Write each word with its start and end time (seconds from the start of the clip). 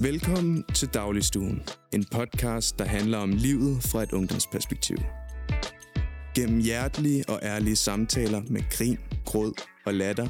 Velkommen 0.00 0.64
til 0.74 0.88
Dagligstuen, 0.88 1.62
en 1.92 2.04
podcast, 2.04 2.78
der 2.78 2.84
handler 2.84 3.18
om 3.18 3.30
livet 3.30 3.82
fra 3.82 4.02
et 4.02 4.12
ungdomsperspektiv. 4.12 4.96
Gennem 6.34 6.60
hjertelige 6.60 7.24
og 7.28 7.40
ærlige 7.42 7.76
samtaler 7.76 8.42
med 8.50 8.62
grin, 8.70 8.98
gråd 9.24 9.52
og 9.86 9.94
latter, 9.94 10.28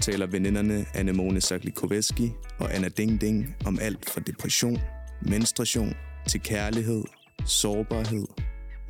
taler 0.00 0.26
veninderne 0.26 0.86
Anemone 0.94 1.40
Saklikoveski 1.40 2.32
og 2.58 2.74
Anna 2.74 2.88
Ding 2.88 3.20
Ding 3.20 3.56
om 3.66 3.78
alt 3.82 4.10
fra 4.10 4.20
depression, 4.20 4.78
menstruation 5.22 5.94
til 6.28 6.40
kærlighed, 6.40 7.04
sårbarhed, 7.46 8.26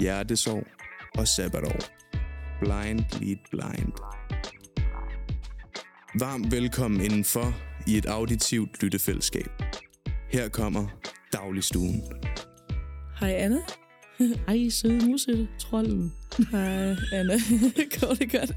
hjertesorg 0.00 0.66
og 1.18 1.28
sabbatår. 1.28 1.78
Blind 2.60 3.00
lead 3.20 3.36
blind. 3.50 3.92
Varmt 6.18 6.52
velkommen 6.52 7.00
indenfor 7.00 7.54
i 7.86 7.96
et 7.96 8.06
auditivt 8.06 8.82
lyttefællesskab. 8.82 9.63
Her 10.34 10.48
kommer 10.48 11.00
Dagligstuen. 11.32 12.02
Hej 13.20 13.30
Anna. 13.30 13.58
Hej, 14.48 14.68
søde 14.68 15.06
musse, 15.06 15.48
trolden. 15.60 16.12
Hej 16.50 16.96
Anna. 17.12 17.34
Går 18.00 18.14
det 18.14 18.32
godt? 18.32 18.52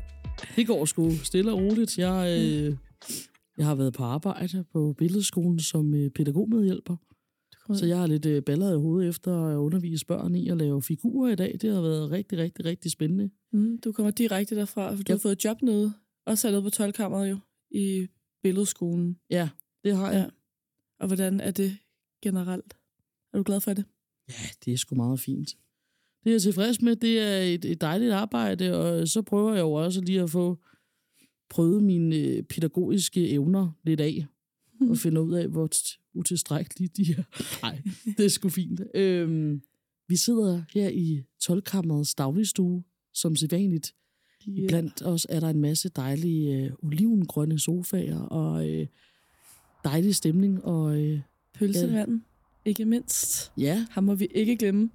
Det 0.55 0.67
går 0.67 0.85
sgu 0.85 1.11
stille 1.23 1.51
og 1.51 1.57
roligt. 1.57 1.97
Jeg, 1.97 2.39
øh, 2.39 2.75
jeg 3.57 3.65
har 3.65 3.75
været 3.75 3.93
på 3.93 4.03
arbejde 4.03 4.65
på 4.73 4.95
billedskolen 4.97 5.59
som 5.59 5.93
øh, 5.93 6.09
pædagogmedhjælper. 6.09 6.95
Så 7.73 7.85
jeg 7.85 7.97
har 7.97 8.07
lidt 8.07 8.25
øh, 8.25 8.43
baller 8.43 8.71
i 8.73 8.77
hovedet 8.77 9.09
efter 9.09 9.45
at 9.45 9.55
undervise 9.55 10.05
børn 10.05 10.35
i 10.35 10.49
at 10.49 10.57
lave 10.57 10.81
figurer 10.81 11.31
i 11.31 11.35
dag. 11.35 11.57
Det 11.61 11.73
har 11.73 11.81
været 11.81 12.11
rigtig, 12.11 12.37
rigtig, 12.37 12.65
rigtig 12.65 12.91
spændende. 12.91 13.29
Mm, 13.53 13.77
du 13.77 13.91
kommer 13.91 14.11
direkte 14.11 14.55
derfra, 14.55 14.89
for 14.89 14.95
du 14.95 15.03
Ja. 15.09 15.13
har 15.13 15.19
fået 15.19 15.45
job 15.45 15.61
nede. 15.61 15.93
Også 16.25 16.47
hernede 16.47 16.63
på 16.63 16.69
12 16.69 16.93
jo, 16.99 17.37
i 17.71 18.07
billedskolen. 18.43 19.17
Ja, 19.29 19.49
det 19.83 19.95
har 19.95 20.11
jeg. 20.11 20.19
Ja. 20.19 20.36
Og 20.99 21.07
hvordan 21.07 21.39
er 21.39 21.51
det 21.51 21.77
generelt? 22.23 22.77
Er 23.33 23.37
du 23.37 23.43
glad 23.43 23.61
for 23.61 23.73
det? 23.73 23.85
Ja, 24.29 24.49
det 24.65 24.73
er 24.73 24.77
sgu 24.77 24.95
meget 24.95 25.19
fint. 25.19 25.57
Det 26.23 26.29
er 26.29 26.33
jeg 26.33 26.41
tilfreds 26.41 26.81
med. 26.81 26.95
Det 26.95 27.19
er 27.19 27.37
et, 27.37 27.65
et 27.65 27.81
dejligt 27.81 28.11
arbejde, 28.11 28.77
og 28.77 29.07
så 29.07 29.21
prøver 29.21 29.53
jeg 29.53 29.61
jo 29.61 29.71
også 29.71 30.01
lige 30.01 30.21
at 30.21 30.29
få 30.29 30.57
prøvet 31.49 31.83
mine 31.83 32.15
øh, 32.15 32.43
pædagogiske 32.43 33.29
evner 33.29 33.71
lidt 33.83 33.99
af, 33.99 34.25
og 34.89 34.97
finde 35.03 35.21
ud 35.21 35.33
af, 35.33 35.47
hvor 35.47 35.69
utilstrækkelige 36.13 36.89
de 36.97 37.11
er. 37.11 37.23
Nej, 37.61 37.81
det 38.17 38.25
er 38.25 38.29
sgu 38.29 38.49
fint. 38.49 38.81
Øhm, 38.95 39.61
vi 40.07 40.15
sidder 40.15 40.63
her 40.73 40.89
i 40.89 41.23
12-kammerets 41.43 42.15
dagligstue, 42.15 42.83
som 43.13 43.35
sædvanligt. 43.35 43.95
Ja. 44.47 44.67
Blandt 44.67 45.01
os 45.01 45.27
er 45.29 45.39
der 45.39 45.49
en 45.49 45.61
masse 45.61 45.89
dejlige 45.89 46.57
øh, 46.57 46.71
olivengrønne 46.83 47.59
sofaer, 47.59 48.19
og 48.19 48.69
øh, 48.69 48.87
dejlig 49.83 50.15
stemning, 50.15 50.65
og 50.65 51.01
øh, 51.01 51.19
Pølsemanden, 51.59 52.23
ikke 52.65 52.85
mindst. 52.85 53.51
ja, 53.57 53.85
Ham 53.91 54.03
må 54.03 54.15
vi 54.15 54.27
ikke 54.35 54.57
glemme. 54.57 54.89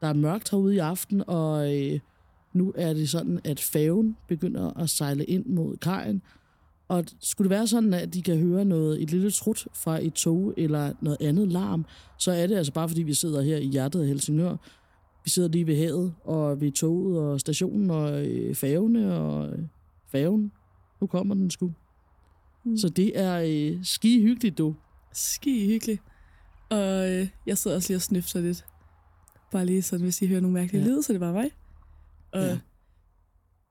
Der 0.00 0.08
er 0.08 0.12
mørkt 0.12 0.50
herude 0.50 0.74
i 0.74 0.78
aften, 0.78 1.22
og 1.26 1.74
øh, 1.76 2.00
nu 2.52 2.72
er 2.76 2.92
det 2.92 3.08
sådan, 3.08 3.40
at 3.44 3.60
færgen 3.60 4.16
begynder 4.28 4.80
at 4.80 4.90
sejle 4.90 5.24
ind 5.24 5.46
mod 5.46 5.76
kajen. 5.76 6.22
Og 6.88 7.04
skulle 7.20 7.48
det 7.48 7.56
være 7.56 7.66
sådan, 7.66 7.94
at 7.94 8.14
de 8.14 8.22
kan 8.22 8.38
høre 8.38 8.64
noget, 8.64 9.02
et 9.02 9.10
lille 9.10 9.30
trut 9.30 9.66
fra 9.74 10.04
et 10.04 10.12
tog 10.12 10.54
eller 10.56 10.92
noget 11.00 11.18
andet 11.20 11.52
larm, 11.52 11.84
så 12.18 12.32
er 12.32 12.46
det 12.46 12.56
altså 12.56 12.72
bare, 12.72 12.88
fordi 12.88 13.02
vi 13.02 13.14
sidder 13.14 13.42
her 13.42 13.56
i 13.56 13.66
hjertet 13.66 14.00
af 14.00 14.06
Helsingør. 14.06 14.56
Vi 15.24 15.30
sidder 15.30 15.48
lige 15.48 15.66
ved 15.66 15.76
havet, 15.76 16.14
og 16.24 16.60
ved 16.60 16.72
toget 16.72 17.18
og 17.18 17.40
stationen 17.40 17.90
og 17.90 18.26
øh, 18.26 18.54
færgene 18.54 19.14
og 19.14 19.48
øh, 19.48 19.58
færgen. 20.06 20.52
Nu 21.00 21.06
kommer 21.06 21.34
den 21.34 21.50
sgu. 21.50 21.70
Mm. 22.64 22.76
Så 22.76 22.88
det 22.88 23.18
er 23.18 23.42
øh, 23.46 23.84
ski 23.84 24.22
hyggeligt, 24.22 24.58
du. 24.58 24.74
Ski 25.12 25.66
hyggeligt. 25.66 26.02
Og 26.70 27.10
øh, 27.12 27.28
jeg 27.46 27.58
sidder 27.58 27.76
også 27.76 27.88
lige 27.88 27.96
og 27.98 28.02
snøfter 28.02 28.40
lidt. 28.40 28.64
Bare 29.50 29.66
lige 29.66 29.82
sådan, 29.82 30.04
hvis 30.04 30.22
I 30.22 30.26
hører 30.26 30.40
nogle 30.40 30.54
mærkelige 30.54 30.82
Ja. 30.82 30.88
lyde, 30.88 31.02
så 31.02 31.12
er 31.12 31.14
det 31.14 31.20
bare 31.20 31.32
mig. 31.32 31.50
Og 32.32 32.42
Ja. 32.46 32.58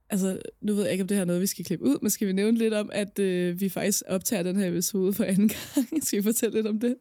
altså, 0.09 0.41
nu 0.61 0.73
ved 0.73 0.83
jeg 0.83 0.91
ikke, 0.91 1.01
om 1.01 1.07
det 1.07 1.17
her 1.17 1.21
er 1.21 1.25
noget, 1.25 1.41
vi 1.41 1.47
skal 1.47 1.65
klippe 1.65 1.85
ud, 1.85 1.97
men 2.01 2.09
skal 2.09 2.27
vi 2.27 2.33
nævne 2.33 2.57
lidt 2.57 2.73
om, 2.73 2.89
at 2.93 3.19
øh, 3.19 3.59
vi 3.59 3.69
faktisk 3.69 4.03
optager 4.07 4.43
den 4.43 4.55
her 4.55 4.67
episode 4.67 5.13
for 5.13 5.23
anden 5.23 5.47
gang? 5.75 6.03
skal 6.05 6.17
vi 6.19 6.23
fortælle 6.23 6.55
lidt 6.55 6.67
om 6.67 6.79
det? 6.79 6.95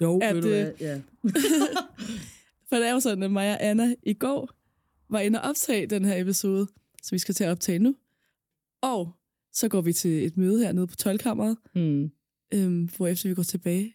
Jo, 0.00 0.20
At, 0.22 0.34
ved 0.34 0.42
du 0.42 0.48
øh, 0.48 0.54
hvad? 0.62 0.72
Ja. 0.80 1.00
For 2.68 2.76
det 2.76 2.88
er 2.88 2.92
jo 2.92 3.00
sådan, 3.00 3.22
at 3.22 3.30
mig 3.32 3.50
og 3.54 3.64
Anna 3.64 3.94
i 4.02 4.14
går 4.14 4.50
var 5.08 5.20
inde 5.20 5.40
og 5.42 5.48
optage 5.50 5.86
den 5.86 6.04
her 6.04 6.20
episode, 6.20 6.66
som 7.02 7.14
vi 7.14 7.18
skal 7.18 7.34
til 7.34 7.44
at 7.44 7.50
optage 7.50 7.78
nu. 7.78 7.94
Og 8.82 9.12
så 9.52 9.68
går 9.68 9.80
vi 9.80 9.92
til 9.92 10.26
et 10.26 10.36
møde 10.36 10.64
hernede 10.64 10.86
på 10.86 10.94
12-kammeret, 11.02 11.56
Hmm. 11.74 12.10
øhm, 12.54 12.88
hvor 12.96 13.06
efter 13.06 13.28
vi 13.28 13.34
går 13.34 13.42
tilbage 13.42 13.94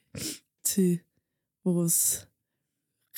til 0.65 0.99
vores 1.65 2.27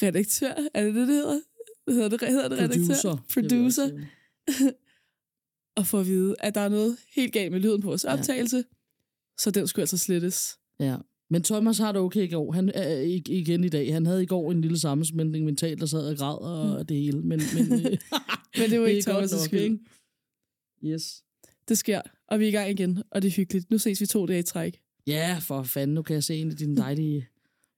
redaktør. 0.02 0.54
Er 0.74 0.84
det 0.84 0.96
det, 0.96 1.08
det 1.08 1.16
hedder? 1.16 1.40
Hedder 1.88 2.10
det, 2.10 2.20
hedder 2.30 2.48
det 2.50 2.60
redaktør? 2.60 3.16
Producer. 3.34 3.84
Det. 3.88 4.08
Og 5.78 5.88
får 5.88 6.00
at 6.00 6.08
vide, 6.08 6.36
at 6.40 6.56
der 6.56 6.62
er 6.62 6.70
noget 6.70 6.98
helt 7.16 7.34
galt 7.34 7.52
med 7.52 7.60
lyden 7.60 7.82
på 7.82 7.88
vores 7.88 8.04
Ja. 8.04 8.14
optagelse. 8.14 8.64
Så 9.40 9.52
den 9.52 9.68
skulle 9.68 9.84
altså 9.84 9.98
slettes. 9.98 10.58
Ja. 10.80 10.98
Men 11.30 11.44
Thomas 11.44 11.78
har 11.78 11.92
det 11.92 12.02
okay 12.02 12.24
i 12.24 12.28
går. 12.32 12.52
Han 12.52 12.72
er 12.74 12.98
ikke 12.98 13.32
igen 13.32 13.64
i 13.64 13.70
dag. 13.70 13.94
Han 13.94 14.06
havde 14.06 14.24
i 14.24 14.26
går 14.26 14.52
en 14.52 14.62
lille 14.62 14.80
sammensmeltning 14.80 15.46
mentalt, 15.46 15.80
der 15.80 15.86
sad 15.86 16.10
og 16.12 16.18
græd 16.18 16.38
og 16.38 16.90
det 16.90 16.98
hele. 16.98 17.22
Men, 17.22 17.42
men, 17.56 17.74
øh, 17.74 17.98
Men 18.60 18.70
det 18.70 18.82
var 18.82 18.88
ikke 18.88 19.10
er 19.10 19.14
godt 19.14 19.32
Thomas' 19.32 19.46
skyld. 19.46 19.60
ikke? 19.60 19.80
Yes. 20.86 21.24
Det 21.68 21.78
sker, 21.78 22.02
og 22.28 22.40
vi 22.40 22.46
er 22.46 22.50
i 22.50 22.52
gang 22.52 22.70
igen, 22.70 23.04
og 23.12 23.22
det 23.22 23.28
er 23.28 23.32
hyggeligt. 23.32 23.72
Nu 23.72 23.78
ses 23.78 24.02
vi 24.02 24.06
to 24.06 24.26
dage 24.26 24.40
i 24.40 24.44
træk. 24.44 24.80
Ja, 25.08 25.38
for 25.42 25.64
fanden. 25.64 25.96
Nu 25.96 26.02
kan 26.02 26.14
jeg 26.14 26.24
se 26.24 26.36
en 26.36 26.52
af 26.52 26.58
dine 26.58 26.78
dejlige 26.78 27.28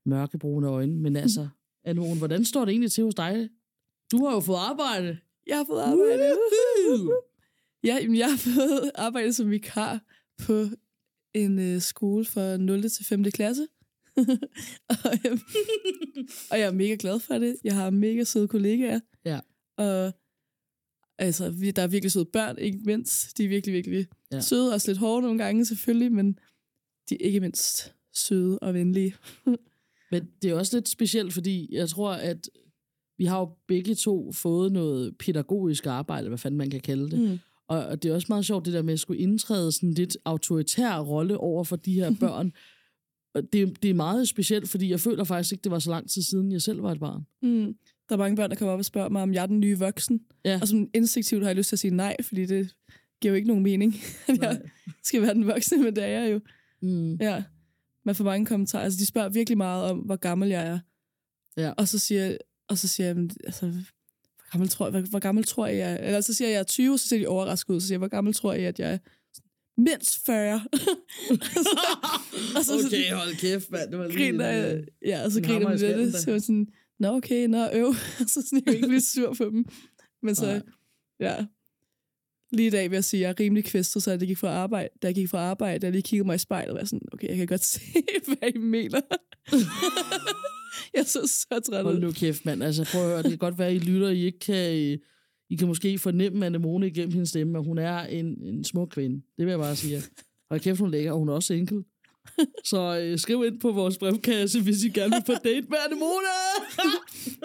mørkebrune 0.06 0.68
øjne. 0.68 0.96
Men 0.96 1.16
altså, 1.16 1.48
Anne 1.84 2.16
hvordan 2.16 2.46
står 2.46 2.66
det 2.66 2.72
egentlig 2.72 2.92
til 2.92 3.04
hos 3.04 3.16
dig? 3.16 3.50
Du 4.12 4.26
har 4.26 4.34
jo 4.34 4.40
fået 4.40 4.58
arbejde. 4.58 5.18
Jeg 5.48 5.58
har 5.58 5.66
fået 5.66 5.82
arbejde. 5.82 6.38
Ja, 7.84 7.98
jamen, 8.02 8.18
jeg 8.18 8.30
har 8.30 8.38
fået 8.38 8.92
arbejde 8.96 9.34
som 9.34 9.50
vikar 9.50 10.02
på 10.46 10.66
en 11.34 11.60
øh, 11.60 11.82
skole 11.82 12.26
for 12.26 12.58
0. 12.58 12.90
til 12.90 13.06
5. 13.06 13.24
klasse. 13.24 13.68
og, 14.90 15.12
øhm, 15.28 15.40
og 16.52 16.60
jeg 16.60 16.68
er 16.68 16.72
mega 16.72 16.96
glad 17.00 17.20
for 17.20 17.34
det. 17.34 17.56
Jeg 17.64 17.76
har 17.76 17.90
mega 17.90 18.24
søde 18.24 18.48
kollegaer. 18.48 19.00
Ja. 19.26 19.40
Og 19.78 20.14
altså, 21.20 21.50
vi, 21.50 21.72
der 21.72 21.82
er 21.82 21.88
virkelig 21.88 22.12
søde 22.12 22.26
børn, 22.26 22.58
ikke 22.58 22.80
mindst. 22.86 23.38
De 23.38 23.44
er 23.46 23.50
virkelig, 23.50 23.74
virkelig 23.74 24.08
Ja. 24.32 24.42
søde. 24.42 24.74
Også 24.74 24.90
lidt 24.92 24.98
hårde 25.00 25.22
nogle 25.22 25.44
gange, 25.44 25.66
selvfølgelig, 25.66 26.12
men 26.12 26.40
de 27.10 27.16
er 27.16 27.26
ikke 27.26 27.40
mindst 27.40 27.94
søde 28.14 28.60
og 28.60 28.74
venlige. 28.74 29.16
Men 30.12 30.28
det 30.42 30.50
er 30.52 30.56
også 30.56 30.78
lidt 30.78 30.90
specielt, 30.90 31.34
fordi 31.34 31.68
jeg 31.72 31.90
tror, 31.90 32.12
at 32.12 32.50
vi 33.18 33.26
har 33.26 33.40
jo 33.40 33.50
begge 33.68 33.96
to 33.96 34.32
fået 34.32 34.72
noget 34.72 35.18
pædagogisk 35.18 35.86
arbejde, 35.86 36.28
hvad 36.28 36.38
fanden 36.38 36.58
man 36.58 36.70
kan 36.70 36.80
kalde 36.80 37.12
det. 37.12 37.20
Mm. 37.20 37.40
Og, 37.68 37.86
og 37.86 38.04
det 38.04 38.12
er 38.12 38.16
også 38.16 38.26
meget 38.30 38.46
sjovt, 38.46 38.66
det 38.66 38.74
der 38.74 38.82
med 38.82 38.94
at 38.94 39.00
skulle 39.00 39.20
indtræde 39.22 39.72
sådan 39.72 39.94
lidt 39.94 40.18
autoritær 40.26 41.00
rolle 41.00 41.38
over 41.38 41.64
for 41.64 41.76
de 41.76 41.94
her 41.94 42.16
børn. 42.20 42.54
Og 43.36 43.54
det, 43.54 43.84
det 43.84 43.90
er 43.90 43.94
meget 43.94 44.28
specielt, 44.28 44.70
fordi 44.70 44.90
jeg 44.90 45.00
føler 45.00 45.24
faktisk 45.24 45.52
ikke, 45.52 45.64
det 45.64 45.72
var 45.72 45.80
så 45.80 45.90
lang 45.90 46.10
tid 46.10 46.22
siden, 46.22 46.52
jeg 46.52 46.62
selv 46.62 46.84
var 46.84 46.92
et 46.92 47.00
barn. 47.00 47.26
Mm. 47.42 47.76
Der 48.10 48.16
er 48.16 48.20
mange 48.20 48.36
børn, 48.36 48.50
der 48.50 48.56
kommer 48.56 48.74
op 48.74 48.80
og 48.80 48.86
spørger 48.86 49.10
mig, 49.10 49.22
om 49.22 49.34
jeg 49.34 49.42
er 49.42 49.46
den 49.46 49.60
nye 49.60 49.80
voksen. 49.80 50.22
Ja. 50.46 50.60
Og 50.62 50.68
som 50.68 50.90
instinktivt 50.94 51.44
har 51.44 51.50
jeg 51.50 51.56
lyst 51.56 51.70
til 51.70 51.76
at 51.76 51.80
sige 51.80 51.96
nej, 51.96 52.16
fordi 52.22 52.46
det 52.46 52.76
giver 53.22 53.32
jo 53.32 53.36
ikke 53.36 53.48
nogen 53.48 53.64
mening, 53.64 53.96
at 54.28 54.38
jeg 54.42 54.62
skal 55.04 55.22
være 55.22 55.34
den 55.34 55.48
voksne, 55.48 55.78
men 55.84 55.96
det 55.96 56.04
er 56.04 56.08
jeg 56.08 56.32
jo. 56.32 56.40
Mm. 56.82 57.16
Ja. 57.16 57.44
Man 58.06 58.16
får 58.16 58.24
mange 58.24 58.46
kommentarer. 58.46 58.84
Altså, 58.84 59.00
de 59.00 59.06
spørger 59.06 59.30
virkelig 59.30 59.58
meget 59.58 59.84
om, 59.84 59.98
hvor 59.98 60.16
gammel 60.16 60.50
jeg 60.50 60.68
er. 60.68 60.80
Ja. 61.58 61.72
Og 61.72 61.88
så 61.88 62.00
siger, 62.00 62.38
og 62.68 62.78
så 62.78 62.88
siger 62.88 63.08
jeg, 63.08 63.16
"Men, 63.16 63.32
altså, 63.44 63.66
hvor 63.66 64.52
gammel 64.52 64.70
tror, 64.70 64.90
hvor, 64.90 65.00
hvor 65.00 65.20
gammel 65.20 65.44
tror 65.44 65.68
jeg, 65.68 65.78
jeg 65.78 65.92
er? 65.94 65.98
Eller 65.98 66.22
så 66.22 66.34
siger 66.34 66.48
jeg, 66.48 66.54
jeg 66.54 66.60
er 66.60 66.64
20, 66.64 66.98
så 66.98 67.08
ser 67.08 67.18
de 67.18 67.28
overrasket 67.28 67.74
ud. 67.74 67.80
Så 67.82 67.88
siger 67.88 67.96
jeg, 67.96 68.00
hvor 68.00 68.08
gammel 68.08 68.34
tror 68.34 68.54
jeg, 68.54 68.68
at 68.68 68.80
jeg 68.80 68.94
er? 68.94 68.98
Mindst 69.78 70.26
40. 70.26 70.54
og 72.58 72.66
så, 72.66 72.74
Okay, 72.86 73.12
hold 73.14 73.36
kæft, 73.36 73.72
mand. 73.72 73.92
Det 73.92 74.00
var 74.00 74.08
lige 74.08 74.18
griner 74.18 74.72
en, 74.72 74.78
øh, 74.78 74.84
ja, 75.06 75.24
og 75.26 75.32
så 75.32 75.42
griner 75.42 75.70
man 75.70 75.78
lidt, 75.80 75.98
det, 75.98 76.14
så 76.14 76.40
sådan, 76.40 76.68
nå 77.00 77.16
okay, 77.16 77.48
nå 77.48 77.68
øv, 77.74 77.94
så 78.34 78.42
sådan, 78.42 78.64
jeg 78.66 78.76
ikke 78.76 78.88
blive 78.88 79.02
sur 79.02 79.34
på 79.34 79.46
dem. 79.46 79.66
Men 80.24 80.36
så, 80.36 80.46
Nej. 80.46 80.62
ja, 81.20 81.46
lige 82.52 82.68
i 82.68 82.70
dag 82.70 82.90
vil 82.90 82.96
jeg 82.96 83.04
sige, 83.04 83.20
at 83.20 83.22
jeg 83.22 83.30
er 83.30 83.44
rimelig 83.44 83.66
kvæstet, 83.66 84.04
så 84.04 84.12
jeg 84.12 84.20
gik 84.20 84.38
fra 84.38 84.48
arbejde, 84.48 84.90
da 85.02 85.08
jeg 85.08 85.16
gik 85.16 85.30
fra 85.30 85.38
arbejde, 85.38 85.86
jeg 85.86 85.92
lige 85.92 86.02
kiggede 86.02 86.28
mig 86.28 86.36
i 86.36 86.38
spejlet, 86.38 86.72
og 86.72 86.80
var 86.80 86.86
sådan, 86.86 87.08
okay, 87.14 87.28
jeg 87.28 87.38
kan 87.38 87.48
godt 87.48 87.64
se, 87.74 87.82
hvad 88.26 88.50
I 88.56 88.58
mener. 88.58 89.02
jeg 90.98 91.06
så 91.06 91.28
så 91.28 91.60
træt 91.60 91.84
Hold 91.84 91.96
ud. 91.96 92.02
nu 92.02 92.12
kæft, 92.12 92.46
mand. 92.46 92.64
Altså, 92.64 92.90
prøv 92.92 93.02
at 93.02 93.08
høre, 93.08 93.24
det 93.24 93.32
kan 93.32 93.38
godt 93.38 93.58
være, 93.58 93.68
at 93.68 93.76
I 93.76 93.80
lytter, 93.80 94.10
I 94.10 94.26
ikke 94.26 94.40
kan... 94.40 95.00
I 95.52 95.56
kan 95.56 95.68
måske 95.68 96.00
fornemme 96.00 96.46
Anemone 96.46 96.88
igennem 96.88 97.12
hendes 97.12 97.30
stemme, 97.30 97.58
at 97.58 97.66
hun 97.66 97.78
er 97.78 98.00
en, 98.00 98.26
en 98.26 98.64
smuk 98.64 98.90
kvinde. 98.90 99.16
Det 99.16 99.46
vil 99.46 99.52
jeg 99.52 99.60
bare 99.60 99.76
sige. 99.76 100.02
Og 100.50 100.62
kæft, 100.62 100.80
hun 100.80 100.88
er 100.88 100.92
lækker, 100.92 101.12
og 101.12 101.20
hun 101.20 101.30
er 101.30 101.34
også 101.34 101.48
single. 101.48 101.84
Så 102.66 103.00
øh, 103.04 103.20
skriv 103.20 103.44
ind 103.48 103.60
på 103.60 103.72
vores 103.72 103.98
brevkasse, 103.98 104.62
hvis 104.62 104.84
I 104.84 104.90
gerne 104.90 105.12
vil 105.16 105.24
på 105.26 105.34
date 105.44 105.68
med 105.70 105.78
Anemone. 105.88 106.26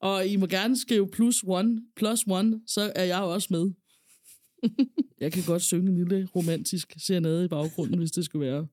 Og 0.00 0.26
I 0.26 0.36
må 0.36 0.46
gerne 0.46 0.78
skrive 0.78 1.08
plus 1.08 1.44
one, 1.46 1.80
plus 1.96 2.24
one, 2.28 2.60
så 2.66 2.92
er 2.94 3.04
jeg 3.04 3.20
også 3.20 3.48
med. 3.50 3.70
Jeg 5.20 5.32
kan 5.32 5.42
godt 5.46 5.62
synge 5.62 5.90
en 5.90 5.96
lille 5.98 6.28
romantisk 6.36 6.94
serenade 7.06 7.44
i 7.44 7.48
baggrunden, 7.48 7.98
hvis 7.98 8.10
det 8.10 8.24
skulle 8.24 8.46
være. 8.46 8.66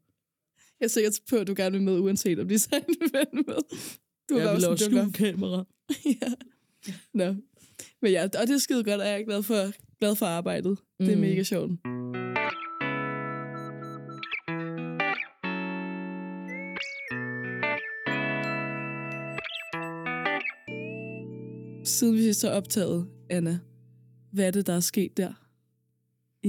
Jeg 0.80 0.86
er 0.86 0.90
sikker 0.90 1.12
på, 1.30 1.36
at 1.36 1.48
du 1.48 1.54
gerne 1.58 1.72
vil 1.72 1.82
med, 1.82 2.00
uanset 2.00 2.40
om 2.40 2.48
de 2.48 2.60
så 2.60 2.70
vil 3.14 3.28
med. 3.34 3.56
Du 4.30 4.38
Jeg 4.38 4.56
vil 4.56 4.68
også 4.68 4.86
skjule 4.86 5.12
kamera. 5.14 5.66
ja. 6.22 6.32
Nå. 7.14 7.36
Men 8.02 8.12
ja, 8.12 8.24
og 8.24 8.48
det 8.48 8.54
er 8.54 8.58
skide 8.58 8.84
godt, 8.84 9.02
og 9.02 9.08
jeg 9.08 9.20
er 9.22 9.26
glad 9.26 9.44
for, 9.44 9.72
glad 10.00 10.16
for 10.16 10.26
arbejdet. 10.26 10.78
Mm. 11.00 11.06
Det 11.06 11.12
er 11.14 11.16
Mm. 11.16 11.22
mega 11.22 11.44
sjovt. 11.44 11.72
Siden 21.84 22.14
vi 22.14 22.22
sidst 22.22 22.42
har 22.44 22.50
optaget, 22.52 23.08
Anna, 23.30 23.60
hvad 24.32 24.48
er 24.48 24.52
det, 24.52 24.68
der 24.68 24.74
er 24.74 24.80
sket 24.80 25.18
der 25.18 25.34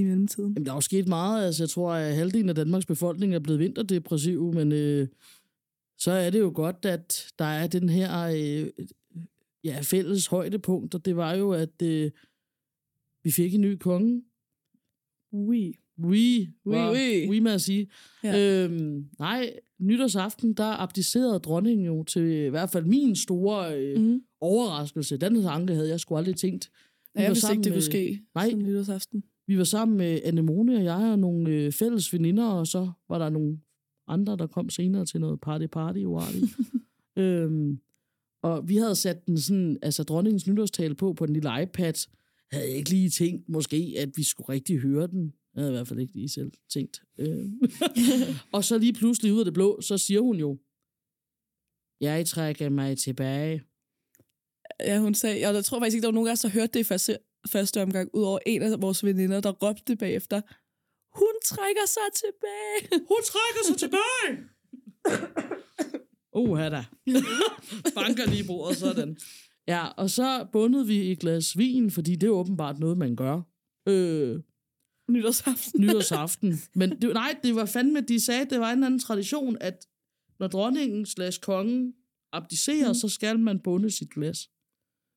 i 0.01 0.05
mellemtiden? 0.05 0.53
Jamen, 0.53 0.67
der 0.67 0.71
er 0.73 0.77
jo 0.77 0.81
sket 0.81 1.09
meget. 1.09 1.47
Altså, 1.47 1.63
jeg 1.63 1.71
tror, 1.71 1.93
at 1.93 2.15
halvdelen 2.17 2.49
af 2.49 2.55
Danmarks 2.55 2.87
befolkning 2.87 3.35
er 3.35 3.39
blevet 3.39 3.61
vinterdepressiv, 3.61 4.55
men 4.55 4.73
øh, 4.73 5.09
så 5.99 6.11
er 6.11 6.31
det 6.31 6.39
jo 6.41 6.53
godt, 6.55 6.85
at 6.85 7.27
der 7.39 7.45
er 7.45 7.67
den 7.67 7.89
her 7.89 8.21
øh, 8.23 8.85
ja, 9.65 9.81
fælles 9.83 10.27
højdepunkt, 10.27 10.95
og 10.95 11.05
det 11.05 11.17
var 11.17 11.35
jo, 11.35 11.51
at 11.53 11.83
øh, 11.83 12.11
vi 13.25 13.31
fik 13.31 13.55
en 13.55 13.61
ny 13.61 13.77
konge. 13.77 14.23
Oui. 15.33 15.73
Oui, 16.05 16.49
Oui, 16.67 16.77
oui. 16.77 17.29
oui, 17.31 17.39
med 17.41 17.59
sige. 17.59 17.89
Ja. 18.25 18.65
Øhm, 18.65 19.09
nej, 19.19 19.53
nytårsaften, 19.79 20.55
der 20.55 20.65
abdicerede 20.65 21.39
dronningen 21.39 21.87
jo 21.87 22.05
til 22.05 22.23
i 22.23 22.49
hvert 22.49 22.71
fald 22.71 22.85
min 22.85 23.17
store 23.17 23.79
øh, 23.81 24.01
mm. 24.03 24.23
Overraskelse. 24.41 25.17
Den 25.17 25.43
tanke 25.43 25.75
havde 25.75 25.89
jeg 25.89 26.01
sgu 26.01 26.17
aldrig 26.17 26.37
tænkt. 26.37 26.71
Ja, 27.15 27.21
jeg 27.21 27.29
var 27.29 27.35
vidste 27.35 27.53
ikke, 27.53 27.63
det 27.63 27.71
kunne 27.73 27.77
med- 27.77 27.83
ske 27.83 28.21
Nej. 28.35 28.51
sådan 28.51 28.65
nytårsaften. 28.67 29.25
Vi 29.49 29.59
var 29.59 29.65
sammen 29.65 29.97
med 29.97 30.21
Anemone 30.25 30.77
og 30.77 30.85
jeg 30.85 31.11
og 31.13 31.19
nogle 31.19 31.51
øh, 31.51 31.73
fælles 31.73 32.13
veninder, 32.13 32.47
og 32.47 32.67
så 32.67 32.93
var 33.09 33.19
der 33.19 33.29
nogle 33.29 33.59
andre, 34.07 34.37
der 34.37 34.47
kom 34.47 34.71
senere 34.71 35.07
til 35.07 35.21
noget 35.21 35.41
party-party, 35.47 36.05
uartigt. 36.05 36.45
øhm, 37.23 37.81
og 38.43 38.69
vi 38.69 38.77
havde 38.77 38.97
sat 38.97 39.27
den 39.27 39.41
sådan, 39.41 39.79
altså 39.83 40.03
dronningens 40.03 40.47
nytårstale 40.47 40.95
på 40.95 41.13
på 41.13 41.27
den 41.27 41.35
lille 41.35 41.63
iPad. 41.63 42.09
Havde 42.53 42.69
jeg 42.69 42.77
ikke 42.77 42.91
lige 42.91 43.11
tænkt 43.11 43.49
måske, 43.49 43.95
at 43.99 44.09
vi 44.17 44.23
skulle 44.23 44.49
rigtig 44.49 44.79
høre 44.79 45.07
den. 45.07 45.33
Jeg 45.55 45.63
havde 45.63 45.73
i 45.73 45.77
hvert 45.77 45.89
fald 45.89 46.01
ikke 46.01 46.15
lige 46.15 46.29
selv 46.29 46.53
tænkt. 46.73 47.03
Øhm. 47.19 47.61
og 48.55 48.65
så 48.65 48.79
lige 48.79 48.93
pludselig 48.93 49.33
ud 49.33 49.39
af 49.39 49.45
det 49.45 49.55
blå, 49.55 49.81
så 49.81 49.99
siger 49.99 50.21
hun 50.21 50.37
jo, 50.37 50.59
jeg 52.01 52.27
trækker 52.27 52.69
mig 52.69 52.99
tilbage. 52.99 53.63
Ja, 54.81 55.01
hun 55.01 55.15
sagde, 55.15 55.47
og 55.47 55.55
jeg 55.55 55.65
tror 55.65 55.79
faktisk 55.81 55.95
ikke, 55.95 56.03
der 56.03 56.09
var 56.09 56.15
nogen 56.15 56.29
af 56.29 56.33
os, 56.33 56.41
der 56.41 56.49
hørte 56.49 56.73
det 56.73 56.81
i 56.81 56.85
første, 56.85 57.19
første 57.47 57.83
omgang, 57.83 58.11
udover 58.15 58.39
en 58.47 58.63
af 58.63 58.83
vores 58.83 59.05
veninder, 59.05 59.41
der 59.41 59.53
råbte 59.53 59.97
bagefter. 59.97 60.41
Hun 61.19 61.35
trækker 61.45 61.87
sig 61.87 62.09
tilbage. 62.15 63.05
Hun 63.09 63.23
trækker 63.25 63.63
sig 63.67 63.77
tilbage! 63.77 64.49
Uha 66.45 66.69
da. 66.69 66.85
Banker 67.97 68.27
lige 68.31 68.45
bordet, 68.45 68.77
sådan. 68.77 69.19
Ja, 69.69 69.87
og 69.87 70.11
så 70.11 70.47
bundede 70.53 70.87
vi 70.87 71.13
et 71.13 71.19
glas 71.19 71.59
vin, 71.59 71.91
fordi 71.91 72.17
det 72.17 72.27
er 72.27 72.31
åbenbart 72.31 72.79
noget, 72.79 72.99
man 72.99 73.17
gør. 73.17 73.41
Øh, 73.89 74.41
Nytårsaften. 75.11 75.81
nytårsaften. 75.83 76.55
Men 76.75 77.03
det, 77.03 77.15
nej, 77.15 77.35
det 77.43 77.55
var 77.55 77.67
fandme, 77.67 78.01
de 78.01 78.25
sagde, 78.25 78.41
at 78.41 78.51
det 78.51 78.61
var 78.61 78.73
en 78.73 78.85
anden 78.85 79.01
tradition, 79.01 79.57
at 79.61 79.87
når 80.41 80.47
dronningen 80.47 81.07
slash 81.07 81.41
kongen 81.41 81.95
abdicerer, 82.33 82.89
mm. 82.89 82.95
så 82.95 83.09
skal 83.09 83.39
man 83.39 83.61
bunde 83.61 83.91
sit 83.91 84.11
glas. 84.11 84.51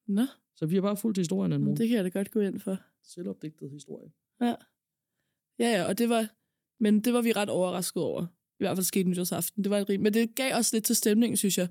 Nå, 0.08 0.26
Så 0.62 0.68
vi 0.68 0.76
har 0.76 0.82
bare 0.82 0.98
fulgt 0.98 1.18
historien 1.18 1.54
en 1.54 1.60
men 1.60 1.68
mor. 1.68 1.76
det 1.76 1.88
kan 1.88 1.96
jeg 1.98 2.04
da 2.04 2.10
godt 2.10 2.32
gå 2.32 2.40
ind 2.40 2.60
for. 2.60 2.78
Selvopdigtet 3.04 3.72
historie. 3.72 4.12
Ja. 4.42 4.56
Ja, 5.60 5.70
ja, 5.78 5.84
og 5.84 5.98
det 5.98 6.10
var, 6.10 6.28
men 6.84 7.00
det 7.00 7.14
var 7.14 7.22
vi 7.22 7.32
ret 7.32 7.50
overrasket 7.50 8.04
over. 8.04 8.22
I 8.60 8.64
hvert 8.64 8.78
fald 8.78 8.86
skete 8.86 9.10
nytårsaften. 9.10 9.64
Det 9.64 9.70
var 9.70 9.78
et 9.78 9.90
rim. 9.90 10.02
Men 10.02 10.14
det 10.14 10.36
gav 10.36 10.56
også 10.56 10.76
lidt 10.76 10.86
til 10.86 10.96
stemningen, 10.96 11.38
synes 11.38 11.58
jeg. 11.58 11.68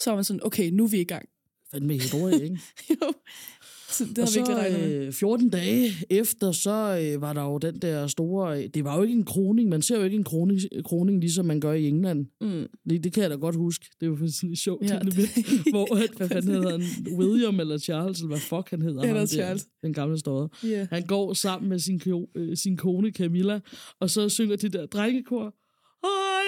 Så 0.00 0.10
var 0.10 0.14
man 0.14 0.24
sådan, 0.24 0.46
okay, 0.46 0.70
nu 0.70 0.84
er 0.84 0.88
vi 0.88 1.00
i 1.00 1.04
gang. 1.04 1.28
Fandme 1.74 1.92
historie, 1.92 2.42
ikke? 2.44 2.58
jo. 2.90 3.12
Så 3.90 4.04
det 4.04 4.18
og 4.18 4.28
så 4.28 4.68
øh, 5.06 5.12
14 5.12 5.50
dage 5.50 5.90
efter, 6.10 6.52
så 6.52 7.00
øh, 7.02 7.20
var 7.20 7.32
der 7.32 7.42
jo 7.42 7.58
den 7.58 7.78
der 7.78 8.06
store... 8.06 8.62
øh, 8.62 8.68
Det 8.74 8.84
var 8.84 8.96
jo 8.96 9.02
ikke 9.02 9.14
en 9.14 9.24
kroning. 9.24 9.68
Man 9.68 9.82
ser 9.82 9.96
jo 9.98 10.02
ikke 10.04 10.16
en 10.16 10.24
kroning, 10.24 10.60
kroning 10.84 11.20
ligesom 11.20 11.44
man 11.46 11.60
gør 11.60 11.72
i 11.72 11.88
England. 11.88 12.26
Mm. 12.40 12.66
Det, 12.90 13.04
det 13.04 13.12
kan 13.12 13.22
jeg 13.22 13.30
da 13.30 13.34
godt 13.36 13.56
huske. 13.56 13.86
Det 14.00 14.10
var 14.10 14.16
sådan 14.16 14.50
et 14.52 14.58
sjovt 14.58 14.82
Ja, 14.90 14.98
det- 14.98 15.28
hvor, 15.72 15.96
at, 15.96 16.10
hvad 16.16 16.28
fanden 16.28 16.54
hedder 16.54 16.70
han? 16.70 16.82
William 17.18 17.60
eller 17.60 17.78
Charles, 17.78 18.18
eller 18.18 18.28
hvad 18.28 18.38
fuck 18.40 18.70
han 18.70 18.82
hedder. 18.82 19.02
Eller 19.02 19.18
ham 19.18 19.26
Charles. 19.26 19.62
Der, 19.64 19.70
den 19.82 19.92
gamle 19.94 20.18
stodder. 20.18 20.48
Yeah. 20.64 20.86
Han 20.90 21.02
går 21.06 21.32
sammen 21.32 21.68
med 21.68 21.78
sin, 21.78 22.00
øh, 22.36 22.56
sin 22.56 22.76
kone 22.76 23.10
Camilla, 23.10 23.60
og 24.00 24.10
så 24.10 24.28
synger 24.28 24.56
de 24.56 24.68
der 24.68 24.86
drengekor. 24.86 25.54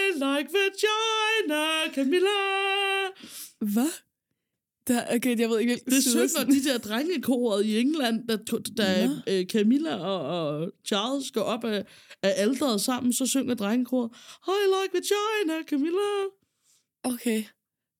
I 0.08 0.12
like 0.18 0.48
vagina, 0.58 1.62
Camilla. 1.94 2.38
Hvad? 3.60 3.90
Der, 4.88 5.16
okay, 5.16 5.38
jeg 5.38 5.48
ved 5.48 5.58
ikke, 5.60 5.80
Det 5.86 6.04
synger 6.04 6.44
de 6.44 6.64
der 6.64 6.78
drengekoret 6.78 7.64
i 7.64 7.80
England, 7.80 8.28
da, 8.28 8.36
da 8.76 9.06
Nå. 9.06 9.12
øh, 9.28 9.46
Camilla 9.46 9.96
og, 9.96 10.20
og 10.20 10.72
Charles 10.86 11.30
går 11.30 11.40
op 11.40 11.64
af, 11.64 11.84
af 12.22 12.34
alderet 12.36 12.80
sammen, 12.80 13.12
så 13.12 13.26
synger 13.26 13.54
drengekoret, 13.54 14.10
I 14.48 14.50
like 14.50 14.94
vagina, 14.94 15.62
Camilla. 15.62 16.08
Okay. 17.04 17.44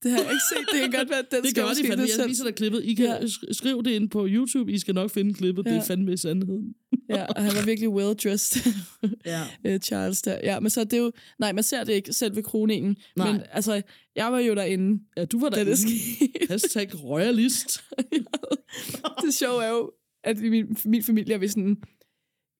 Det 0.02 0.10
har 0.10 0.18
jeg 0.18 0.30
ikke 0.30 0.42
set. 0.50 0.66
Det 0.72 0.80
kan 0.80 0.90
godt 1.00 1.10
være, 1.10 1.18
at 1.18 1.30
den 1.30 1.42
Det 1.42 1.50
skal 1.50 1.62
gør 1.62 1.68
de 1.70 1.88
fandme. 1.88 2.06
Jeg 2.18 2.28
viser 2.28 2.44
dig 2.44 2.54
klippet. 2.54 2.84
I 2.84 2.94
kan 2.94 3.06
Ja. 3.06 3.26
skrive 3.52 3.82
det 3.82 3.90
ind 3.90 4.10
på 4.10 4.26
YouTube. 4.30 4.72
I 4.72 4.78
skal 4.78 4.94
nok 4.94 5.10
finde 5.10 5.34
klippet. 5.34 5.66
Ja. 5.66 5.70
Det 5.70 5.78
er 5.78 5.82
fandme 5.84 6.16
sandheden. 6.16 6.74
Ja, 7.10 7.24
og 7.24 7.42
han 7.42 7.52
var 7.54 7.64
virkelig 7.64 7.88
well-dressed, 7.88 8.68
Ja. 9.32 9.42
øh, 9.66 9.80
Charles 9.80 10.22
der. 10.22 10.38
Ja, 10.42 10.60
men 10.60 10.70
så 10.70 10.80
er 10.80 10.84
det 10.84 10.98
jo... 10.98 11.12
Nej, 11.38 11.52
man 11.52 11.64
ser 11.64 11.84
det 11.84 11.92
ikke 11.92 12.12
selv 12.12 12.36
ved 12.36 12.42
kroningen. 12.42 12.96
Nej. 13.16 13.32
Men 13.32 13.42
altså, 13.52 13.82
jeg 14.16 14.32
var 14.32 14.38
jo 14.38 14.54
derinde, 14.54 15.02
ja, 15.16 15.24
du 15.24 15.40
var 15.40 15.48
da 15.48 15.58
det 15.58 15.66
der. 15.66 15.74
skete. 15.74 16.46
Hashtag 16.50 17.04
royalist. 17.04 17.80
det 19.24 19.34
sjove 19.34 19.64
er 19.64 19.68
jo, 19.68 19.92
at 20.24 20.38
min, 20.38 20.76
min 20.84 21.02
familie 21.02 21.34
er 21.34 21.38
vi 21.38 21.48
sådan... 21.48 21.76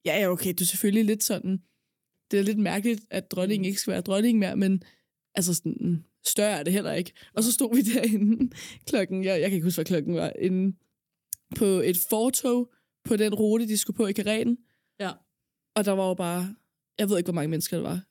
Ja, 0.04 0.20
ja, 0.20 0.28
okay, 0.30 0.54
du 0.58 0.64
er 0.64 0.66
selvfølgelig 0.66 1.04
lidt 1.04 1.24
sådan... 1.24 1.58
Det 2.30 2.38
er 2.38 2.42
lidt 2.42 2.58
mærkeligt, 2.58 3.00
at 3.10 3.30
dronningen 3.30 3.64
ikke 3.64 3.80
skal 3.80 3.92
være 3.92 4.00
dronning 4.00 4.38
mere, 4.38 4.56
men 4.56 4.82
altså 5.34 5.54
sådan, 5.54 6.04
større 6.28 6.58
er 6.58 6.62
det 6.62 6.72
heller 6.72 6.92
ikke. 6.92 7.12
Og 7.34 7.42
så 7.44 7.52
stod 7.52 7.74
vi 7.76 7.82
derinde 7.92 8.54
klokken, 8.86 9.24
jeg, 9.24 9.40
jeg 9.40 9.50
kan 9.50 9.54
ikke 9.54 9.64
huske, 9.64 9.76
hvad 9.76 9.84
klokken 9.84 10.14
var, 10.14 10.32
inde 10.38 10.76
på 11.56 11.64
et 11.64 11.96
fortog 12.08 12.72
på 13.04 13.16
den 13.16 13.34
rute, 13.34 13.68
de 13.68 13.78
skulle 13.78 13.96
på 13.96 14.06
i 14.06 14.12
Karen. 14.12 14.58
Ja. 15.00 15.10
Og 15.76 15.84
der 15.84 15.92
var 15.92 16.08
jo 16.08 16.14
bare, 16.14 16.54
jeg 16.98 17.08
ved 17.08 17.18
ikke, 17.18 17.26
hvor 17.26 17.34
mange 17.34 17.48
mennesker 17.48 17.76
der 17.76 17.84
var. 17.84 18.04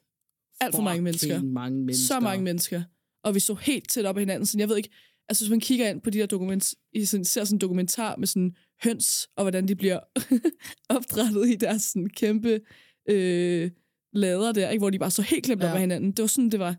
Alt 0.62 0.76
for 0.76 0.82
mange 0.82 1.02
mennesker. 1.02 1.42
Mange 1.42 1.78
mennesker. 1.78 2.08
Så 2.08 2.20
mange 2.20 2.44
mennesker. 2.44 2.84
Og 3.24 3.36
vi 3.36 3.40
stod 3.40 3.58
helt 3.62 3.90
tæt 3.90 4.06
op 4.06 4.18
ad 4.18 4.22
hinanden. 4.22 4.46
Så 4.46 4.58
jeg 4.58 4.70
ved 4.70 4.78
ikke, 4.78 4.90
altså 5.30 5.44
hvis 5.44 5.50
man 5.50 5.60
kigger 5.60 5.90
ind 5.90 6.02
på 6.02 6.10
de 6.10 6.18
der 6.18 6.26
dokument, 6.26 6.74
i 6.94 7.06
sådan, 7.06 7.26
ser 7.26 7.44
sådan 7.44 7.56
en 7.56 7.62
dokumentar 7.62 8.16
med 8.16 8.28
sådan 8.28 8.56
høns, 8.84 9.28
og 9.36 9.44
hvordan 9.44 9.68
de 9.68 9.76
bliver 9.76 10.00
opdrettet 10.96 11.50
i 11.50 11.56
deres 11.56 11.82
sådan 11.82 12.10
kæmpe 12.10 12.62
øh, 13.10 13.72
lader 14.14 14.52
der, 14.52 14.70
ikke? 14.70 14.82
hvor 14.82 14.90
de 14.90 15.00
bare 15.00 15.12
så 15.12 15.22
helt 15.22 15.46
klemt 15.46 15.64
ja. 15.64 15.70
op 15.70 15.76
ad 15.76 15.80
hinanden. 15.80 16.12
Det 16.12 16.24
var 16.24 16.28
sådan, 16.28 16.50
det 16.50 16.60
var 16.60 16.76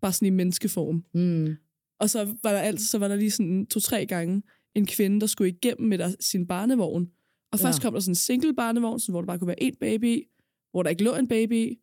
bare 0.00 0.12
sådan 0.12 0.26
i 0.26 0.30
menneskeform. 0.30 1.04
Mm. 1.14 1.56
Og 1.98 2.10
så 2.10 2.24
var 2.42 2.52
der 2.52 2.58
altid, 2.58 2.86
så 2.86 2.98
var 2.98 3.08
der 3.08 3.16
lige 3.16 3.30
sådan 3.30 3.66
to-tre 3.66 4.06
gange 4.06 4.42
en 4.74 4.86
kvinde, 4.86 5.20
der 5.20 5.26
skulle 5.26 5.50
igennem 5.50 5.88
med 5.88 5.98
der, 5.98 6.14
sin 6.20 6.46
barnevogn. 6.46 7.10
Og 7.52 7.58
først 7.58 7.78
Ja. 7.78 7.82
kom 7.82 7.92
der 7.92 8.00
sådan 8.00 8.10
en 8.10 8.14
single 8.14 8.54
barnevogn, 8.54 9.00
sådan, 9.00 9.12
hvor 9.12 9.20
der 9.20 9.26
bare 9.26 9.38
kunne 9.38 9.48
være 9.48 9.62
én 9.62 9.78
baby 9.80 10.04
i, 10.04 10.24
hvor 10.70 10.82
der 10.82 10.90
ikke 10.90 11.04
lå 11.04 11.14
en 11.14 11.28
baby 11.28 11.52
i, 11.52 11.78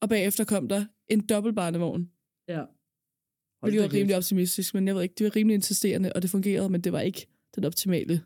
og 0.00 0.08
bagefter 0.08 0.44
kom 0.44 0.68
der 0.68 0.84
en 1.08 1.20
dobbelt 1.20 1.56
barnevogn. 1.56 2.10
Ja. 2.48 2.62
Hvilket 3.60 3.82
var 3.82 3.92
rimelig 3.92 4.16
optimistisk, 4.16 4.74
men 4.74 4.86
jeg 4.86 4.94
ved 4.94 5.02
ikke, 5.02 5.14
det 5.18 5.24
var 5.24 5.36
rimelig 5.36 5.54
insisterende, 5.54 6.12
og 6.12 6.22
det 6.22 6.30
fungerede, 6.30 6.68
men 6.68 6.80
det 6.80 6.92
var 6.92 7.00
ikke 7.00 7.26
den 7.54 7.64
optimale 7.64 8.22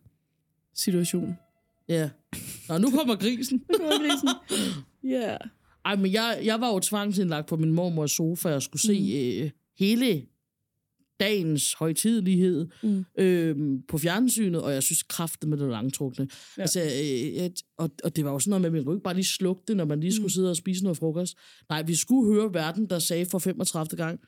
situation. 0.74 1.36
Ja. 1.88 2.10
Nå, 2.68 2.78
nu 2.78 2.90
kommer 2.90 3.16
grisen. 3.16 3.64
Ja. 5.04 5.08
Yeah. 5.08 5.38
Ej, 5.86 5.96
men 5.96 6.12
jeg, 6.12 6.40
jeg 6.44 6.60
var 6.60 6.68
jo 6.72 6.80
tvangsindlagt 6.80 7.46
på 7.48 7.56
min 7.56 7.72
mormors 7.72 8.12
sofa 8.12 8.54
og 8.54 8.62
skulle 8.62 8.82
se 8.82 8.92
øh, 9.42 9.50
hele 9.78 10.22
dagens 11.20 11.72
højtidelighed 11.74 12.68
Mm. 12.82 13.04
øh, 13.18 13.56
på 13.88 13.98
fjernsynet, 13.98 14.62
og 14.62 14.72
jeg 14.72 14.82
synes 14.82 15.02
kraftet 15.02 15.48
med 15.48 15.58
det 15.58 15.68
langtrukne. 15.70 16.28
Ja. 16.56 16.62
Altså, 16.62 16.80
øh, 16.80 16.86
et, 17.44 17.62
og, 17.78 17.90
og 18.04 18.16
det 18.16 18.24
var 18.24 18.32
jo 18.32 18.38
sådan 18.38 18.50
noget 18.50 18.60
med, 18.62 18.68
at 18.68 18.72
man 18.72 18.84
kunne 18.84 18.96
ikke 18.96 19.02
bare 19.04 19.14
lige 19.14 19.24
slukke 19.24 19.62
det, 19.68 19.76
når 19.76 19.84
man 19.84 20.00
lige 20.00 20.12
skulle 20.12 20.24
Mm. 20.24 20.28
sidde 20.30 20.50
og 20.50 20.56
spise 20.56 20.82
noget 20.82 20.98
frokost. 20.98 21.36
Nej, 21.68 21.82
vi 21.82 21.94
skulle 21.94 22.32
høre 22.34 22.54
verden, 22.54 22.86
der 22.86 22.98
sagde 22.98 23.26
for 23.26 23.38
35. 23.38 23.96
gang, 23.96 24.20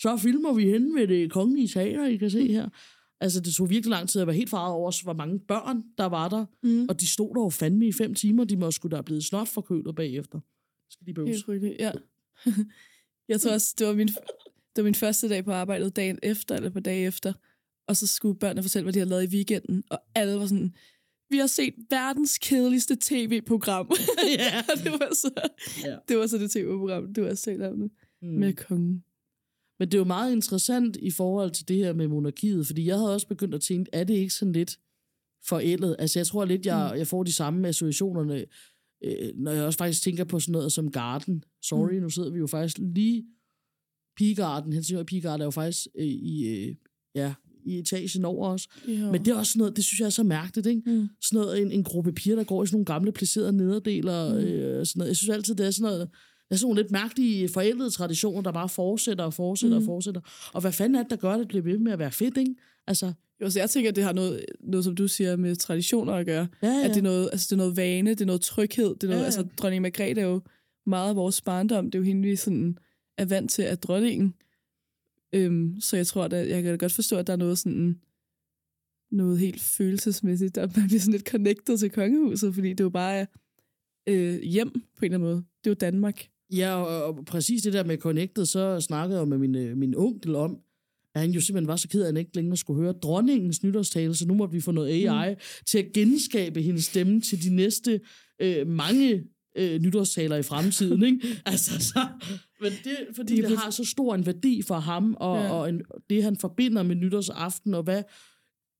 så 0.00 0.16
filmer 0.16 0.52
vi 0.52 0.64
henne 0.70 1.00
ved 1.00 1.08
det 1.08 1.30
kongelige 1.32 1.68
teater, 1.68 2.06
I 2.06 2.16
kan 2.16 2.30
se 2.30 2.52
her. 2.52 2.68
Altså, 3.20 3.40
det 3.40 3.54
tog 3.54 3.70
virkelig 3.70 3.90
lang 3.90 4.08
tid 4.08 4.20
at 4.20 4.26
være 4.26 4.36
helt 4.36 4.50
farvet 4.50 4.72
over, 4.74 5.02
hvor 5.02 5.12
mange 5.12 5.38
børn, 5.48 5.82
der 5.98 6.04
var 6.06 6.28
der. 6.28 6.44
Mm. 6.62 6.86
Og 6.88 7.00
de 7.00 7.06
stod 7.12 7.34
der 7.34 7.42
jo 7.42 7.48
fandme 7.48 7.86
i 7.88 7.92
fem 7.92 8.14
timer. 8.14 8.44
De 8.44 8.56
må 8.56 8.70
sgu 8.70 8.88
da 8.88 8.96
have 8.96 9.02
blevet 9.04 9.24
snot 9.24 9.48
forkølet 9.48 9.94
bagefter. 9.94 10.40
Skal 10.90 11.06
de 11.06 11.14
bøves? 11.14 11.30
Helt 11.30 11.44
frygteligt, 11.44 11.76
ja. 11.78 11.92
jeg 13.28 13.40
tror 13.40 13.52
også, 13.52 13.74
det 13.78 13.86
var, 13.86 13.94
min, 13.94 14.08
det 14.08 14.16
var 14.76 14.82
min 14.82 14.94
første 14.94 15.28
dag 15.28 15.44
på 15.44 15.52
arbejdet 15.52 15.96
dagen 15.96 16.18
efter, 16.22 16.56
eller 16.56 16.70
på 16.70 16.80
dag 16.80 17.06
efter. 17.06 17.32
Og 17.88 17.96
så 17.96 18.06
skulle 18.06 18.38
børnene 18.38 18.62
fortælle, 18.62 18.84
hvad 18.84 18.92
de 18.92 18.98
havde 18.98 19.10
lavet 19.10 19.24
i 19.32 19.36
weekenden. 19.36 19.84
Og 19.90 20.00
alle 20.14 20.38
var 20.38 20.46
sådan, 20.46 20.74
vi 21.30 21.36
har 21.36 21.46
set 21.46 21.74
verdens 21.90 22.38
kedeligste 22.38 22.96
tv-program. 23.00 23.90
Ja. 24.38 24.62
det, 24.84 24.92
var 24.92 25.14
så, 25.14 25.50
Ja. 25.84 25.96
det 26.08 26.18
var 26.18 26.26
så 26.26 26.38
det 26.38 26.50
tv-program, 26.50 27.14
du 27.14 27.24
har 27.24 27.34
set 27.34 27.62
om 27.62 27.80
det. 27.80 27.90
Mm. 28.22 28.28
Med 28.28 28.52
kongen. 28.52 29.04
Men 29.78 29.88
det 29.88 29.94
er 29.94 29.98
jo 29.98 30.04
meget 30.04 30.32
interessant 30.32 30.96
i 30.96 31.10
forhold 31.10 31.50
til 31.50 31.68
det 31.68 31.76
her 31.76 31.92
med 31.92 32.08
monarkiet, 32.08 32.66
fordi 32.66 32.86
jeg 32.86 32.96
havde 32.96 33.14
også 33.14 33.28
begyndt 33.28 33.54
at 33.54 33.60
tænke, 33.60 33.90
er 33.92 34.04
det 34.04 34.14
ikke 34.14 34.34
sådan 34.34 34.52
lidt 34.52 34.78
forældet? 35.48 35.96
Altså 35.98 36.18
jeg 36.18 36.26
tror 36.26 36.44
lidt, 36.44 36.66
jeg, 36.66 36.94
jeg 36.96 37.06
får 37.06 37.22
de 37.22 37.32
samme 37.32 37.68
associationerne, 37.68 38.44
øh, 39.04 39.32
når 39.34 39.52
jeg 39.52 39.64
også 39.64 39.78
faktisk 39.78 40.02
tænker 40.02 40.24
på 40.24 40.40
sådan 40.40 40.52
noget 40.52 40.72
som 40.72 40.90
Garden. 40.90 41.44
Sorry, 41.62 41.94
mm. 41.94 42.02
nu 42.02 42.10
sidder 42.10 42.30
vi 42.30 42.38
jo 42.38 42.46
faktisk 42.46 42.78
lige... 42.78 43.24
Pigegarden, 44.16 44.72
Helsingør 44.72 45.02
Pigegarden 45.02 45.40
er 45.40 45.44
jo 45.44 45.50
faktisk 45.50 45.86
øh, 45.98 46.06
i, 46.06 46.46
øh, 46.46 46.74
ja, 47.14 47.34
i 47.64 47.78
etagen 47.78 48.24
over 48.24 48.48
os. 48.48 48.68
Ja. 48.88 49.10
Men 49.12 49.24
det 49.24 49.28
er 49.28 49.34
også 49.34 49.52
sådan 49.52 49.58
noget, 49.58 49.76
det 49.76 49.84
synes 49.84 50.00
jeg 50.00 50.06
er 50.06 50.10
så 50.10 50.22
mærkeligt, 50.22 50.66
ikke? 50.66 50.82
Mm. 50.86 51.08
Sådan 51.22 51.40
noget, 51.40 51.62
en, 51.62 51.72
en 51.72 51.84
gruppe 51.84 52.12
piger, 52.12 52.36
der 52.36 52.44
går 52.44 52.62
i 52.62 52.66
sådan 52.66 52.74
nogle 52.74 52.84
gamle 52.84 53.12
placerede 53.12 53.52
nederdeler. 53.52 54.34
Mm. 54.34 54.38
Øh, 54.38 54.86
sådan 54.86 54.98
noget. 54.98 55.08
Jeg 55.08 55.16
synes 55.16 55.28
altid, 55.28 55.54
det 55.54 55.66
er 55.66 55.70
sådan 55.70 55.90
noget, 55.90 56.00
det 56.00 56.50
er 56.50 56.56
sådan 56.56 56.66
nogle 56.66 56.82
lidt 56.82 56.92
mærkelige 56.92 57.48
forældede 57.48 57.90
traditioner, 57.90 58.40
der 58.40 58.52
bare 58.52 58.68
fortsætter 58.68 59.24
og 59.24 59.34
fortsætter. 59.34 59.78
Mm. 59.78 59.84
og 59.84 59.86
fortsætter. 59.86 60.20
Og 60.52 60.60
hvad 60.60 60.72
fanden 60.72 60.94
er 60.94 61.02
det, 61.02 61.10
der 61.10 61.16
gør, 61.16 61.32
at 61.32 61.38
det 61.38 61.48
bliver 61.48 61.62
ved 61.62 61.78
med 61.78 61.92
at 61.92 61.98
være 61.98 62.12
fedt, 62.12 62.36
ikke? 62.36 62.54
Altså, 62.86 63.12
Jo, 63.40 63.50
så 63.50 63.58
jeg 63.60 63.70
tænker, 63.70 63.90
at 63.90 63.96
det 63.96 64.04
har 64.04 64.12
noget, 64.12 64.44
noget, 64.60 64.84
som 64.84 64.94
du 64.96 65.08
siger, 65.08 65.36
med 65.36 65.56
traditioner 65.56 66.12
at 66.12 66.26
gøre. 66.26 66.48
ja, 66.62 66.68
ja. 66.68 66.84
At 66.84 66.90
det 66.90 66.96
er, 66.96 67.02
noget, 67.02 67.28
altså, 67.32 67.46
det 67.50 67.52
er 67.52 67.56
noget 67.56 67.76
vane, 67.76 68.10
det 68.10 68.20
er 68.20 68.26
noget 68.26 68.40
tryghed. 68.40 68.94
Det 68.94 69.02
er 69.02 69.06
noget, 69.06 69.16
Ja, 69.16 69.18
ja. 69.20 69.24
Altså, 69.24 69.46
dronning 69.56 69.82
Margrethe 69.82 70.20
er 70.20 70.26
jo 70.26 70.40
meget 70.86 71.10
af 71.10 71.16
vores 71.16 71.40
barndom. 71.40 71.84
Det 71.90 71.94
er 71.94 71.98
jo 71.98 72.04
hende, 72.04 72.28
vi 72.28 72.36
sådan 72.36 72.78
er 73.18 73.24
vant 73.24 73.50
til 73.50 73.62
at 73.62 73.82
dronningen. 73.82 74.34
Øhm, 75.32 75.80
så 75.80 75.96
jeg 75.96 76.06
tror, 76.06 76.24
at 76.24 76.32
jeg 76.32 76.62
kan 76.62 76.78
godt 76.78 76.92
forstå, 76.92 77.16
at 77.16 77.26
der 77.26 77.32
er 77.32 77.36
noget 77.36 77.58
sådan 77.58 78.00
noget 79.10 79.38
helt 79.38 79.60
følelsesmæssigt, 79.60 80.54
der 80.54 80.68
man 80.76 80.86
bliver 80.86 81.00
sådan 81.00 81.12
lidt 81.12 81.28
connected 81.28 81.78
til 81.78 81.90
kongehuset, 81.90 82.54
fordi 82.54 82.68
det 82.68 82.80
er 82.80 82.84
jo 82.84 82.90
bare 82.90 83.26
øh, 84.06 84.40
hjem 84.42 84.70
på 84.70 85.04
en 85.04 85.04
eller 85.04 85.18
anden 85.18 85.28
måde. 85.28 85.36
Det 85.36 85.66
er 85.66 85.70
jo 85.70 85.74
Danmark. 85.74 86.28
Ja, 86.52 86.74
og, 86.74 87.04
og 87.04 87.24
præcis 87.24 87.62
det 87.62 87.72
der 87.72 87.84
med 87.84 87.98
Connected, 87.98 88.46
så 88.46 88.80
snakkede 88.80 89.18
jeg 89.18 89.28
med 89.28 89.38
min, 89.38 89.54
øh, 89.54 89.76
min 89.76 89.94
onkel 89.96 90.34
om, 90.34 90.58
at 91.16 91.22
han 91.22 91.30
jo 91.30 91.40
simpelthen 91.40 91.68
var 91.68 91.76
så 91.76 91.88
ked 91.88 92.00
af, 92.00 92.04
at 92.04 92.08
han 92.08 92.16
ikke 92.16 92.30
længere 92.36 92.56
skulle 92.56 92.82
høre 92.82 92.92
dronningens 92.92 93.62
nytårstale, 93.62 94.14
så 94.14 94.26
nu 94.26 94.34
må 94.34 94.46
vi 94.46 94.60
få 94.60 94.70
noget 94.72 94.88
AI 94.88 95.30
mm. 95.34 95.40
til 95.66 95.78
at 95.78 95.86
genskabe 95.94 96.62
hendes 96.62 96.84
stemme 96.84 97.20
til 97.20 97.42
de 97.42 97.54
næste 97.56 98.00
øh, 98.42 98.66
mange 98.66 99.24
øh, 99.58 99.80
nytårstaler 99.80 100.36
i 100.36 100.42
fremtiden. 100.42 101.02
Ikke? 101.04 101.20
altså, 101.46 101.80
så, 101.88 102.06
men 102.60 102.72
det, 102.84 102.96
fordi 103.16 103.32
De 103.32 103.36
det 103.36 103.44
blevet- 103.46 103.58
har 103.60 103.70
så 103.70 103.84
stor 103.84 104.14
en 104.14 104.26
værdi 104.26 104.62
for 104.62 104.74
ham, 104.74 105.16
og, 105.20 105.36
Ja. 105.38 105.50
og 105.52 105.68
en, 105.68 105.82
det 106.10 106.22
han 106.22 106.36
forbinder 106.36 106.82
med 106.82 106.96
nytårsaften, 106.96 107.74
og 107.74 107.82
hvad 107.82 108.02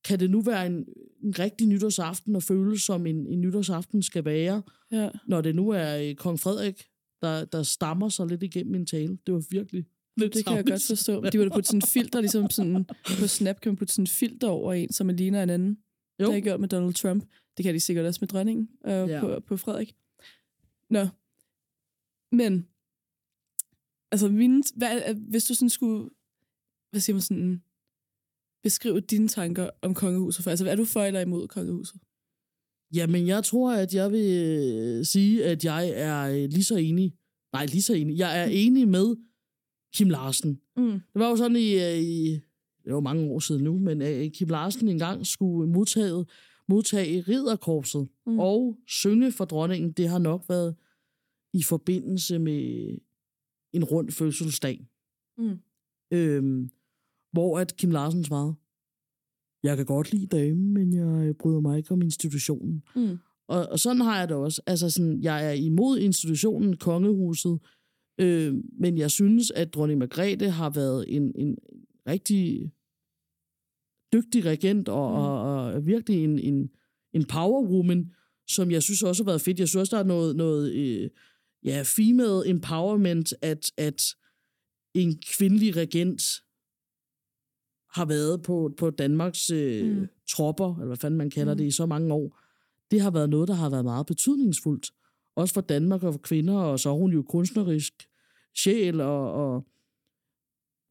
kan 0.05 0.19
det 0.19 0.29
nu 0.31 0.41
være 0.41 0.65
en, 0.65 0.85
en 1.23 1.39
rigtig 1.39 1.67
nytårsaften 1.67 2.35
og 2.35 2.43
føles 2.43 2.81
som 2.81 3.05
en, 3.05 3.27
en 3.27 3.41
nytårsaften 3.41 4.03
skal 4.03 4.25
være, 4.25 4.61
Ja. 4.91 5.09
når 5.27 5.41
det 5.41 5.55
nu 5.55 5.69
er 5.69 5.97
øh, 5.97 6.15
kong 6.15 6.39
Frederik, 6.39 6.83
der, 7.21 7.45
der 7.45 7.63
stammer 7.63 8.09
sig 8.09 8.27
lidt 8.27 8.43
igennem 8.43 8.71
min 8.71 8.85
tale. 8.85 9.17
Det 9.25 9.33
var 9.33 9.43
virkelig 9.51 9.85
lidt 10.17 10.33
Det 10.33 10.45
kan 10.45 10.55
jeg 10.55 10.65
godt 10.65 10.83
forstå. 10.87 11.21
De 11.29 11.37
ville 11.37 11.51
putte 11.51 11.67
sådan 11.67 11.77
en 11.77 11.81
filter, 11.87 12.21
ligesom 12.21 12.49
sådan, 12.49 12.85
på 13.19 13.27
Snap 13.27 13.61
kan 13.61 13.69
man 13.69 13.77
putte 13.77 13.93
sådan 13.93 14.03
en 14.03 14.07
filter 14.07 14.47
over 14.47 14.73
en, 14.73 14.91
som 14.93 15.07
man 15.07 15.15
ligner 15.15 15.43
en 15.43 15.49
anden. 15.49 15.69
Jo. 15.69 15.75
Det 16.19 16.25
har 16.27 16.33
jeg 16.33 16.43
gjort 16.43 16.59
med 16.59 16.69
Donald 16.69 16.93
Trump. 16.93 17.23
Det 17.57 17.63
kan 17.63 17.73
de 17.73 17.79
sikkert 17.79 18.05
også 18.05 18.17
med 18.21 18.27
dronningen 18.27 18.69
og 18.83 19.07
Ja. 19.07 19.19
på, 19.19 19.39
på 19.47 19.57
Frederik. 19.57 19.95
Nå. 20.89 21.07
Men, 22.31 22.67
altså, 24.11 24.27
mine, 24.29 24.63
hvad, 24.75 25.01
er- 25.05 25.13
hvis 25.13 25.45
du 25.45 25.53
sådan 25.55 25.69
skulle, 25.69 26.09
hvad 26.91 27.01
siger 27.01 27.13
man 27.15 27.21
sådan, 27.21 27.61
beskrive 28.63 28.99
dine 29.01 29.27
tanker 29.27 29.69
om 29.81 29.93
kongehuset 29.93 30.43
for, 30.43 30.49
altså 30.49 30.69
er 30.69 30.75
du 30.75 30.85
for 30.85 31.03
eller 31.03 31.19
imod 31.19 31.47
kongehuset? 31.47 32.01
Jamen, 32.93 33.27
jeg 33.27 33.43
tror, 33.43 33.73
at 33.73 33.93
jeg 33.93 34.11
vil 34.11 34.47
øh, 34.99 35.05
sige, 35.05 35.45
at 35.45 35.65
jeg 35.65 35.89
er 35.89 36.23
øh, 36.27 36.49
lige 36.49 36.63
så 36.63 36.75
enig. 36.75 37.13
Nej, 37.53 37.65
lige 37.65 37.81
så 37.81 37.93
enig. 37.93 38.17
Jeg 38.17 38.41
er 38.41 38.45
enig 38.45 38.87
med 38.87 39.15
Kim 39.93 40.09
Larsen. 40.09 40.59
Mm. 40.77 40.91
Det 40.91 41.01
var 41.15 41.29
jo 41.29 41.35
sådan 41.35 41.55
i, 41.57 41.73
øh, 41.73 41.97
i 41.99 42.39
det 42.85 42.93
var 42.93 42.99
mange 42.99 43.31
år 43.31 43.39
siden 43.39 43.63
nu, 43.63 43.79
men 43.79 44.01
øh, 44.01 44.31
Kim 44.31 44.47
Larsen 44.47 44.87
engang 44.89 45.25
skulle 45.25 45.69
modtage, 45.71 46.25
modtage 46.67 47.21
ridderkorpset 47.21 48.07
Mm. 48.25 48.33
mm. 48.33 48.39
og 48.39 48.77
synge 48.87 49.31
for 49.31 49.45
dronningen. 49.45 49.91
Det 49.91 50.07
har 50.09 50.19
nok 50.19 50.45
været 50.49 50.75
i 51.53 51.63
forbindelse 51.63 52.39
med 52.39 52.89
en 53.73 53.83
rund 53.83 54.11
fødselsdag. 54.11 54.87
Mm. 55.37 55.59
Øhm, 56.11 56.69
hvor 57.31 57.59
at 57.59 57.77
Kim 57.77 57.91
Larsen 57.91 58.23
svarede, 58.23 58.55
jeg 59.63 59.77
kan 59.77 59.85
godt 59.85 60.11
lide 60.13 60.27
damen, 60.27 60.73
men 60.73 60.93
jeg 60.93 61.37
bryder 61.37 61.59
mig 61.59 61.77
ikke 61.77 61.91
om 61.91 62.01
institutionen. 62.01 62.83
Mm. 62.95 63.17
Og, 63.47 63.67
og 63.71 63.79
sådan 63.79 64.01
har 64.01 64.19
jeg 64.19 64.29
det 64.29 64.37
også. 64.37 64.61
Altså 64.65 64.89
sådan, 64.89 65.21
jeg 65.21 65.47
er 65.47 65.51
imod 65.51 65.99
institutionen, 65.99 66.77
kongehuset, 66.77 67.59
øh, 68.17 68.55
men 68.79 68.97
jeg 68.97 69.11
synes, 69.11 69.51
at 69.51 69.73
dronning 69.73 69.99
Margrethe 69.99 70.49
har 70.49 70.69
været 70.69 71.15
en, 71.15 71.31
en 71.35 71.57
rigtig 72.07 72.71
dygtig 74.13 74.45
regent, 74.45 74.89
og, 74.89 75.11
Mm. 75.11 75.17
og, 75.17 75.63
og 75.73 75.85
virkelig 75.85 76.23
en, 76.23 76.39
en, 76.39 76.69
en 77.13 77.25
powerwoman, 77.25 78.13
som 78.47 78.71
jeg 78.71 78.83
synes 78.83 79.03
også 79.03 79.23
har 79.23 79.31
været 79.31 79.41
fedt. 79.41 79.59
Jeg 79.59 79.67
synes 79.67 79.79
også, 79.81 79.95
der 79.95 80.03
er 80.03 80.07
noget, 80.07 80.35
noget 80.35 80.73
øh, 80.73 81.09
ja, 81.63 81.83
female 81.85 82.49
empowerment, 82.49 83.33
at, 83.41 83.71
at 83.77 84.15
en 84.93 85.17
kvindelig 85.37 85.75
regent 85.75 86.21
har 87.91 88.05
været 88.05 88.41
på, 88.41 88.73
på 88.77 88.89
Danmarks 88.89 89.49
øh, 89.49 89.97
Mm. 89.97 90.07
tropper, 90.29 90.73
eller 90.75 90.85
hvad 90.85 90.97
fanden 90.97 91.17
man 91.17 91.29
kalder 91.29 91.53
mm. 91.53 91.57
det, 91.57 91.65
i 91.65 91.71
så 91.71 91.85
mange 91.85 92.13
år. 92.13 92.39
Det 92.91 93.01
har 93.01 93.11
været 93.11 93.29
noget, 93.29 93.47
der 93.47 93.53
har 93.53 93.69
været 93.69 93.83
meget 93.85 94.05
betydningsfuldt. 94.05 94.91
Også 95.37 95.53
for 95.53 95.61
Danmark 95.61 96.03
og 96.03 96.13
for 96.13 96.19
kvinder, 96.19 96.57
og 96.57 96.79
så 96.79 96.89
er 96.89 96.93
hun 96.93 97.11
jo 97.11 97.21
kunstnerisk 97.21 97.93
sjæl, 98.57 99.01
og, 99.01 99.33
og 99.33 99.67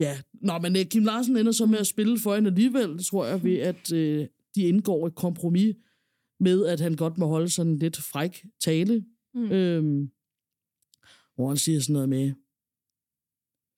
ja, 0.00 0.18
Nå, 0.32 0.58
men 0.58 0.76
øh, 0.76 0.84
Kim 0.84 1.04
Larsen 1.04 1.36
ender 1.36 1.52
så 1.52 1.66
med 1.66 1.78
at 1.78 1.86
spille 1.86 2.18
for 2.18 2.34
hende 2.34 2.50
alligevel, 2.50 3.04
tror 3.04 3.26
jeg, 3.26 3.44
ved 3.44 3.58
at 3.58 3.92
øh, 3.92 4.28
de 4.54 4.62
indgår 4.62 5.06
et 5.06 5.14
kompromis 5.14 5.76
med, 6.40 6.66
at 6.66 6.80
han 6.80 6.94
godt 6.94 7.18
må 7.18 7.26
holde 7.26 7.48
sådan 7.48 7.76
lidt 7.76 7.96
fræk 7.96 8.46
tale, 8.60 9.04
Mm. 9.36 9.52
Øhm, 9.52 10.10
hvor 11.34 11.48
han 11.48 11.56
siger 11.56 11.80
sådan 11.80 11.92
noget 11.92 12.08
med, 12.08 12.26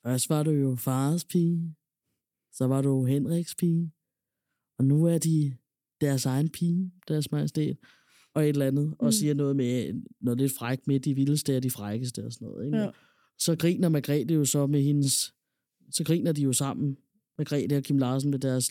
først 0.04 0.28
var 0.28 0.42
du 0.42 0.50
jo 0.50 0.76
fars 0.76 1.24
pige, 1.24 1.76
så 2.52 2.66
var 2.66 2.82
du 2.82 3.04
Henriks 3.04 3.54
pige, 3.54 3.92
og 4.78 4.84
nu 4.84 5.04
er 5.04 5.18
de 5.18 5.56
deres 6.00 6.26
egen 6.26 6.48
pige, 6.48 6.92
deres 7.08 7.32
majestæt, 7.32 7.76
og 8.38 8.44
et 8.44 8.48
eller 8.48 8.66
andet, 8.66 8.94
og 8.98 9.06
Mm. 9.06 9.12
siger 9.12 9.34
noget 9.34 9.56
med 9.56 10.02
noget 10.20 10.38
lidt 10.40 10.52
frækt 10.58 10.86
med, 10.86 11.00
de 11.00 11.14
vildeste 11.14 11.54
er 11.54 11.60
de 11.60 11.70
frækkeste 11.70 12.24
og 12.24 12.32
sådan 12.32 12.48
noget. 12.48 12.66
Ikke? 12.66 12.78
Ja. 12.78 12.88
Så 13.38 13.56
griner 13.56 13.88
Margrethe 13.88 14.34
jo 14.34 14.44
så 14.44 14.66
med 14.66 14.82
hendes, 14.82 15.34
så 15.90 16.04
griner 16.04 16.32
de 16.32 16.42
jo 16.42 16.52
sammen, 16.52 16.96
Margrethe 17.38 17.76
og 17.76 17.82
Kim 17.82 17.98
Larsen 17.98 18.30
med 18.30 18.38
deres 18.38 18.70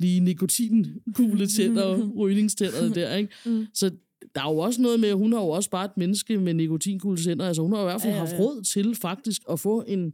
lige 0.00 0.20
nikotingule 0.20 1.46
tænder 1.46 1.82
og 1.84 1.98
rygningstænderne 2.18 2.94
der, 2.94 3.16
ikke? 3.16 3.32
Mm. 3.46 3.66
Så 3.74 3.90
der 4.34 4.40
er 4.40 4.52
jo 4.52 4.58
også 4.58 4.82
noget 4.82 5.00
med, 5.00 5.08
at 5.08 5.16
hun 5.16 5.32
har 5.32 5.40
jo 5.40 5.48
også 5.48 5.70
bare 5.70 5.84
et 5.84 5.96
menneske 5.96 6.38
med 6.38 6.54
nikotingule 6.54 7.16
tænder. 7.16 7.46
Altså 7.46 7.62
hun 7.62 7.72
har 7.72 7.80
i 7.80 7.84
hvert 7.84 8.00
fald 8.02 8.12
Ja, 8.12 8.16
ja, 8.18 8.22
ja, 8.24 8.28
haft 8.30 8.40
råd 8.40 8.62
til 8.62 8.94
faktisk 8.94 9.42
at 9.50 9.60
få 9.60 9.84
en 9.88 10.12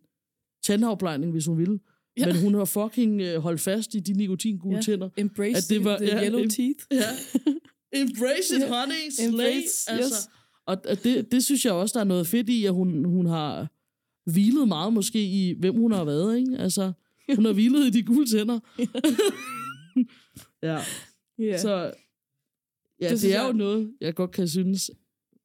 tandafplejning, 0.67 1.33
hvis 1.33 1.47
hun 1.47 1.59
ville. 1.59 1.79
Ja. 2.19 2.27
Men 2.27 2.37
hun 2.43 2.55
har 2.55 2.65
fucking 2.65 3.21
øh, 3.21 3.41
holdt 3.41 3.61
fast 3.61 3.95
i 3.95 4.01
de 4.01 4.13
nikotingule 4.13 4.77
Ja. 4.77 4.83
tænder. 4.83 5.09
Embrace 5.17 5.57
At 5.57 5.65
det 5.69 5.85
var- 5.85 5.97
the 5.99 6.07
ja, 6.07 6.25
yellow 6.25 6.41
teeth. 6.49 6.79
Ja. 6.91 6.97
Embrace 7.95 8.57
it, 8.57 8.69
honey. 8.69 9.11
Slay. 9.11 9.29
Embrace, 9.29 9.91
Altså. 9.91 10.15
yes. 10.15 10.29
Og 10.67 10.85
det, 11.05 11.33
det 11.33 11.45
synes 11.45 11.65
jeg 11.65 11.73
også, 11.73 11.93
der 11.95 12.01
er 12.01 12.05
noget 12.09 12.27
fedt 12.27 12.49
i, 12.49 12.65
at 12.65 12.73
hun, 12.75 13.05
hun 13.05 13.27
har 13.27 13.71
hvilet 14.31 14.69
meget 14.69 14.93
måske 14.93 15.25
i, 15.25 15.55
hvem 15.59 15.75
hun 15.75 15.93
har 15.93 16.05
været. 16.05 16.39
Ikke? 16.39 16.57
Altså, 16.59 16.93
hun 17.37 17.45
har 17.45 17.53
hvilet 17.53 17.87
i 17.87 17.91
de 17.91 18.03
gule 18.03 18.27
tænder. 18.27 18.61
ja. 20.63 20.79
Ja. 21.39 21.59
Så 21.59 21.93
ja, 23.01 23.09
Det 23.11 23.23
det 23.23 23.35
er 23.35 23.41
jeg- 23.43 23.49
jo 23.49 23.57
noget, 23.57 23.93
jeg 24.01 24.15
godt 24.15 24.31
kan 24.31 24.49
synes. 24.49 24.91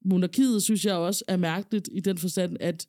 Monarkiet 0.06 0.64
synes 0.64 0.86
jeg 0.86 0.96
også 0.96 1.24
er 1.28 1.38
mærkeligt 1.38 1.90
i 1.92 2.00
den 2.00 2.18
forstand, 2.18 2.58
at 2.60 2.88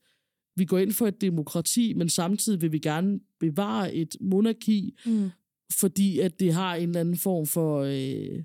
vi 0.57 0.65
går 0.65 0.79
ind 0.79 0.93
for 0.93 1.07
et 1.07 1.21
demokrati, 1.21 1.93
men 1.95 2.09
samtidig 2.09 2.63
vil 2.63 2.73
vi 2.73 2.79
gerne 2.79 3.21
bevare 3.41 3.95
et 3.95 4.17
monarki, 4.21 4.99
Mm. 5.07 5.31
fordi 5.81 6.19
at 6.19 6.41
det 6.41 6.55
har 6.55 6.75
en 6.75 6.89
eller 6.89 7.01
anden 7.01 7.17
form 7.17 7.47
for... 7.47 7.81
Øh, 7.83 8.43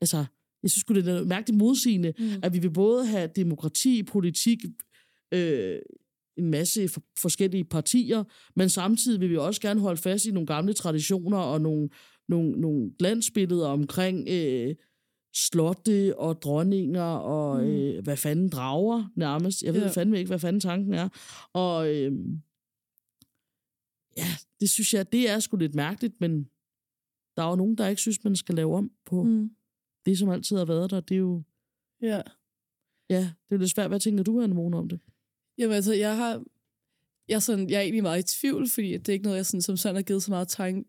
altså, 0.00 0.24
jeg 0.62 0.70
synes 0.70 0.84
det 0.84 1.08
er 1.08 1.24
mærkeligt 1.24 1.58
modsigende, 1.58 2.12
Mm. 2.18 2.24
at 2.42 2.52
vi 2.52 2.58
vil 2.58 2.70
både 2.72 3.06
have 3.06 3.30
demokrati, 3.36 4.02
politik, 4.02 4.58
øh, 5.34 5.78
en 6.36 6.50
masse 6.50 6.88
for, 6.88 7.02
forskellige 7.18 7.64
partier, 7.64 8.24
men 8.56 8.68
samtidig 8.68 9.20
vil 9.20 9.30
vi 9.30 9.36
også 9.36 9.60
gerne 9.60 9.80
holde 9.80 10.00
fast 10.02 10.24
i 10.26 10.30
nogle 10.30 10.46
gamle 10.46 10.72
traditioner 10.72 11.38
og 11.38 11.60
nogle, 11.60 11.88
nogle, 12.28 12.50
nogle 12.60 12.92
glansbilleder 12.98 13.66
omkring 13.68 14.28
øh, 14.28 14.74
slotte 15.34 16.18
og 16.18 16.42
dronninger 16.42 17.02
og 17.02 17.64
Mm. 17.64 17.70
øh, 17.70 18.04
hvad 18.04 18.16
fanden 18.16 18.48
drager 18.48 19.04
nærmest. 19.16 19.62
Jeg 19.62 19.74
ved 19.74 19.82
ja. 19.82 19.88
fandme 19.90 20.18
ikke, 20.18 20.28
hvad 20.28 20.38
fanden 20.38 20.60
tanken 20.60 20.94
er. 20.94 21.08
Og 21.52 21.94
øh, 21.94 22.12
ja, 24.16 24.26
det 24.60 24.70
synes 24.70 24.94
jeg, 24.94 25.12
det 25.12 25.30
er 25.30 25.38
sgu 25.38 25.56
lidt 25.56 25.74
mærkeligt, 25.74 26.20
men 26.20 26.44
der 27.36 27.42
er 27.42 27.50
jo 27.50 27.56
nogen, 27.56 27.78
der 27.78 27.88
ikke 27.88 28.00
synes, 28.00 28.24
man 28.24 28.36
skal 28.36 28.54
lave 28.54 28.76
om 28.76 28.90
på 29.06 29.22
mm. 29.22 29.50
Det, 30.06 30.18
som 30.18 30.28
altid 30.28 30.56
har 30.56 30.64
været 30.64 30.90
der. 30.90 31.00
Det 31.00 31.14
er 31.14 31.18
jo, 31.18 31.42
Ja. 32.02 32.20
ja, 33.10 33.18
det 33.18 33.26
er 33.50 33.52
jo 33.52 33.56
lidt 33.56 33.70
svært. 33.70 33.88
Hvad 33.90 34.00
tænker 34.00 34.24
du, 34.24 34.42
Anne 34.42 34.54
Mone, 34.54 34.76
om 34.76 34.88
det? 34.88 35.00
Jamen 35.58 35.74
altså, 35.76 35.92
jeg 35.94 36.16
har... 36.16 36.42
Jeg 37.28 37.34
er, 37.36 37.40
sådan, 37.40 37.70
jeg 37.70 37.76
er 37.76 37.80
egentlig 37.80 38.02
meget 38.02 38.32
i 38.34 38.38
tvivl, 38.40 38.68
fordi 38.70 38.92
det 38.92 39.08
er 39.08 39.12
ikke 39.12 39.22
noget, 39.24 39.36
jeg 39.36 39.46
sådan, 39.46 39.62
som 39.62 39.76
sådan 39.76 39.94
har 39.94 40.02
givet 40.02 40.22
så 40.22 40.30
meget, 40.30 40.48
tank, 40.48 40.86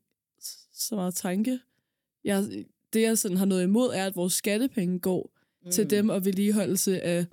så 0.74 0.96
meget 0.96 1.16
tanke. 1.16 1.60
Jeg, 2.24 2.44
det, 2.94 3.02
jeg 3.02 3.18
sådan 3.18 3.38
har 3.38 3.46
noget 3.46 3.64
imod, 3.64 3.90
er, 3.94 4.06
at 4.06 4.16
vores 4.16 4.34
skattepenge 4.34 5.00
går 5.00 5.32
mm. 5.66 5.72
til 5.72 5.90
dem 5.90 6.10
og 6.10 6.26
vedligeholdelse 6.26 7.02
af 7.02 7.26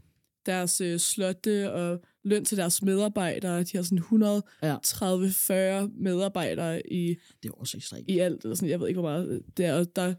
deres 0.47 0.81
øh, 0.81 0.99
slotte 0.99 1.73
og 1.73 2.01
løn 2.25 2.45
til 2.45 2.59
deres 2.59 2.83
medarbejdere. 2.83 3.63
De 3.63 3.77
har 3.77 3.83
sådan 3.83 3.99
130-40 5.89 5.91
medarbejdere 6.03 6.93
i, 6.93 7.09
Det 7.43 7.49
er 7.49 7.53
også 7.53 7.77
ekstremt. 7.77 8.09
i 8.09 8.19
alt. 8.19 8.43
Eller 8.45 8.55
sådan, 8.55 8.69
jeg 8.69 8.81
ved 8.81 8.89
ikke, 8.89 9.01
hvor 9.01 9.11
meget 9.11 9.43
det 9.57 9.65
er. 9.67 9.75
Og 9.79 9.97
der, 9.97 10.15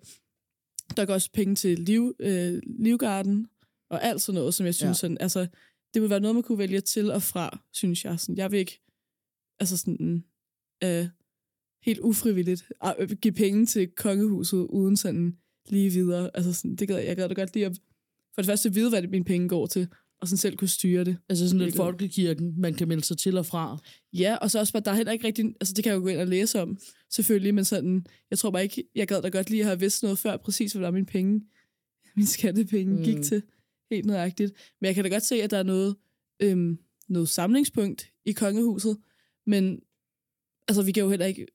der 0.98 1.06
går 1.06 1.14
også 1.14 1.32
penge 1.32 1.56
til 1.56 1.80
liv, 1.80 2.16
øh, 2.20 2.62
Livgarden 2.80 3.48
og 3.90 4.04
alt 4.04 4.22
sådan 4.22 4.40
noget, 4.40 4.54
som 4.54 4.66
jeg 4.66 4.76
synes, 4.76 4.90
ja. 4.90 4.94
Sådan, 4.94 5.18
altså, 5.20 5.48
det 5.94 6.02
vil 6.02 6.10
være 6.10 6.20
noget, 6.20 6.36
man 6.36 6.44
kunne 6.44 6.58
vælge 6.58 6.82
til 6.82 7.12
og 7.12 7.22
fra, 7.22 7.60
synes 7.74 8.06
jeg. 8.06 8.20
Sådan, 8.20 8.38
jeg 8.38 8.52
vil 8.52 8.60
ikke 8.60 8.82
altså 9.60 9.78
sådan, 9.78 10.24
øh, 10.84 11.08
helt 11.84 12.00
ufrivilligt 12.00 12.72
øh, 13.00 13.12
give 13.12 13.34
penge 13.34 13.66
til 13.66 13.92
kongehuset 13.92 14.58
uden 14.58 14.98
sådan 14.98 15.38
lige 15.70 15.90
videre. 15.90 16.32
Altså 16.34 16.54
sådan, 16.54 16.76
det 16.76 16.88
gad, 16.88 17.00
jeg 17.00 17.16
gad 17.16 17.30
da 17.30 17.34
godt 17.34 17.54
lige 17.54 17.66
at 17.66 17.80
for 18.36 18.42
det 18.42 18.46
første 18.46 18.74
vide, 18.74 18.90
hvad 18.90 19.02
det, 19.02 19.10
mine 19.10 19.26
penge 19.26 19.50
går 19.50 19.68
til, 19.68 19.88
og 20.22 20.28
sådan 20.28 20.38
selv 20.38 20.58
kunne 20.58 20.68
styre 20.68 21.04
det. 21.04 21.18
Altså 21.30 21.50
sådan 21.50 21.66
lidt 21.66 21.76
folkekirken, 21.76 22.62
man 22.62 22.74
kan 22.74 22.88
melde 22.88 23.04
sig 23.04 23.18
til 23.18 23.38
og 23.38 23.46
fra. 23.46 23.78
Ja, 24.14 24.36
og 24.36 24.52
så 24.52 24.60
også 24.60 24.74
bare, 24.74 24.84
der 24.84 24.92
er 24.92 24.96
heller 24.96 25.12
ikke 25.12 25.28
rigtig, 25.28 25.46
altså 25.46 25.74
det 25.74 25.84
kan 25.84 25.92
jeg 25.92 25.98
jo 25.98 26.02
gå 26.02 26.08
ind 26.08 26.20
og 26.20 26.28
læse 26.28 26.62
om, 26.62 26.78
selvfølgelig, 27.10 27.56
men 27.56 27.66
sådan, 27.66 28.06
jeg 28.30 28.40
tror 28.40 28.52
bare 28.52 28.64
ikke, 28.64 28.84
jeg 28.96 29.08
gad 29.08 29.22
da 29.22 29.30
godt 29.30 29.50
lige 29.50 29.62
at 29.62 29.66
have 29.66 29.80
vidst 29.80 30.04
noget 30.04 30.20
før, 30.20 30.38
præcis 30.38 30.74
hvad 30.74 30.82
der 30.82 30.88
er 30.88 30.92
mine 30.92 31.06
penge, 31.06 31.42
mine 32.16 32.28
skattepenge 32.28 32.98
mm. 32.98 33.04
gik 33.04 33.22
til, 33.22 33.44
helt 33.92 34.06
nøjagtigt. 34.06 34.54
Men 34.82 34.86
jeg 34.86 34.96
kan 34.96 35.04
da 35.04 35.10
godt 35.10 35.24
se, 35.26 35.44
at 35.44 35.52
der 35.52 35.58
er 35.58 35.64
noget, 35.64 35.96
øhm, 36.40 36.80
noget 37.08 37.30
samlingspunkt 37.30 38.12
i 38.26 38.32
kongehuset, 38.32 38.98
men 39.46 39.80
altså 40.68 40.82
vi 40.84 40.92
kan 40.92 41.04
jo 41.04 41.10
heller 41.10 41.26
ikke, 41.26 41.48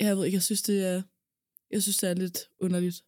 jeg 0.00 0.16
ved 0.16 0.24
ikke, 0.24 0.36
jeg 0.36 0.42
synes 0.42 0.62
det 0.62 0.86
er, 0.86 1.02
jeg 1.70 1.82
synes 1.82 1.96
det 1.96 2.10
er 2.10 2.14
lidt 2.14 2.38
underligt 2.60 3.04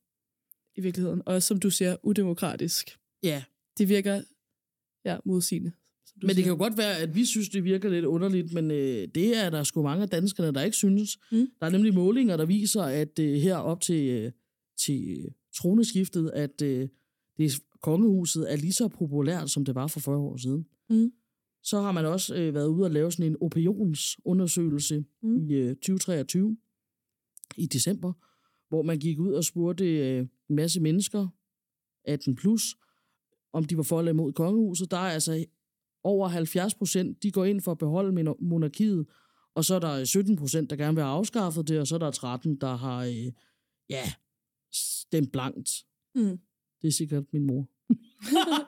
i 0.77 0.81
virkeligheden, 0.81 1.23
og 1.27 1.43
som 1.43 1.61
du 1.61 1.71
siger, 1.71 1.97
udemokratisk. 2.03 2.99
Ja, 3.23 3.45
Det 3.79 3.89
virker, 3.89 4.23
ja, 5.05 5.17
modsigende. 5.25 5.73
men 6.17 6.29
det 6.29 6.37
siger. 6.37 6.45
kan 6.45 6.53
jo 6.53 6.59
godt 6.59 6.79
være, 6.79 6.99
at 6.99 7.15
vi 7.15 7.25
synes, 7.25 7.49
det 7.49 7.65
virker 7.65 7.89
lidt 7.89 8.05
underligt, 8.05 8.53
men 8.53 8.71
øh, 8.71 9.09
det 9.15 9.45
er 9.45 9.51
der 9.51 9.63
sgu 9.63 9.83
mange 9.83 10.03
af 10.03 10.09
danskerne, 10.09 10.53
der 10.53 10.63
ikke 10.63 10.77
synes. 10.77 11.19
Mm. 11.33 11.47
Der 11.61 11.67
er 11.67 11.71
nemlig 11.71 11.95
målinger, 11.95 12.37
der 12.37 12.45
viser, 12.45 12.83
at 12.83 13.19
øh, 13.19 13.35
her 13.35 13.57
op 13.57 13.81
til, 13.81 14.09
øh, 14.09 14.33
til 14.85 15.29
troneskiftet, 15.57 16.31
at 16.35 16.63
øh, 16.63 16.89
det, 17.39 17.63
kongehuset 17.83 18.53
er 18.53 18.57
lige 18.57 18.73
så 18.73 18.89
populært, 18.89 19.51
som 19.51 19.65
det 19.65 19.75
var 19.75 19.87
for 19.87 20.01
40 20.01 20.17
år 20.17 20.37
siden. 20.37 20.67
Mm. 20.91 21.13
Så 21.63 21.81
har 21.81 21.93
man 21.93 22.07
også 22.07 22.35
øh, 22.35 22.55
været 22.55 22.67
ude 22.67 22.85
og 22.85 22.91
lave 22.91 23.13
sådan 23.13 23.27
en 23.27 23.37
opinionsundersøgelse 23.41 25.05
mm. 25.23 25.37
i 25.37 25.53
øh, 25.53 25.77
2023 25.77 26.57
i 27.57 27.67
december, 27.67 28.13
hvor 28.69 28.83
man 28.83 28.99
gik 28.99 29.19
ud 29.19 29.33
og 29.33 29.45
spurgte 29.45 29.99
øh, 29.99 30.27
en 30.51 30.57
masse 30.57 30.81
mennesker, 30.81 31.29
18 32.05 32.35
plus, 32.35 32.77
om 33.53 33.65
de 33.65 33.77
var 33.77 33.83
for 33.83 33.99
eller 33.99 34.13
imod 34.13 34.33
kongehuset. 34.33 34.91
Der 34.91 34.97
er 34.97 35.11
altså 35.11 35.45
over 36.05 36.29
70 36.29 36.75
procent, 36.75 37.23
de 37.23 37.31
går 37.31 37.45
ind 37.45 37.61
for 37.61 37.73
at 37.73 37.79
beholde 37.79 38.35
monarkiet, 38.41 39.07
og 39.55 39.65
så 39.65 39.75
er 39.75 39.79
der 39.79 40.05
17 40.05 40.37
procent, 40.37 40.71
der 40.71 40.77
gerne 40.77 40.95
vil 40.95 41.05
have 41.05 41.15
afskaffet 41.15 41.69
det, 41.69 41.81
og 41.81 41.87
så 41.87 41.95
er 41.95 41.99
der 41.99 42.11
13, 42.11 42.57
der 42.61 42.77
har, 42.77 43.05
øh, 43.05 43.33
ja, 43.91 44.13
stemt 44.73 45.33
blankt. 45.33 45.71
Mm. 46.15 46.39
Det 46.83 46.89
er 46.89 46.93
sikkert 46.93 47.25
min 47.33 47.47
mor. 47.47 47.69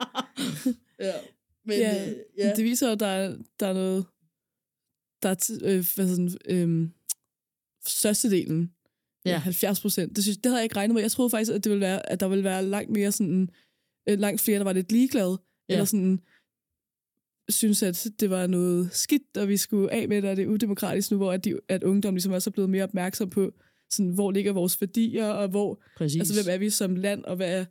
ja, 1.07 1.13
men 1.65 1.77
Ja, 1.79 2.09
øh, 2.09 2.15
Ja. 2.37 2.53
Det 2.55 2.63
viser, 2.63 2.91
at 2.91 2.99
der 2.99 3.07
er, 3.07 3.37
der 3.59 3.67
er 3.67 3.73
noget... 3.73 4.05
Der 5.23 5.29
er 5.29 5.59
øh, 5.63 5.85
hvad 5.95 6.07
sådan, 6.07 6.37
øh, 6.49 6.89
størstedelen. 7.87 8.71
Ja. 9.25 9.31
Ja. 9.31 9.37
70 9.37 9.81
procent. 9.81 10.15
Det, 10.15 10.23
synes, 10.23 10.37
det 10.37 10.45
havde 10.45 10.57
jeg 10.57 10.63
ikke 10.63 10.75
regnet 10.75 10.93
med. 10.93 11.01
Jeg 11.01 11.11
troede 11.11 11.29
faktisk, 11.29 11.51
at, 11.51 11.63
det 11.63 11.69
ville 11.69 11.85
være, 11.85 12.09
at 12.09 12.19
der 12.19 12.27
ville 12.27 12.43
være 12.43 12.65
langt 12.65 12.91
mere 12.91 13.11
sådan... 13.11 13.49
Øh, 14.09 14.19
langt 14.19 14.41
flere, 14.41 14.57
der 14.57 14.63
var 14.63 14.73
lidt 14.73 14.91
ligeglade. 14.91 15.37
Ja. 15.69 15.73
Eller 15.73 15.85
sådan 15.85 16.19
synes, 17.49 17.83
at 17.83 18.07
det 18.19 18.29
var 18.29 18.47
noget 18.47 18.93
skidt, 18.93 19.37
og 19.37 19.47
vi 19.47 19.57
skulle 19.57 19.93
af 19.93 20.07
med 20.07 20.21
det, 20.21 20.29
og 20.29 20.35
det 20.37 20.43
er 20.43 20.47
udemokratisk 20.47 21.11
nu, 21.11 21.17
hvor 21.17 21.31
at, 21.31 21.45
de, 21.45 21.59
at 21.69 21.83
ungdom 21.83 22.13
ligesom 22.15 22.31
også 22.31 22.49
er 22.49 22.51
blevet 22.51 22.69
mere 22.69 22.83
opmærksom 22.83 23.29
på, 23.29 23.51
sådan, 23.89 24.11
hvor 24.11 24.31
ligger 24.31 24.53
vores 24.53 24.81
værdier, 24.81 25.25
og 25.25 25.49
hvor, 25.49 25.83
Præcis. 25.97 26.19
altså, 26.19 26.43
hvem 26.43 26.53
er 26.53 26.57
vi 26.57 26.69
som 26.69 26.95
land, 26.95 27.23
og 27.23 27.35
hvad 27.35 27.59
er, 27.59 27.65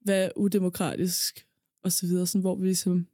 hvad 0.00 0.24
er 0.24 0.30
udemokratisk, 0.36 1.46
og 1.82 1.92
så 1.92 2.06
videre, 2.06 2.26
sådan, 2.26 2.40
hvor 2.40 2.56
vi 2.56 2.66
ligesom, 2.66 3.06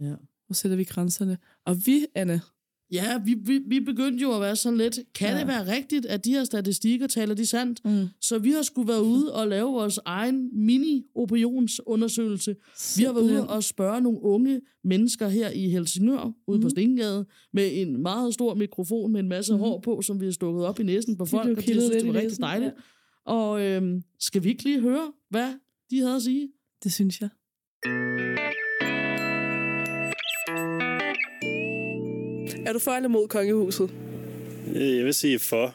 Ja. 0.00 0.14
hvor 0.46 0.54
sætter 0.54 0.76
vi 0.76 0.84
grænserne. 0.84 1.38
Og 1.64 1.76
vi, 1.86 2.06
Anne, 2.14 2.40
Ja, 2.92 3.18
vi, 3.24 3.34
vi, 3.44 3.60
vi 3.66 3.80
begyndte 3.80 4.22
jo 4.22 4.34
at 4.34 4.40
være 4.40 4.56
sådan 4.56 4.78
lidt, 4.78 4.98
kan 5.14 5.28
Ja. 5.28 5.38
det 5.38 5.46
være 5.46 5.76
rigtigt, 5.76 6.06
at 6.06 6.24
de 6.24 6.30
her 6.32 6.44
statistikker 6.44 7.06
taler 7.06 7.34
de 7.34 7.46
sandt? 7.46 7.80
mm. 7.84 8.06
Så 8.20 8.38
vi 8.38 8.50
har 8.50 8.62
skulle 8.62 8.88
være 8.88 9.02
ude 9.04 9.34
og 9.34 9.48
lave 9.48 9.72
vores 9.72 9.98
egen 10.04 10.50
mini-opinionsundersøgelse. 10.66 12.56
Vi 12.96 13.04
har 13.04 13.12
været 13.12 13.24
ude 13.24 13.48
og 13.48 13.64
spørge 13.64 14.00
nogle 14.00 14.22
unge 14.22 14.60
mennesker 14.84 15.28
her 15.28 15.50
i 15.50 15.68
Helsingør, 15.70 16.32
ude 16.46 16.58
Mhm. 16.58 16.62
på 16.62 16.68
Stengade, 16.68 17.26
med 17.52 17.70
en 17.72 18.02
meget 18.02 18.34
stor 18.34 18.54
mikrofon 18.54 19.12
med 19.12 19.20
en 19.20 19.28
masse 19.28 19.52
Mhm. 19.52 19.60
hår 19.62 19.80
på, 19.80 20.02
som 20.02 20.20
vi 20.20 20.24
har 20.24 20.32
stukket 20.32 20.64
op 20.64 20.80
i 20.80 20.82
næsen 20.82 21.16
på 21.16 21.24
folk, 21.24 21.50
og 21.50 21.56
de 21.56 21.62
synes, 21.62 21.90
det 21.90 22.06
var 22.06 22.14
rigtig 22.14 22.40
dejligt. 22.40 22.72
Og 23.26 23.60
øhm, 23.62 24.02
skal 24.20 24.44
vi 24.44 24.48
ikke 24.48 24.64
lige 24.64 24.80
høre, 24.80 25.12
hvad 25.30 25.52
de 25.90 25.98
havde 26.00 26.16
at 26.16 26.22
sige? 26.22 26.48
Det 26.84 26.92
synes 26.92 27.20
jeg. 27.20 27.28
Er 32.72 32.74
du 32.74 32.80
for 32.80 32.90
eller 32.90 33.08
mod 33.08 33.28
kongehuset? 33.28 33.90
Øh, 34.74 34.96
Jeg 34.96 35.04
vil 35.04 35.14
sige 35.14 35.38
for. 35.38 35.74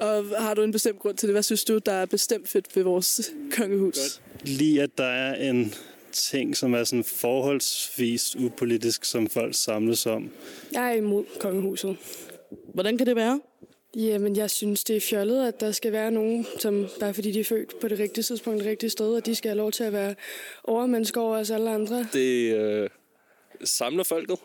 Og 0.00 0.24
har 0.38 0.54
du 0.54 0.62
en 0.62 0.72
bestemt 0.72 0.98
grund 0.98 1.16
til 1.16 1.28
det? 1.28 1.34
Hvad 1.34 1.42
synes 1.42 1.64
du, 1.64 1.78
der 1.78 1.92
er 1.92 2.06
bestemt 2.06 2.48
fedt 2.48 2.76
ved 2.76 2.82
vores 2.82 3.30
kongehus? 3.56 4.20
Lige 4.44 4.82
at 4.82 4.98
der 4.98 5.04
er 5.04 5.50
en 5.50 5.74
ting, 6.12 6.56
som 6.56 6.74
er 6.74 6.84
sådan 6.84 7.04
forholdsvis 7.04 8.36
upolitisk, 8.36 9.04
som 9.04 9.28
folk 9.28 9.54
samles 9.54 10.06
om. 10.06 10.30
Jeg 10.72 10.88
er 10.88 10.92
imod 10.92 11.24
kongehuset. 11.40 11.96
Hvordan 12.74 12.98
kan 12.98 13.06
det 13.06 13.16
være? 13.16 13.40
Jamen, 13.96 14.36
jeg 14.36 14.50
synes, 14.50 14.84
det 14.84 14.96
er 14.96 15.00
fjollet, 15.00 15.46
at 15.48 15.60
der 15.60 15.72
skal 15.72 15.92
være 15.92 16.10
nogen, 16.10 16.46
som 16.58 16.86
bare 17.00 17.14
fordi 17.14 17.32
de 17.32 17.40
er 17.40 17.44
født 17.44 17.80
på 17.80 17.88
det 17.88 17.98
rigtige 17.98 18.24
tidspunkt, 18.24 18.58
det 18.58 18.70
rigtige 18.70 18.90
sted, 18.90 19.14
og 19.14 19.26
de 19.26 19.34
skal 19.34 19.48
have 19.48 19.58
lov 19.58 19.72
til 19.72 19.84
at 19.84 19.92
være 19.92 20.14
overmennesker 20.64 21.20
over 21.20 21.38
os 21.38 21.50
alle 21.50 21.70
andre. 21.70 22.06
Det 22.12 22.54
øh, 22.56 22.90
samler 23.64 24.04
folket. 24.04 24.38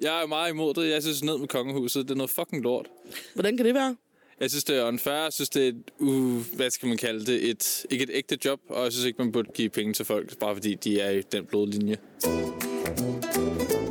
Jeg 0.00 0.22
er 0.22 0.26
meget 0.26 0.50
imod 0.50 0.74
det. 0.74 0.90
Jeg 0.90 1.02
synes 1.02 1.22
ned 1.22 1.38
med 1.38 1.48
kongehuset. 1.48 2.04
Det 2.08 2.10
er 2.10 2.16
noget 2.16 2.30
fucking 2.30 2.62
lort. 2.62 2.86
Hvordan 3.34 3.56
kan 3.56 3.66
det 3.66 3.74
være? 3.74 3.96
Jeg 4.40 4.50
synes, 4.50 4.64
det 4.64 4.76
er 4.76 4.84
unfair. 4.84 5.14
Jeg 5.14 5.32
synes, 5.32 5.48
det 5.48 5.64
er 5.64 5.68
et, 5.68 5.82
uh, 5.98 6.54
hvad 6.56 6.70
skal 6.70 6.88
man 6.88 6.98
kalde 6.98 7.26
det, 7.26 7.50
et, 7.50 7.86
ikke 7.90 8.02
et 8.02 8.10
ægte 8.12 8.38
job. 8.44 8.60
Og 8.68 8.84
jeg 8.84 8.92
synes 8.92 9.06
ikke, 9.06 9.22
man 9.22 9.32
burde 9.32 9.52
give 9.54 9.68
penge 9.68 9.92
til 9.92 10.04
folk, 10.04 10.38
bare 10.38 10.54
fordi 10.54 10.74
de 10.74 11.00
er 11.00 11.10
i 11.10 11.22
den 11.22 11.46
blodlinje. 11.46 11.96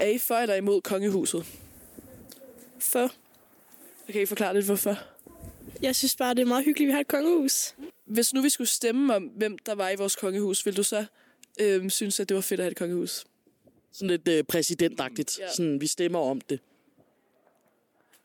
Er 0.02 0.08
I 0.08 0.18
for 0.18 0.36
eller 0.36 0.56
imod 0.56 0.82
kongehuset? 0.82 1.46
For. 2.80 3.12
Kan 4.12 4.22
I 4.22 4.26
forklare 4.26 4.54
lidt, 4.54 4.66
hvorfor? 4.66 4.98
Jeg 5.82 5.96
synes 5.96 6.16
bare, 6.16 6.34
det 6.34 6.42
er 6.42 6.46
meget 6.46 6.66
hyggeligt, 6.66 6.88
at 6.88 6.92
vi 6.92 6.94
har 6.94 7.00
et 7.00 7.08
kongehus. 7.08 7.76
Hvis 8.06 8.34
nu 8.34 8.42
vi 8.42 8.50
skulle 8.50 8.68
stemme 8.68 9.16
om, 9.16 9.24
hvem 9.24 9.58
der 9.58 9.76
var 9.76 9.90
i 9.90 9.96
vores 9.96 10.16
kongehus, 10.16 10.66
vil 10.66 10.78
du 10.78 10.84
så 10.84 11.06
øhm, 11.60 11.90
synes, 11.90 12.20
at 12.20 12.30
det 12.30 12.36
var 12.36 12.42
fedt 12.42 12.60
at 12.60 12.64
have 12.64 12.72
et 12.72 12.78
kongehus? 12.78 13.26
Sådan 13.96 14.08
lidt 14.10 14.28
øh, 14.28 14.44
præsidentagtigt. 14.44 15.40
Ja. 15.40 15.52
Sådan, 15.56 15.82
vi 15.82 15.88
stemmer 15.88 16.20
om 16.20 16.42
det. 16.42 16.60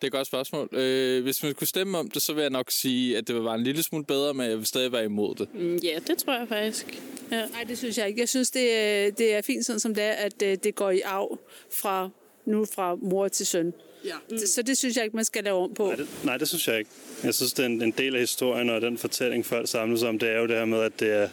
Det 0.00 0.04
er 0.04 0.06
et 0.06 0.12
godt 0.12 0.26
spørgsmål. 0.26 0.68
Øh, 0.72 1.22
hvis 1.22 1.42
man 1.42 1.54
kunne 1.54 1.66
stemme 1.66 1.98
om 1.98 2.11
det, 2.11 2.22
så 2.22 2.33
vil 2.33 2.40
jeg 2.40 2.50
nok 2.50 2.70
sige, 2.70 3.16
at 3.18 3.28
det 3.28 3.35
vil 3.35 3.44
være 3.44 3.54
en 3.54 3.62
lille 3.62 3.83
smule 3.83 4.04
bedre, 4.04 4.35
men 4.35 4.50
jeg 4.50 4.59
vil 4.59 4.66
stadig 4.66 4.92
være 4.92 5.04
imod 5.04 5.35
det. 5.35 5.54
Mm, 5.54 5.76
Ja, 5.76 5.98
det 6.06 6.18
tror 6.18 6.38
jeg 6.38 6.48
faktisk. 6.48 7.02
Ja. 7.30 7.46
Nej, 7.46 7.64
det 7.64 7.78
synes 7.78 7.98
jeg 7.98 8.09
ikke. 8.09 8.20
Jeg 8.20 8.28
synes, 8.28 8.50
det 8.50 8.74
er, 8.74 9.11
det 9.11 9.35
er 9.35 9.40
fint 9.42 9.66
sådan 9.66 9.80
som 9.80 9.94
det 9.94 10.04
er, 10.04 10.12
at 10.12 10.42
øh, 10.42 10.59
det 10.64 10.74
går 10.74 10.90
i 10.90 11.00
arv 11.00 11.38
fra 11.72 12.11
nu 12.46 12.64
fra 12.74 12.94
mor 12.94 13.28
til 13.28 13.46
søn. 13.46 13.72
Ja. 14.04 14.14
Mm. 14.30 14.38
Så 14.38 14.62
det 14.62 14.78
synes 14.78 14.96
jeg 14.96 15.04
ikke, 15.04 15.16
man 15.16 15.24
skal 15.24 15.44
lave 15.44 15.59
om 15.59 15.74
på. 15.74 15.87
Nej 15.87 15.96
det, 15.96 16.09
nej, 16.24 16.37
det 16.37 16.48
synes 16.48 16.68
jeg 16.68 16.78
ikke. 16.78 16.90
Jeg 17.24 17.35
synes, 17.35 17.52
det 17.52 17.62
er 17.62 17.66
en, 17.66 17.83
en 17.83 17.90
del 17.98 18.14
af 18.14 18.20
historien, 18.20 18.70
og 18.70 18.80
den 18.80 18.98
fortælling, 18.98 19.46
folk 19.46 19.68
samles 19.68 20.02
om, 20.02 20.18
det 20.18 20.28
er 20.28 20.38
jo 20.38 20.46
det 20.46 20.56
her 20.56 20.64
med, 20.64 20.80
at, 20.80 21.00
det 21.00 21.12
er, 21.12 21.28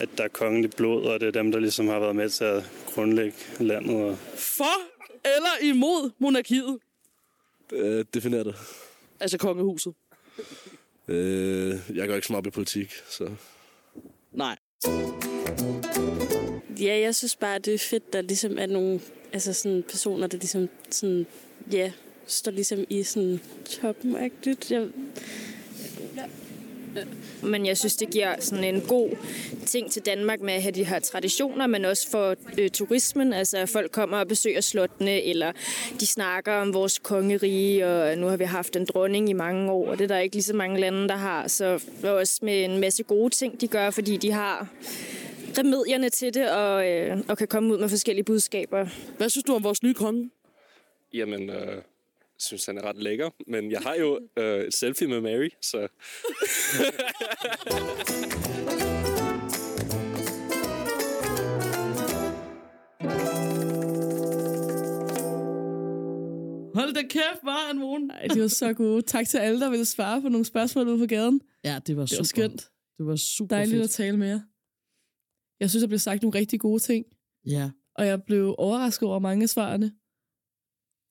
at 0.00 0.08
der 0.18 0.24
er 0.24 0.28
kongeligt 0.28 0.76
blod, 0.76 1.04
og 1.04 1.20
det 1.20 1.26
er 1.26 1.32
dem, 1.32 1.52
der 1.52 1.58
ligesom 1.58 1.88
har 1.88 1.98
været 1.98 2.16
med 2.16 2.30
til 2.30 2.44
at 2.44 2.70
grundlægge 2.86 3.36
landet. 3.60 3.96
Og 3.96 4.18
For 4.34 5.00
eller 5.24 5.72
imod 5.74 6.10
monarkiet? 6.18 6.78
Øh, 7.72 8.04
definér 8.16 8.42
det. 8.44 8.54
Altså 9.20 9.38
kongehuset. 9.38 9.94
Øh, 11.08 11.80
jeg 11.94 12.08
går 12.08 12.14
ikke 12.14 12.26
så 12.26 12.32
meget 12.32 12.46
op 12.46 12.46
i 12.46 12.50
politik, 12.50 12.92
så... 13.08 13.30
Nej. 14.32 14.56
Ja, 16.80 16.98
jeg 16.98 17.14
synes 17.14 17.36
bare, 17.36 17.58
det 17.58 17.74
er 17.74 17.78
fedt, 17.78 18.12
der 18.12 18.20
ligesom 18.20 18.58
er 18.58 18.66
nogle 18.66 19.00
altså 19.32 19.52
sådan 19.52 19.82
personer, 19.82 20.26
der 20.26 20.38
ligesom 20.38 20.68
sådan, 20.90 21.26
ja, 21.72 21.92
står 22.26 22.50
ligesom 22.50 22.84
i 22.88 23.02
sådan 23.02 23.40
toppen 23.64 24.16
-agtigt. 24.16 24.74
Jeg, 24.74 24.88
Men 27.42 27.66
jeg 27.66 27.78
synes, 27.78 27.96
det 27.96 28.10
giver 28.10 28.34
sådan 28.40 28.64
en 28.64 28.80
god 28.80 29.10
ting 29.66 29.90
til 29.90 30.06
Danmark 30.06 30.40
med 30.40 30.54
at 30.54 30.62
have 30.62 30.72
de 30.72 30.84
her 30.84 30.98
traditioner, 30.98 31.66
men 31.66 31.84
også 31.84 32.10
for 32.10 32.34
øh, 32.58 32.70
turismen. 32.70 33.32
Altså, 33.32 33.58
at 33.58 33.68
folk 33.68 33.90
kommer 33.90 34.18
og 34.18 34.28
besøger 34.28 34.60
slottene, 34.60 35.22
eller 35.22 35.52
de 36.00 36.06
snakker 36.06 36.52
om 36.52 36.74
vores 36.74 36.98
kongerige, 36.98 37.86
og 37.86 38.18
nu 38.18 38.26
har 38.26 38.36
vi 38.36 38.44
haft 38.44 38.76
en 38.76 38.84
dronning 38.84 39.30
i 39.30 39.32
mange 39.32 39.72
år, 39.72 39.88
og 39.88 39.98
det 39.98 40.04
er 40.04 40.08
der 40.08 40.18
ikke 40.18 40.36
lige 40.36 40.42
så 40.42 40.56
mange 40.56 40.80
lande, 40.80 41.08
der 41.08 41.16
har. 41.16 41.48
Så 41.48 41.74
det 41.74 42.04
er 42.04 42.10
også 42.10 42.38
med 42.42 42.64
en 42.64 42.78
masse 42.78 43.02
gode 43.02 43.30
ting, 43.30 43.60
de 43.60 43.68
gør, 43.68 43.90
fordi 43.90 44.16
de 44.16 44.32
har 44.32 44.68
remedierne 45.58 46.08
til 46.08 46.34
det, 46.34 46.50
og, 46.50 46.90
øh, 46.90 47.18
og 47.28 47.38
kan 47.38 47.48
komme 47.48 47.72
ud 47.74 47.78
med 47.78 47.88
forskellige 47.88 48.24
budskaber. 48.24 48.86
Hvad 49.16 49.28
synes 49.28 49.44
du 49.44 49.54
om 49.54 49.64
vores 49.64 49.82
nye 49.82 49.94
konge? 49.94 50.30
Jamen, 51.12 51.50
øh, 51.50 51.82
synes, 52.40 52.66
han 52.66 52.78
er 52.78 52.82
ret 52.84 52.96
lækker. 53.02 53.30
Men 53.46 53.70
jeg 53.70 53.80
har 53.80 53.94
jo 53.94 54.18
øh, 54.36 54.60
et 54.60 54.74
selfie 54.74 55.06
med 55.08 55.20
Mary, 55.20 55.48
så... 55.62 55.88
Hold 66.74 66.94
da 66.94 67.02
kæft, 67.02 67.42
var 67.44 67.66
han 67.68 67.80
vågen. 67.80 68.10
Ej, 68.10 68.26
det 68.26 68.42
var 68.42 68.48
så 68.48 68.72
gode. 68.72 69.02
Tak 69.02 69.26
til 69.28 69.38
alle, 69.38 69.60
der 69.60 69.70
ville 69.70 69.84
svare 69.84 70.22
på 70.22 70.28
nogle 70.28 70.44
spørgsmål 70.44 70.88
ude 70.88 70.98
på 70.98 71.06
gaden. 71.06 71.40
Ja, 71.64 71.78
det 71.86 71.96
var 71.96 72.02
Det 72.02 72.10
super. 72.10 72.20
var 72.20 72.24
skønt. 72.24 72.60
Det 72.98 73.06
var 73.06 73.16
super 73.16 73.56
Dejligt 73.56 73.74
fedt. 73.74 73.84
at 73.84 73.90
tale 73.90 74.16
med 74.16 74.28
jer. 74.28 74.40
Jeg 75.60 75.70
synes, 75.70 75.82
der 75.82 75.88
blev 75.88 75.98
sagt 75.98 76.22
nogle 76.22 76.38
rigtig 76.38 76.60
gode 76.60 76.78
ting, 76.82 77.04
Ja, 77.46 77.70
og 77.94 78.06
jeg 78.06 78.22
blev 78.22 78.54
overrasket 78.58 79.08
over 79.08 79.18
mange 79.18 79.42
af 79.42 79.48
svarene. 79.48 79.92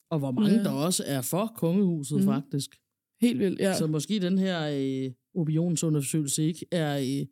Og 0.09 0.19
hvor 0.19 0.31
mange 0.31 0.55
Ja. 0.57 0.63
der 0.63 0.69
også 0.69 1.03
er 1.07 1.21
for 1.21 1.53
kongehuset, 1.55 2.17
mm. 2.19 2.25
faktisk. 2.25 2.75
Helt 3.21 3.39
vildt, 3.39 3.59
ja. 3.59 3.77
Så 3.77 3.87
måske 3.87 4.19
den 4.19 4.37
her 4.37 4.69
øh, 4.73 5.11
opinionsundersøgelse 5.35 6.43
ikke 6.43 6.65
er 6.71 6.97
øh, 6.99 7.25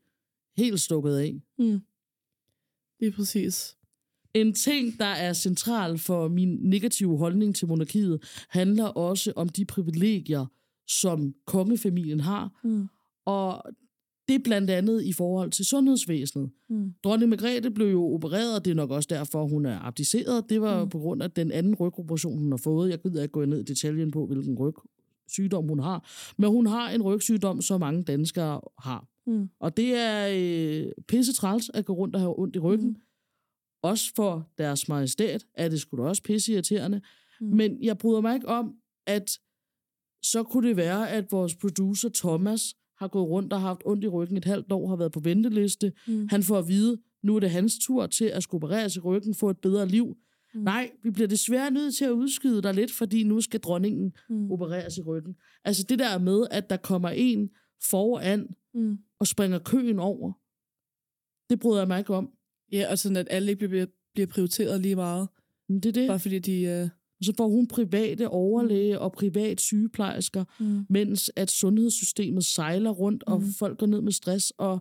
helt 0.58 0.80
stukket 0.82 1.16
af. 1.18 1.42
Mm. 1.60 1.80
Lige 3.00 3.12
præcis. 3.12 3.78
En 4.34 4.54
ting, 4.54 5.00
der 5.00 5.06
er 5.06 5.34
central 5.34 5.98
for 5.98 6.28
min 6.28 6.58
negative 6.62 7.18
holdning 7.18 7.56
til 7.56 7.68
monarkiet, 7.68 8.46
handler 8.50 8.86
også 8.86 9.34
om 9.36 9.50
de 9.50 9.66
privilegier, 9.66 10.46
som 10.88 11.34
kongefamilien 11.46 12.20
har. 12.20 12.60
Mm. 12.64 12.88
Og 13.26 13.64
det 14.28 14.36
er 14.36 14.40
blandt 14.44 14.70
andet 14.70 15.04
i 15.04 15.14
forhold 15.14 15.52
til 15.52 15.66
sundhedsvæsenet. 15.66 16.50
Mm. 16.70 16.94
Dronning 17.04 17.30
Margrethe 17.30 17.72
blev 17.72 17.88
jo 17.88 18.14
opereret, 18.14 18.56
og 18.56 18.66
det 18.66 18.72
er 18.72 18.76
nok 18.76 18.92
også 18.92 19.08
derfor, 19.12 19.48
hun 19.48 19.66
er 19.66 19.80
abdiceret. 19.80 20.50
Det 20.50 20.62
var 20.62 20.84
Mm. 20.84 20.90
på 20.90 21.00
grund 21.00 21.24
af 21.24 21.32
den 21.32 21.52
anden 21.52 21.76
rygoperation, 21.76 22.38
hun 22.40 22.52
har 22.52 22.58
fået. 22.58 22.90
Jeg 22.90 23.02
gider 23.02 23.22
ikke 23.22 23.32
gå 23.32 23.46
ned 23.46 23.60
i 23.60 23.64
detaljen 23.64 24.12
på, 24.12 24.26
hvilken 24.26 24.58
rygsygdom 24.60 25.68
hun 25.68 25.80
har. 25.80 26.10
Men 26.38 26.50
hun 26.50 26.66
har 26.68 26.90
en 26.90 27.02
rygsygdom, 27.02 27.62
som 27.62 27.80
mange 27.80 28.04
danskere 28.04 28.62
har. 28.80 29.08
Mm. 29.28 29.50
Og 29.60 29.78
det 29.78 29.94
er 29.96 30.28
øh, 30.86 30.92
pisse 31.08 31.34
træls 31.34 31.72
at 31.74 31.86
gå 31.86 31.94
rundt 31.94 32.16
og 32.16 32.22
have 32.22 32.40
ondt 32.40 32.56
i 32.56 32.60
ryggen. 32.60 32.88
Mm. 32.90 32.96
Også 33.82 34.12
for 34.16 34.50
deres 34.58 34.88
majestæt 34.88 35.46
er 35.54 35.70
det 35.70 35.86
da 35.98 36.02
også 36.02 36.24
pisse 36.24 36.52
irriterende. 36.54 37.02
Mm. 37.42 37.48
Men 37.48 37.84
jeg 37.84 37.98
bryder 37.98 38.22
mig 38.22 38.36
ikke 38.36 38.48
om, 38.48 38.76
at 39.08 39.40
så 40.24 40.44
kunne 40.44 40.68
det 40.68 40.78
være, 40.78 41.10
at 41.10 41.32
vores 41.32 41.56
producer 41.56 42.10
Thomas 42.16 42.76
har 43.00 43.08
gået 43.08 43.30
rundt 43.30 43.54
og 43.54 43.62
haft 43.62 43.82
ondt 43.86 44.04
i 44.04 44.08
ryggen 44.08 44.38
et 44.38 44.46
halvt 44.46 44.72
år, 44.72 44.88
har 44.90 44.96
været 44.96 45.12
på 45.12 45.20
venteliste. 45.20 45.92
Mm. 46.08 46.28
Han 46.30 46.44
får 46.44 46.58
at 46.58 46.68
vide, 46.68 46.98
nu 47.24 47.36
er 47.36 47.40
det 47.40 47.50
hans 47.50 47.74
tur 47.86 48.08
til 48.08 48.26
at 48.26 48.44
skulle 48.44 48.60
opereres 48.64 48.96
i 48.96 49.00
ryggen, 49.00 49.34
få 49.36 49.50
et 49.50 49.58
bedre 49.58 49.88
liv. 49.88 50.18
Mm. 50.54 50.62
Nej, 50.62 50.92
vi 51.04 51.12
bliver 51.12 51.28
desværre 51.28 51.72
nødt 51.72 51.96
til 51.96 52.06
at 52.06 52.12
udskyde 52.12 52.62
dig 52.62 52.74
lidt, 52.74 52.92
fordi 52.92 53.24
nu 53.24 53.42
skal 53.42 53.60
dronningen 53.60 54.14
Mm. 54.30 54.52
opereres 54.52 54.98
i 54.98 55.02
ryggen. 55.02 55.36
Altså 55.64 55.84
det 55.90 56.00
der 56.00 56.18
med, 56.20 56.48
at 56.52 56.70
der 56.70 56.78
kommer 56.78 57.10
en 57.10 57.50
foran 57.90 58.48
Mm. 58.74 58.98
og 59.20 59.28
springer 59.28 59.60
køen 59.60 60.00
over, 60.00 60.32
det 61.50 61.60
bryder 61.60 61.80
jeg 61.82 61.88
mig 61.88 62.00
ikke 62.00 62.16
om. 62.16 62.30
Ja, 62.72 62.92
og 62.92 63.00
sådan 63.00 63.16
at 63.16 63.28
alle 63.30 63.52
ikke 63.52 63.68
bliver, 63.68 63.86
bliver 64.14 64.28
prioriteret 64.28 64.82
lige 64.82 64.96
meget. 64.96 65.28
Men 65.70 65.80
det 65.80 65.90
er 65.90 65.94
det. 65.94 66.08
Bare 66.08 66.20
fordi 66.20 66.40
de... 66.40 66.62
Øh... 66.64 66.90
Og 67.20 67.26
så 67.26 67.34
får 67.38 67.48
hun 67.48 67.68
private 67.68 68.30
overlæge 68.30 69.00
og 69.00 69.12
privat 69.12 69.62
sygeplejersker, 69.62 70.44
Mm. 70.60 70.86
mens 70.90 71.32
at 71.36 71.52
sundhedssystemet 71.52 72.46
sejler 72.46 72.90
rundt, 72.92 73.24
og 73.24 73.42
Mm. 73.42 73.48
folk 73.60 73.78
går 73.80 73.86
ned 73.88 74.02
med 74.02 74.12
stress, 74.12 74.54
og 74.58 74.80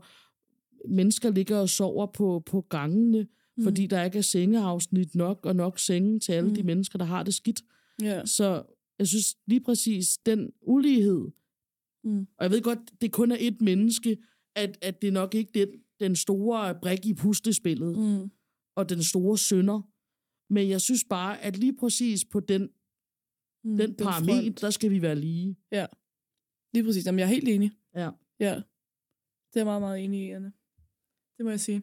mennesker 0.88 1.31
ligger 1.31 1.57
og 1.57 1.68
sover 1.68 2.07
på, 2.07 2.42
på 2.46 2.61
gangene, 2.61 3.27
Mm. 3.57 3.64
fordi 3.64 3.87
der 3.87 4.05
ikke 4.05 4.18
er 4.18 4.22
sengeafsnit 4.22 5.14
nok, 5.14 5.46
og 5.46 5.57
nok 5.57 5.79
senge 5.79 6.20
til 6.20 6.33
alle 6.33 6.49
Mm. 6.49 6.55
de 6.55 6.62
mennesker, 6.62 6.99
der 6.99 7.05
har 7.05 7.22
det 7.22 7.35
skidt. 7.35 7.62
Ja. 8.03 8.27
Så 8.27 8.62
jeg 8.99 9.07
synes 9.07 9.37
lige 9.46 9.61
præcis, 9.61 10.18
den 10.27 10.51
ulighed, 10.62 11.25
Mm. 12.05 12.18
og 12.20 12.42
jeg 12.44 12.51
ved 12.51 12.62
godt, 12.62 12.79
det 13.01 13.12
kun 13.12 13.33
er 13.33 13.37
et 13.40 13.61
menneske, 13.61 14.16
at, 14.57 14.79
at 14.83 15.03
det 15.03 15.12
nok 15.12 15.35
ikke 15.35 15.61
er 15.62 15.66
den, 15.66 15.75
den 16.01 16.16
store 16.16 16.75
brik 16.83 17.07
i 17.07 17.14
puslespillet, 17.14 17.99
Mm. 17.99 18.31
og 18.77 18.88
den 18.88 19.03
store 19.03 19.38
sønder. 19.38 19.81
Men 20.51 20.69
jeg 20.69 20.81
synes 20.81 21.05
bare, 21.11 21.43
at 21.43 21.57
lige 21.57 21.77
præcis 21.77 22.25
på 22.25 22.41
den, 22.41 22.71
Mm. 23.65 23.77
den 23.77 23.95
parameter, 23.95 24.43
front. 24.43 24.61
der 24.61 24.71
skal 24.71 24.91
vi 24.91 25.03
være 25.03 25.17
lige. 25.17 25.57
Ja. 25.73 25.87
Lige 26.75 26.85
præcis. 26.85 27.07
Jamen, 27.07 27.19
jeg 27.19 27.25
er 27.25 27.31
helt 27.31 27.49
enig. 27.49 27.71
Ja. 27.95 28.11
Ja. 28.41 28.55
Det 28.55 29.57
er 29.57 29.61
jeg 29.61 29.65
meget, 29.65 29.83
meget 29.83 30.05
enig 30.05 30.27
i, 30.27 30.31
Anne. 30.31 30.53
Det 31.37 31.45
må 31.45 31.51
jeg 31.51 31.61
sige. 31.61 31.83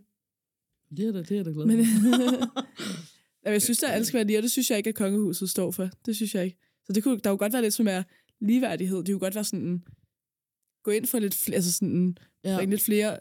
Det 0.97 1.08
er 1.08 1.12
da, 1.12 1.21
det 1.23 1.38
er 1.38 1.43
da 1.43 1.52
glad 1.52 1.65
Men. 1.65 1.80
Jamen, 3.43 3.54
jeg 3.54 3.62
synes, 3.62 3.84
at 3.84 3.89
alle 3.89 4.06
skal 4.06 4.17
være 4.17 4.28
lige, 4.28 4.38
og 4.39 4.43
det 4.43 4.52
synes 4.52 4.69
jeg 4.69 4.78
ikke, 4.78 4.89
at 4.89 4.95
kongehuset 4.95 5.49
står 5.49 5.71
for. 5.71 5.89
Det 6.06 6.15
synes 6.15 6.36
jeg 6.36 6.45
ikke. 6.45 6.58
Så 6.86 6.93
det 6.93 7.04
kunne, 7.04 7.19
der 7.19 7.30
kunne 7.30 7.38
godt 7.38 7.54
være 7.54 7.62
lidt 7.62 7.73
som 7.73 7.88
er 7.88 8.04
ligeværdighed. 8.39 8.97
Det 8.97 9.08
kunne 9.08 9.19
godt 9.19 9.36
være 9.36 9.43
sådan 9.43 9.84
gå 10.84 10.91
ind 10.91 11.06
for 11.06 11.19
lidt 11.19 11.36
flere, 11.36 11.56
altså 11.56 11.71
sådan 11.73 12.17
Ja. 12.43 12.65
lidt 12.65 12.82
flere, 12.82 13.19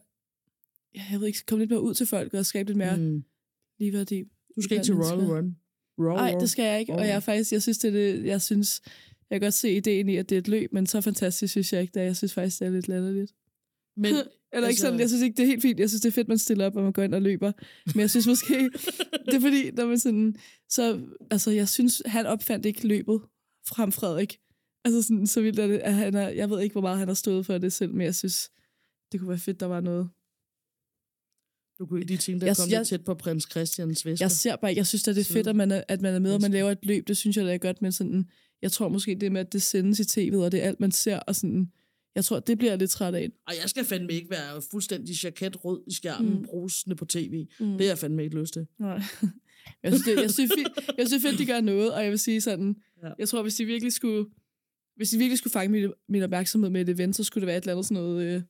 jeg 0.95 1.21
ved 1.21 1.27
ikke, 1.27 1.39
komme 1.47 1.63
lidt 1.63 1.71
mere 1.71 1.83
ud 1.83 1.95
til 1.95 2.07
folk 2.07 2.35
og 2.35 2.47
skabe 2.47 2.69
lidt 2.69 2.79
mere. 2.79 2.97
Mm. 2.97 3.25
ligeværdi. 3.79 4.25
Du 4.57 4.63
skal 4.63 4.75
ikke 4.77 4.85
til 4.85 4.95
Royal 4.95 5.25
Run. 5.25 5.57
Nej, 5.99 6.35
det 6.41 6.51
skal 6.51 6.65
jeg 6.65 6.81
ikke. 6.81 6.93
Og 6.93 7.07
jeg 7.07 7.17
er 7.17 7.21
faktisk, 7.21 7.53
jeg 7.53 7.63
synes, 7.63 7.79
det 7.79 7.89
er 7.89 7.93
det, 7.93 8.27
jeg 8.27 8.43
synes, 8.43 8.81
jeg 9.31 9.41
kan 9.41 9.47
godt 9.47 9.55
se 9.55 9.77
ideen 9.77 10.09
i, 10.09 10.17
at 10.17 10.29
det 10.29 10.37
er 10.37 10.39
et 10.39 10.49
løb, 10.49 10.73
men 10.73 10.87
så 10.87 11.01
fantastisk 11.01 11.51
synes 11.51 11.73
jeg 11.73 11.81
ikke, 11.81 11.93
det 11.95 12.01
er. 12.03 12.07
Jeg 12.07 12.17
synes 12.17 12.35
faktisk, 12.35 12.59
det 12.59 12.67
er 12.67 12.71
lidt 12.71 12.89
latterligt. 12.89 13.33
Men, 13.97 14.15
Eller 14.15 14.23
ikke 14.53 14.67
altså- 14.67 14.83
sådan, 14.83 15.01
jeg 15.01 15.09
synes 15.09 15.23
ikke, 15.23 15.37
det 15.37 15.43
er 15.43 15.47
helt 15.47 15.63
fint. 15.63 15.81
Jeg 15.81 15.89
synes, 15.89 16.01
det 16.01 16.09
er 16.09 16.13
fedt, 16.13 16.29
man 16.29 16.39
stiller 16.39 16.67
op, 16.67 16.77
og 16.77 16.83
man 16.83 16.93
går 16.93 17.03
ind 17.03 17.15
og 17.15 17.23
løber. 17.23 17.53
Men 17.95 18.01
jeg 18.01 18.11
synes 18.11 18.27
måske, 18.27 18.55
det 19.27 19.35
er 19.35 19.41
fordi, 19.41 19.71
når 19.71 19.87
man 19.87 19.99
sådan, 19.99 20.37
så, 20.69 21.01
altså, 21.31 21.51
jeg 21.51 21.69
synes, 21.69 22.03
han 22.07 22.27
opfandt 22.27 22.67
ikke 22.67 22.87
løbet 22.89 23.21
frem 23.69 23.93
Frederik. 23.93 24.39
Altså 24.85 25.03
sådan, 25.03 25.27
så 25.27 25.41
vildt 25.41 25.59
er 25.59 25.67
det, 25.67 25.79
at 25.79 25.95
han 25.95 26.15
er, 26.15 26.29
jeg 26.29 26.51
ved 26.51 26.61
ikke, 26.61 26.73
hvor 26.73 26.81
meget 26.81 26.99
han 26.99 27.09
har 27.09 27.15
stået 27.15 27.47
for 27.47 27.59
det 27.59 27.73
selv, 27.73 27.95
men 27.95 28.01
jeg 28.01 28.15
synes, 28.15 28.51
det 29.13 29.21
kunne 29.21 29.29
være 29.29 29.39
fedt, 29.39 29.61
der 29.61 29.67
var 29.67 29.81
noget. 29.81 30.09
Du 31.83 31.87
kunne 31.87 32.01
ikke 32.01 32.11
lige 32.11 32.19
tænke 32.19 32.41
dig 32.41 32.47
Jeg- 32.47 32.57
komme 32.57 32.71
jeg- 32.73 32.81
lidt 32.81 32.89
tæt 32.89 33.05
på 33.05 33.15
prins 33.15 33.47
Christians 33.51 34.07
vester. 34.07 34.25
Jeg 34.25 34.31
ser 34.31 34.57
bare, 34.57 34.73
jeg 34.77 34.87
synes, 34.87 35.09
at 35.09 35.17
det 35.17 35.21
er 35.31 35.33
fedt, 35.33 35.47
at 35.47 35.57
man 35.57 35.71
er, 35.71 35.83
at 35.89 36.01
man 36.03 36.15
er 36.15 36.19
med, 36.19 36.35
og 36.35 36.41
man 36.41 36.51
laver 36.51 36.71
et 36.71 36.79
løb. 36.83 37.09
Det 37.09 37.17
synes 37.17 37.37
jeg, 37.37 37.45
det 37.45 37.55
er 37.55 37.59
godt, 37.59 37.83
men 37.83 37.93
sådan, 37.93 38.25
jeg 38.63 38.73
tror 38.73 38.89
måske, 38.89 39.15
det 39.15 39.33
med, 39.33 39.41
at 39.41 39.53
det 39.53 39.63
sendes 39.63 40.01
i 40.01 40.03
tv'et, 40.03 40.37
og 40.37 40.53
det 40.53 40.63
er 40.63 40.69
alt, 40.69 40.81
man 40.81 40.93
ser, 40.93 41.19
og 41.19 41.37
sådan, 41.37 41.73
jeg 42.15 42.25
tror, 42.25 42.41
det 42.41 42.59
bliver 42.59 42.71
jeg 42.73 42.79
lidt 42.79 42.91
træt 42.91 43.15
af. 43.15 43.31
Og 43.47 43.55
jeg 43.63 43.71
skal 43.71 43.85
fandme 43.85 44.13
ikke 44.13 44.31
være 44.31 44.63
fuldstændig 44.71 45.25
jaket 45.25 45.65
rød 45.65 45.83
i 45.87 45.95
skærmen, 45.95 46.35
Mm. 46.35 46.43
brusende 46.45 46.97
på 46.97 47.05
tv. 47.05 47.47
Mm. 47.61 47.67
Det 47.67 47.81
har 47.81 47.87
jeg 47.87 47.99
fandme 47.99 48.25
ikke 48.25 48.41
lyst 48.41 48.53
til. 48.53 48.67
Nej. 48.81 49.03
Jeg 49.83 49.93
synes, 49.93 50.05
det, 50.07 50.23
jeg, 50.23 50.31
synes, 50.31 50.53
fint, 50.57 50.69
jeg 50.99 51.07
synes 51.09 51.23
fedt, 51.23 51.39
de 51.39 51.47
gør 51.47 51.61
noget, 51.61 51.93
og 51.95 52.03
jeg 52.03 52.11
vil 52.11 52.19
sige 52.19 52.41
sådan, 52.41 52.77
Ja. 53.05 53.09
jeg 53.19 53.29
tror, 53.29 53.43
hvis 53.43 53.55
de 53.55 53.65
virkelig 53.65 53.93
skulle, 53.93 54.27
hvis 54.97 55.11
de 55.11 55.19
virkelig 55.19 55.39
skulle 55.39 55.53
fange 55.53 55.73
min, 55.73 55.93
min 56.09 56.23
opmærksomhed 56.23 56.71
med 56.71 56.81
et 56.81 56.89
event, 56.89 57.17
så 57.17 57.25
skulle 57.25 57.43
det 57.43 57.47
være 57.47 57.57
et 57.57 57.63
eller 57.63 57.73
andet 57.73 57.87
sådan 57.87 58.03
noget, 58.03 58.25
øh, 58.35 58.43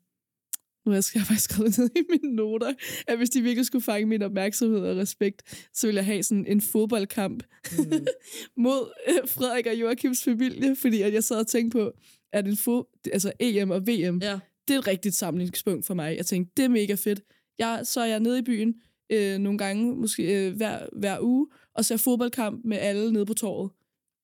nu 0.85 0.91
har 0.93 0.97
jeg 0.97 1.05
skrevet 1.05 1.27
faktisk 1.29 1.45
skrevet 1.45 1.79
ned 1.79 1.91
i 1.97 2.01
mine 2.11 2.37
noter, 2.37 2.73
at 3.09 3.17
hvis 3.17 3.31
de 3.31 3.43
virkelig 3.43 3.67
skulle 3.67 3.83
fange 3.85 4.07
min 4.07 4.23
opmærksomhed 4.23 4.79
og 4.81 4.97
respekt, 4.97 5.67
så 5.75 5.87
ville 5.87 5.97
jeg 5.99 6.05
have 6.07 6.23
sådan 6.23 6.47
en 6.47 6.61
fodboldkamp 6.61 7.43
Mm. 7.79 8.07
mod 8.65 8.91
øh, 9.09 9.29
Frederik 9.29 9.67
og 9.67 9.75
Joachims 9.81 10.25
familie, 10.25 10.77
fordi 10.77 11.03
at 11.03 11.15
jeg 11.15 11.25
sad 11.25 11.37
og 11.37 11.47
tænkte 11.47 11.79
på, 11.79 11.93
at 12.33 12.47
en 12.49 12.57
fod, 12.57 12.85
altså 13.13 13.33
EM 13.41 13.71
og 13.71 13.83
VM, 13.87 14.19
Ja. 14.23 14.39
det 14.69 14.75
er 14.75 14.79
et 14.79 14.87
rigtigt 14.87 15.15
samlingspunkt 15.15 15.87
for 15.87 15.95
mig. 15.95 16.17
Jeg 16.17 16.27
tænkte, 16.27 16.53
det 16.57 16.65
er 16.65 16.69
mega 16.69 16.95
fedt. 16.95 17.21
Jeg, 17.59 17.81
så 17.85 18.01
er 18.01 18.05
jeg 18.05 18.21
nede 18.21 18.39
i 18.39 18.43
byen 18.43 18.75
øh, 19.13 19.39
nogle 19.39 19.59
gange, 19.59 19.95
måske 19.97 20.47
øh, 20.47 20.57
hver, 20.57 20.87
hver 20.99 21.21
uge, 21.21 21.47
og 21.75 21.85
ser 21.85 21.97
fodboldkamp 21.97 22.65
med 22.65 22.77
alle 22.79 23.13
nede 23.13 23.27
på 23.27 23.35
torvet. 23.35 23.71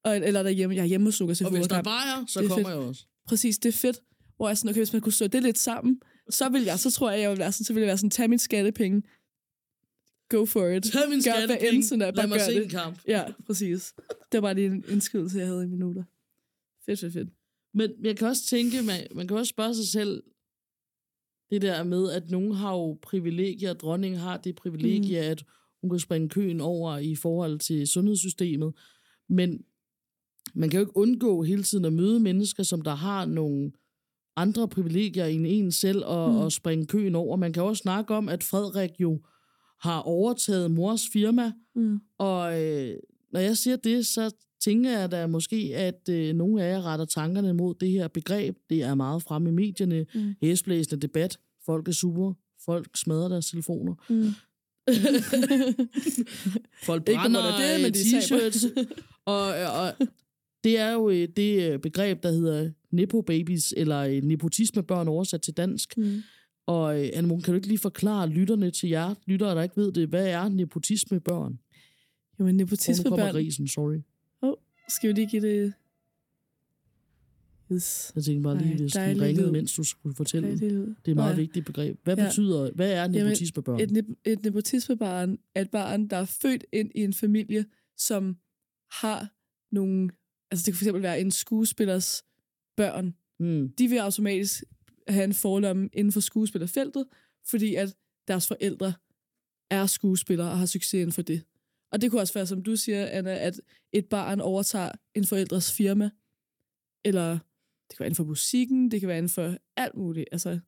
Og, 0.04 0.16
eller 0.16 0.42
derhjemme. 0.42 0.74
Jeg 0.76 0.82
er 0.82 0.86
hjemme 0.86 1.06
hos 1.06 1.20
Lukas 1.20 1.40
Og 1.40 1.50
hvis 1.50 1.66
der 1.66 1.76
er, 1.76 2.24
så 2.28 2.40
er 2.40 2.42
kommer 2.42 2.56
fedt. 2.56 2.68
jeg 2.68 2.76
også. 2.76 3.04
Præcis, 3.28 3.58
det 3.58 3.68
er 3.68 3.72
fedt. 3.72 4.00
Hvor 4.36 4.48
jeg 4.48 4.58
sådan, 4.58 4.70
okay, 4.70 4.80
hvis 4.80 4.92
man 4.92 5.02
kunne 5.02 5.12
slå 5.12 5.26
det 5.26 5.42
lidt 5.42 5.58
sammen, 5.58 6.00
så 6.30 6.48
vil 6.48 6.62
jeg, 6.62 6.78
så 6.78 6.90
tror 6.90 7.10
jeg, 7.10 7.20
jeg 7.20 7.30
vil 7.30 7.38
være 7.38 7.52
sådan, 7.52 7.64
så 7.64 7.72
vil 7.72 7.80
jeg 7.80 7.86
være 7.86 7.96
sådan, 7.98 8.10
tag 8.10 8.30
min 8.30 8.38
skattepenge. 8.38 9.02
Go 10.28 10.44
for 10.44 10.66
it. 10.66 10.82
Tag 10.82 11.08
min 11.08 11.18
Gør, 11.18 11.20
skattepenge. 11.20 11.94
er, 11.94 11.96
Lad 11.96 12.12
bare 12.12 12.28
mig 12.28 12.38
gør 12.38 12.44
se 12.44 12.54
det. 12.54 12.62
en 12.62 12.68
kamp. 12.70 12.98
Ja, 13.08 13.24
præcis. 13.46 13.94
Det 14.32 14.32
var 14.32 14.40
bare 14.40 14.54
lige 14.54 14.66
en 14.66 14.84
indskydelse, 14.88 15.38
jeg 15.38 15.46
havde 15.46 15.64
i 15.64 15.66
minutter. 15.66 16.04
Fedt, 16.86 17.00
fedt, 17.00 17.12
fedt. 17.12 17.28
Men 17.74 17.90
jeg 18.02 18.16
kan 18.16 18.28
også 18.28 18.46
tænke, 18.46 18.82
man, 18.82 19.06
man 19.14 19.28
kan 19.28 19.36
også 19.36 19.50
spørge 19.50 19.74
sig 19.74 19.88
selv, 19.88 20.22
det 21.50 21.62
der 21.62 21.82
med, 21.82 22.10
at 22.10 22.30
nogen 22.30 22.52
har 22.52 22.72
jo 22.72 22.98
privilegier, 23.02 23.72
dronningen 23.72 24.20
har 24.20 24.36
det 24.36 24.56
privilegie, 24.56 25.20
mm. 25.20 25.30
at 25.30 25.44
hun 25.80 25.90
kan 25.90 25.98
springe 25.98 26.28
køen 26.28 26.60
over 26.60 26.98
i 26.98 27.14
forhold 27.14 27.58
til 27.58 27.88
sundhedssystemet. 27.88 28.74
Men 29.28 29.64
man 30.54 30.70
kan 30.70 30.80
jo 30.80 30.86
ikke 30.86 30.96
undgå 30.96 31.42
hele 31.42 31.62
tiden 31.62 31.84
at 31.84 31.92
møde 31.92 32.20
mennesker, 32.20 32.62
som 32.62 32.82
der 32.82 32.94
har 32.94 33.26
nogle 33.26 33.72
andre 34.38 34.68
privilegier 34.68 35.24
end 35.24 35.46
en 35.48 35.72
selv 35.72 36.04
og, 36.04 36.30
Mm. 36.30 36.36
og 36.38 36.52
springe 36.52 36.86
køen 36.86 37.14
over. 37.14 37.36
Man 37.36 37.52
kan 37.52 37.62
også 37.62 37.80
snakke 37.80 38.14
om, 38.14 38.28
at 38.28 38.42
Frederik 38.42 38.90
jo 39.00 39.20
har 39.80 40.00
overtaget 40.00 40.70
mors 40.70 41.02
firma, 41.12 41.52
Mm. 41.76 41.98
og 42.18 42.62
øh, 42.62 42.96
når 43.32 43.40
jeg 43.40 43.56
siger 43.56 43.76
det, 43.76 44.06
så 44.06 44.30
tænker 44.64 44.98
jeg 44.98 45.10
da 45.10 45.26
måske, 45.26 45.56
at 45.74 46.08
øh, 46.10 46.34
nogle 46.34 46.62
af 46.64 46.72
jer 46.72 46.86
retter 46.86 47.04
tankerne 47.04 47.54
mod 47.54 47.74
det 47.74 47.90
her 47.90 48.08
begreb. 48.08 48.56
Det 48.70 48.82
er 48.82 48.94
meget 48.94 49.22
fremme 49.22 49.48
i 49.48 49.52
medierne. 49.52 50.06
Mm. 50.14 50.34
Hæsblæsende 50.42 51.00
debat. 51.02 51.38
Folk 51.66 51.88
er 51.88 51.92
sure. 51.92 52.34
Folk 52.64 52.96
smadrer 52.96 53.28
deres 53.28 53.46
telefoner. 53.50 53.94
Mm. 54.10 54.30
Folk 56.86 57.04
brænder 57.04 57.40
det, 57.58 57.74
øh, 57.76 57.82
men 57.82 57.92
de 57.92 58.20
taber. 58.20 58.50
t-shirts. 58.50 58.84
og, 59.24 59.46
og 59.82 60.06
det 60.64 60.78
er 60.78 60.92
jo 60.92 61.10
øh, 61.10 61.28
det 61.36 61.72
øh, 61.72 61.78
begreb, 61.78 62.22
der 62.22 62.30
hedder 62.30 62.70
nepo-babies, 62.90 63.72
eller 63.76 63.98
øh, 63.98 64.22
nepotismebørn 64.22 65.08
oversat 65.08 65.42
til 65.42 65.54
dansk. 65.54 65.96
Mm. 65.96 66.22
Og 66.66 67.00
øh, 67.04 67.10
Anne, 67.14 67.28
kan 67.42 67.52
du 67.52 67.54
ikke 67.54 67.68
lige 67.68 67.78
forklare 67.78 68.28
lytterne 68.28 68.70
til 68.70 68.88
jer, 68.88 69.14
lyttere, 69.26 69.54
der 69.54 69.62
ikke 69.62 69.76
ved 69.76 69.92
det, 69.92 70.08
hvad 70.08 70.26
er 70.26 70.48
nepotismebørn? 70.48 71.52
Jo, 71.52 71.56
men 72.38 72.38
Og 72.38 72.44
nu 72.44 72.44
kommer 72.44 72.52
nepotismebørn... 72.52 73.32
grisen, 73.32 73.68
sorry. 73.68 73.98
Oh, 74.42 74.54
skal 74.88 75.08
vi 75.08 75.14
lige 75.14 75.26
give 75.30 75.42
det... 75.42 75.72
Yes. 77.72 78.12
Jeg 78.14 78.24
tænkte 78.24 78.42
bare 78.42 78.58
lige, 78.58 78.70
Ej, 78.72 78.76
hvis 78.76 78.92
dejlig 78.92 79.22
ringede, 79.22 79.46
lyd. 79.46 79.52
mens 79.52 79.74
du 79.74 79.84
skulle 79.84 80.16
fortælle. 80.16 80.48
Dejlig. 80.48 80.70
Det 80.70 80.96
er 81.06 81.10
et 81.10 81.16
meget 81.16 81.30
ja. 81.30 81.36
vigtigt 81.36 81.66
begreb. 81.66 81.98
Hvad 82.04 82.16
Ja. 82.16 82.24
betyder, 82.24 82.70
hvad 82.74 82.92
er 82.92 83.08
nepotismebørn? 83.08 83.80
Et, 83.80 83.90
ne- 83.90 84.14
et 84.24 84.42
nepotismebarn 84.44 85.38
er 85.54 85.60
et 85.60 85.70
barn, 85.70 86.08
der 86.08 86.16
er 86.16 86.24
født 86.24 86.64
ind 86.72 86.90
i 86.94 87.00
en 87.00 87.12
familie, 87.14 87.64
som 87.96 88.36
har 88.92 89.32
nogle... 89.74 90.10
Altså 90.50 90.66
det 90.70 90.78
kan 90.78 90.86
fx 90.94 91.02
være 91.02 91.20
en 91.20 91.30
skuespillers 91.30 92.22
børn. 92.78 93.14
Mm. 93.40 93.72
De 93.78 93.88
vil 93.88 93.98
automatisk 93.98 94.64
have 95.08 95.24
en 95.24 95.34
forlomme 95.34 95.88
inden 95.92 96.12
for 96.12 96.20
skuespillerfeltet, 96.20 97.04
fordi 97.50 97.74
at 97.74 97.96
deres 98.28 98.48
forældre 98.48 98.92
er 99.70 99.86
skuespillere 99.86 100.50
og 100.50 100.58
har 100.58 100.66
succes 100.66 100.94
inden 100.94 101.12
for 101.12 101.22
det. 101.22 101.44
Og 101.92 102.00
det 102.00 102.10
kunne 102.10 102.20
også 102.20 102.34
være, 102.34 102.46
som 102.46 102.62
du 102.62 102.76
siger, 102.76 103.06
Anna, 103.06 103.34
at 103.34 103.60
et 103.92 104.06
barn 104.06 104.40
overtager 104.40 104.92
en 105.14 105.24
forældres 105.24 105.72
firma, 105.72 106.10
eller 107.04 107.30
det 107.88 107.96
kan 107.96 108.00
være 108.00 108.06
inden 108.06 108.16
for 108.16 108.24
musikken, 108.24 108.90
det 108.90 109.00
kan 109.00 109.08
være 109.08 109.18
inden 109.18 109.36
for 109.38 109.56
alt 109.76 109.96
muligt. 109.96 110.28
Altså, 110.32 110.58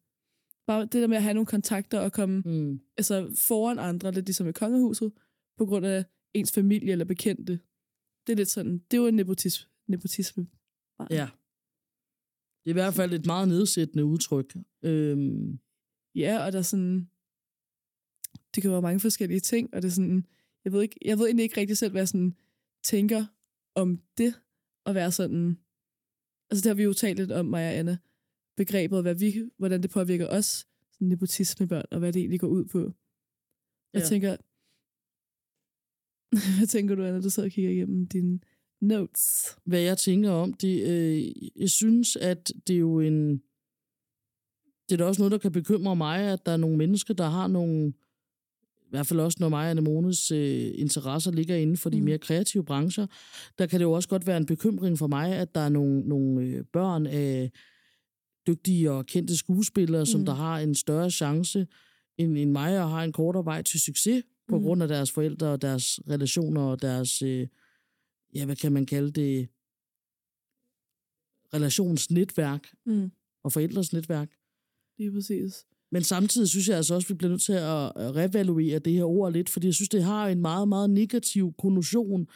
bare 0.67 0.83
det 0.83 0.93
der 0.93 1.07
med 1.07 1.17
at 1.17 1.23
have 1.23 1.35
nogle 1.35 1.47
kontakter 1.47 2.01
og 2.01 2.13
komme 2.13 2.41
mm. 2.41 2.81
altså, 2.97 3.37
foran 3.49 3.79
andre, 3.79 4.13
lidt 4.13 4.27
ligesom 4.27 4.49
i 4.49 4.53
kongehuset, 4.53 5.13
på 5.59 5.67
grund 5.67 5.87
af 5.87 6.05
ens 6.35 6.53
familie 6.53 6.93
eller 6.93 7.05
bekendte. 7.05 7.61
Det 8.27 8.33
er 8.33 8.37
lidt 8.37 8.51
sådan, 8.51 8.79
det 8.79 8.97
er 8.97 9.01
jo 9.01 9.07
en 9.07 9.15
nepotisme. 9.15 9.69
nepotisme. 9.87 10.47
Ja. 11.11 11.29
Det 12.65 12.67
er 12.67 12.71
i 12.71 12.81
hvert 12.81 12.95
fald 12.95 13.13
et 13.13 13.27
meget 13.27 13.49
nedsættende 13.49 14.05
udtryk. 14.05 14.57
Øhm, 14.85 15.59
Ja, 16.15 16.45
og 16.47 16.53
der 16.53 16.59
er 16.59 16.63
sådan, 16.63 17.11
det 18.55 18.63
kan 18.63 18.71
være 18.71 18.83
mange 18.83 19.01
forskellige 19.01 19.41
ting, 19.41 19.75
og 19.75 19.83
det 19.83 19.89
er 19.89 19.93
sådan, 19.93 20.27
jeg 20.65 20.73
ved, 20.73 20.83
ikke, 20.83 20.97
jeg 21.05 21.19
ved 21.19 21.27
egentlig 21.27 21.43
ikke 21.45 21.61
rigtig 21.61 21.79
selv, 21.79 21.91
hvad 21.91 22.01
jeg 22.01 22.09
sådan 22.09 22.37
tænker 22.85 23.27
om 23.75 24.03
det, 24.19 24.35
at 24.87 24.95
være 24.95 25.13
sådan, 25.13 25.59
altså 26.51 26.63
det 26.63 26.67
har 26.71 26.75
vi 26.75 26.83
jo 26.83 26.93
talt 26.93 27.19
lidt 27.19 27.33
om, 27.33 27.47
mig 27.47 27.69
og 27.69 27.75
Anna, 27.75 27.99
begrebet, 28.57 29.03
hvad 29.03 29.15
vi, 29.15 29.51
hvordan 29.59 29.83
det 29.83 29.91
påvirker 29.91 30.29
os, 30.29 30.47
sådan 30.93 31.09
nepotismebørn, 31.09 31.85
og 31.91 31.99
hvad 31.99 32.13
det 32.13 32.21
egentlig 32.21 32.41
går 32.41 32.49
ud 32.49 32.65
på. 32.65 32.79
Jeg 33.93 34.03
Ja. 34.03 34.07
tænker, 34.09 34.37
hvad 36.59 36.67
tænker 36.67 36.95
du, 36.95 37.05
Anna, 37.05 37.21
du 37.21 37.31
sidder 37.31 37.47
og 37.49 37.53
kigger 37.53 37.71
igennem 37.71 38.07
dine 38.07 38.41
notes? 38.81 39.57
hvad 39.65 39.81
jeg 39.81 39.99
tænker 39.99 40.31
om 40.31 40.53
det, 40.53 40.87
øh, 40.89 41.33
jeg 41.57 41.71
synes, 41.71 42.17
at 42.17 42.53
det 42.67 42.75
er 42.75 42.79
jo 42.79 43.01
en... 43.01 43.43
Det 44.89 44.93
er 44.95 44.97
da 44.97 45.05
også 45.05 45.21
noget, 45.23 45.33
der 45.33 45.39
kan 45.39 45.53
bekymre 45.53 45.97
mig, 45.97 46.21
at 46.21 46.47
der 46.47 46.53
er 46.53 46.57
nogle 46.57 46.77
mennesker, 46.77 47.15
der 47.15 47.29
har 47.29 47.47
nogle... 47.47 47.93
I 48.87 48.91
hvert 48.91 49.07
fald 49.07 49.21
også, 49.21 49.37
når 49.41 49.49
mig 49.49 49.65
og 49.65 49.71
Anemones 49.71 50.31
øh, 50.31 50.71
interesser 50.75 51.31
ligger 51.33 51.57
inden 51.57 51.77
for 51.77 51.91
de 51.91 51.99
Mm. 51.99 52.05
mere 52.05 52.19
kreative 52.19 52.65
brancher, 52.65 53.07
der 53.59 53.67
kan 53.67 53.81
det 53.81 53.85
jo 53.85 53.93
også 53.93 54.09
godt 54.09 54.27
være 54.27 54.37
en 54.37 54.47
bekymring 54.47 54.99
for 54.99 55.07
mig, 55.07 55.33
at 55.33 55.55
der 55.55 55.61
er 55.61 55.69
nogle, 55.69 56.01
nogle 56.01 56.41
øh, 56.43 56.65
børn 56.73 57.07
af 57.07 57.51
dygtige 58.47 58.91
og 58.93 59.07
kendte 59.07 59.37
skuespillere, 59.37 60.07
som 60.07 60.21
Mm. 60.21 60.27
der 60.27 60.35
har 60.35 60.59
en 60.59 60.75
større 60.75 61.11
chance 61.11 61.67
end, 62.19 62.39
end 62.39 62.51
mig, 62.51 62.83
og 62.83 62.91
har 62.91 63.05
en 63.05 63.13
kortere 63.13 63.45
vej 63.45 63.63
til 63.63 63.81
succes, 63.81 64.25
på 64.49 64.59
Mm. 64.59 64.65
grund 64.65 64.83
af 64.83 64.89
deres 64.89 65.11
forældre 65.13 65.47
og 65.49 65.63
deres 65.63 66.01
relationer 66.11 66.61
og 66.63 66.83
deres... 66.83 67.23
Øh, 67.23 67.47
ja, 68.35 68.45
hvad 68.45 68.57
kan 68.57 68.73
man 68.73 68.87
kalde 68.87 69.11
det, 69.11 69.49
relationsnetværk 71.55 72.67
Mm. 72.87 73.11
og 73.45 73.53
forældres 73.53 73.93
netværk. 73.93 74.31
Lige 74.99 75.13
præcis. 75.13 75.67
Men 75.93 76.03
samtidig 76.03 76.49
synes 76.49 76.69
jeg 76.69 76.77
altså 76.77 76.95
også, 76.95 77.07
at 77.07 77.11
vi 77.11 77.15
bliver 77.15 77.31
nødt 77.31 77.43
til 77.43 77.53
at 77.53 77.93
at 77.97 78.17
revaluere 78.17 78.79
det 78.79 78.93
her 78.93 79.05
ord 79.05 79.33
lidt, 79.33 79.49
fordi 79.49 79.67
jeg 79.67 79.75
synes, 79.75 79.89
det 79.89 80.03
har 80.05 80.29
en 80.29 80.41
meget, 80.41 80.69
meget 80.69 80.91
negativ 80.91 81.55
konnotation, 81.59 82.29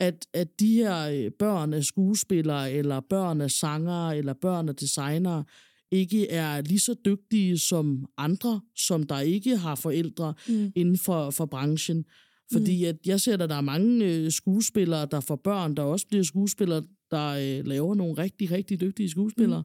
at, 0.00 0.26
at 0.32 0.60
de 0.60 0.74
her 0.74 1.08
øh, 1.08 1.30
børn 1.38 1.72
af 1.72 1.84
skuespillere, 1.84 2.72
eller 2.72 3.00
børn 3.00 3.40
af 3.40 3.50
sangere, 3.50 4.18
eller 4.18 4.32
børn 4.32 4.68
af 4.68 4.76
designere, 4.76 5.44
ikke 5.90 6.28
er 6.30 6.60
lige 6.60 6.78
så 6.80 6.94
dygtige 7.04 7.58
som 7.58 8.06
andre, 8.16 8.60
som 8.76 9.02
der 9.02 9.20
ikke 9.20 9.56
har 9.56 9.74
forældre 9.74 10.34
Mm. 10.48 10.72
inden 10.74 10.98
for, 10.98 11.30
for 11.30 11.46
branchen. 11.46 12.04
Fordi 12.52 12.84
at 12.84 12.96
jeg 13.06 13.20
ser, 13.20 13.32
at 13.42 13.48
der 13.50 13.56
er 13.56 13.60
mange 13.60 14.04
øh, 14.04 14.30
skuespillere, 14.32 15.06
der 15.06 15.20
får 15.20 15.36
børn, 15.36 15.74
der 15.76 15.82
også 15.82 16.06
bliver 16.06 16.24
skuespillere, 16.24 16.82
der 17.10 17.28
øh, 17.28 17.66
laver 17.66 17.94
nogle 17.94 18.14
rigtig, 18.18 18.50
rigtig 18.50 18.80
dygtige 18.80 19.10
skuespillere. 19.10 19.64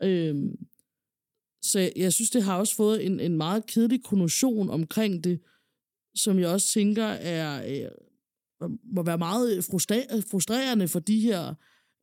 Mm. 0.00 0.06
Øhm, 0.08 0.56
så 1.62 1.90
jeg, 1.96 2.12
synes, 2.12 2.30
det 2.30 2.42
har 2.42 2.58
også 2.58 2.76
fået 2.76 3.06
en, 3.06 3.20
en 3.20 3.36
meget 3.36 3.66
kedelig 3.66 4.02
konnotation 4.04 4.70
omkring 4.70 5.24
det, 5.24 5.40
som 6.14 6.38
jeg 6.38 6.48
også 6.48 6.68
tænker 6.72 7.04
er 7.04 7.82
øh, 7.84 8.70
må 8.94 9.02
være 9.02 9.18
meget 9.18 9.58
frustra- 9.64 10.20
frustrerende 10.30 10.88
for 10.88 10.98
de 11.00 11.20
her 11.20 11.54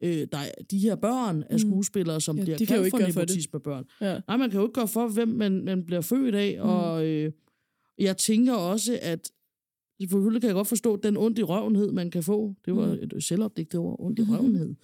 øh, 0.04 0.28
der, 0.32 0.38
er- 0.38 0.52
de 0.72 0.80
her 0.80 0.96
børn 0.96 1.44
af 1.44 1.54
Mm. 1.54 1.60
skuespillere, 1.60 2.22
som 2.22 2.38
Ja, 2.38 2.44
bliver 2.44 2.58
kan 2.58 2.68
jo 2.68 2.74
kaldt 2.74 2.86
ikke 2.86 2.98
for 3.14 3.20
nepotismebørn. 3.22 3.86
Ja. 4.02 4.20
Nej, 4.28 4.38
man 4.38 4.50
kan 4.50 4.60
jo 4.60 4.66
ikke 4.66 4.74
gøre 4.74 4.88
for, 4.88 5.08
hvem 5.08 5.28
man, 5.28 5.64
man 5.66 5.86
bliver 5.86 6.02
født 6.02 6.36
af, 6.36 6.56
Mm. 6.58 6.64
mm. 6.64 6.70
og 6.70 7.06
øh, 7.06 7.32
jeg 7.98 8.18
tænker 8.18 8.54
også, 8.54 9.00
at 9.02 9.32
selvfølgelig 10.04 10.42
kan 10.42 10.48
jeg 10.48 10.54
godt 10.56 10.68
forstå 10.68 10.96
den 10.96 11.18
ondt 11.18 11.40
i 11.40 11.44
røvenhed, 11.44 11.92
man 11.92 12.12
kan 12.12 12.24
få. 12.24 12.56
Det 12.66 12.76
var 12.76 12.86
Mm. 12.96 13.18
et 13.18 13.24
selvopdigtet 13.24 13.80
ord, 13.80 13.96
ondt 14.00 14.20
i 14.20 14.22
røvenhed. 14.22 14.76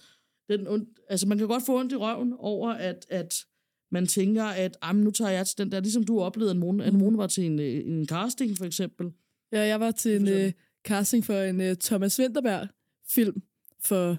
Den 0.48 0.66
ondt, 0.68 0.88
altså 1.08 1.28
man 1.28 1.38
kan 1.38 1.46
godt 1.46 1.62
få 1.66 1.78
ondt 1.80 1.92
i 1.92 1.96
røven 1.96 2.32
over, 2.38 2.70
at, 2.70 3.06
at 3.08 3.34
man 3.90 4.06
tænker, 4.06 4.44
at 4.44 4.76
"Ej, 4.82 4.92
men 4.92 5.04
nu 5.04 5.10
tager 5.10 5.30
jeg 5.30 5.46
til 5.46 5.58
den 5.58 5.72
der, 5.72 5.80
ligesom 5.80 6.02
du 6.04 6.20
oplevede, 6.20 6.50
at 6.50 6.56
Mone, 6.56 6.84
at 6.84 6.92
Mm. 6.92 6.98
Mone 6.98 7.18
var 7.18 7.26
til 7.26 7.44
en, 7.44 7.58
øh, 7.60 7.86
en 7.86 8.06
casting, 8.06 8.56
for 8.58 8.64
eksempel. 8.64 9.12
Ja, 9.52 9.60
jeg 9.60 9.80
var 9.80 9.90
til 9.90 10.16
en 10.20 10.28
øh, 10.28 10.52
casting 10.84 11.24
for 11.24 11.34
en 11.34 11.60
øh, 11.60 11.76
Thomas 11.76 12.20
Winterberg-film 12.20 13.42
for, 13.84 14.16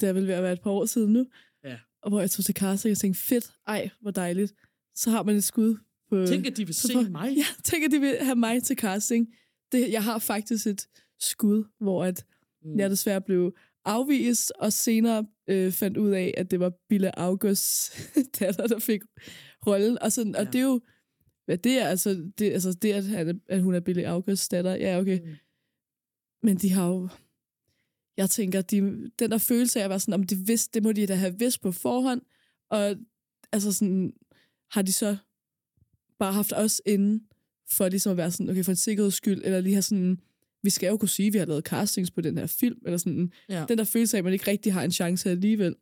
det 0.00 0.08
er 0.08 0.12
vel 0.12 0.26
ved 0.26 0.34
at 0.34 0.42
være 0.42 0.52
et 0.52 0.60
par 0.60 0.70
år 0.70 0.84
siden 0.86 1.12
nu. 1.12 1.26
Ja. 1.64 1.76
Og 2.02 2.10
hvor 2.10 2.20
jeg 2.20 2.30
tog 2.30 2.44
til 2.44 2.54
casting 2.54 2.92
og 2.92 2.98
tænkte, 2.98 3.20
fedt, 3.20 3.50
ej, 3.66 3.90
hvor 4.00 4.10
dejligt. 4.10 4.54
Så 4.94 5.10
har 5.10 5.22
man 5.22 5.36
et 5.36 5.44
skud 5.44 5.76
på... 6.10 6.26
Tænk, 6.26 6.46
at 6.46 6.56
de 6.56 6.66
vil 6.66 6.74
se 6.74 7.10
mig. 7.10 7.36
Ja, 7.36 7.44
tænk, 7.64 7.84
at 7.84 7.90
de 7.90 8.00
vil 8.00 8.16
have 8.20 8.36
mig 8.36 8.62
til 8.62 8.76
casting. 8.76 9.28
Det, 9.72 9.92
jeg 9.92 10.04
har 10.04 10.18
faktisk 10.18 10.66
et 10.66 10.88
skud, 11.20 11.64
hvor 11.80 12.04
at 12.04 12.24
mm. 12.62 12.78
jeg 12.78 12.90
desværre 12.90 13.20
blev 13.20 13.56
afvist, 13.84 14.52
og 14.58 14.72
senere 14.72 15.26
øh, 15.48 15.72
fandt 15.72 15.96
ud 15.96 16.10
af, 16.10 16.34
at 16.36 16.50
det 16.50 16.60
var 16.60 16.72
Bille 16.88 17.18
Augusts 17.18 17.92
datter, 18.38 18.66
der 18.66 18.78
fik 18.78 19.02
rollen. 19.66 19.98
Og, 20.02 20.12
sådan, 20.12 20.36
og 20.36 20.46
det 20.46 20.54
er 20.54 20.64
jo, 20.64 20.80
hvad 21.44 21.58
det 21.58 21.78
er, 21.78 21.88
altså 21.88 22.30
det, 22.38 22.52
altså 22.52 22.72
det 22.72 22.92
at, 22.92 23.04
han 23.04 23.40
at 23.48 23.62
hun 23.62 23.74
er 23.74 23.80
Bille 23.80 24.08
Augusts 24.08 24.48
datter, 24.48 24.74
ja 24.74 24.98
okay. 24.98 25.20
Mm. 25.20 25.34
Men 26.42 26.56
de 26.56 26.70
har 26.70 26.88
jo, 26.88 27.08
jeg 28.16 28.30
tænker, 28.30 28.62
de, 28.62 28.80
den 29.18 29.30
der 29.30 29.38
følelse 29.38 29.80
af 29.80 29.84
at 29.84 29.90
være 29.90 30.00
sådan, 30.00 30.14
om 30.14 30.22
de 30.22 30.36
vidste, 30.36 30.74
det 30.74 30.82
må 30.82 30.92
de 30.92 31.06
da 31.06 31.14
have 31.14 31.38
vidst 31.38 31.60
på 31.60 31.72
forhånd, 31.72 32.22
og 32.70 32.96
altså 33.52 33.72
sådan, 33.72 34.12
har 34.70 34.82
de 34.82 34.92
så 34.92 35.16
bare 36.18 36.32
haft 36.32 36.52
os 36.52 36.82
inde, 36.86 37.24
for 37.70 37.88
ligesom 37.88 38.10
at 38.10 38.16
være 38.16 38.30
sådan, 38.30 38.50
okay, 38.50 38.64
for 38.64 38.72
en 38.72 38.76
sikkerheds 38.76 39.14
skyld, 39.14 39.40
eller 39.44 39.60
lige 39.60 39.74
have 39.74 39.82
sådan, 39.82 40.20
vi 40.62 40.70
skal 40.70 40.88
jo 40.88 40.96
kunne 40.96 41.08
sige, 41.08 41.26
at 41.26 41.32
vi 41.32 41.38
har 41.38 41.46
lavet 41.46 41.64
castings 41.64 42.10
på 42.10 42.20
den 42.20 42.38
her 42.38 42.46
film, 42.46 42.78
eller 42.84 42.96
sådan, 42.98 43.32
Ja. 43.48 43.64
den 43.68 43.78
der 43.78 43.84
følelse 43.84 44.16
af, 44.16 44.20
at 44.20 44.24
man 44.24 44.32
ikke 44.32 44.50
rigtig 44.50 44.72
har 44.72 44.82
en 44.84 44.92
chance 44.92 45.30
alligevel. 45.30 45.74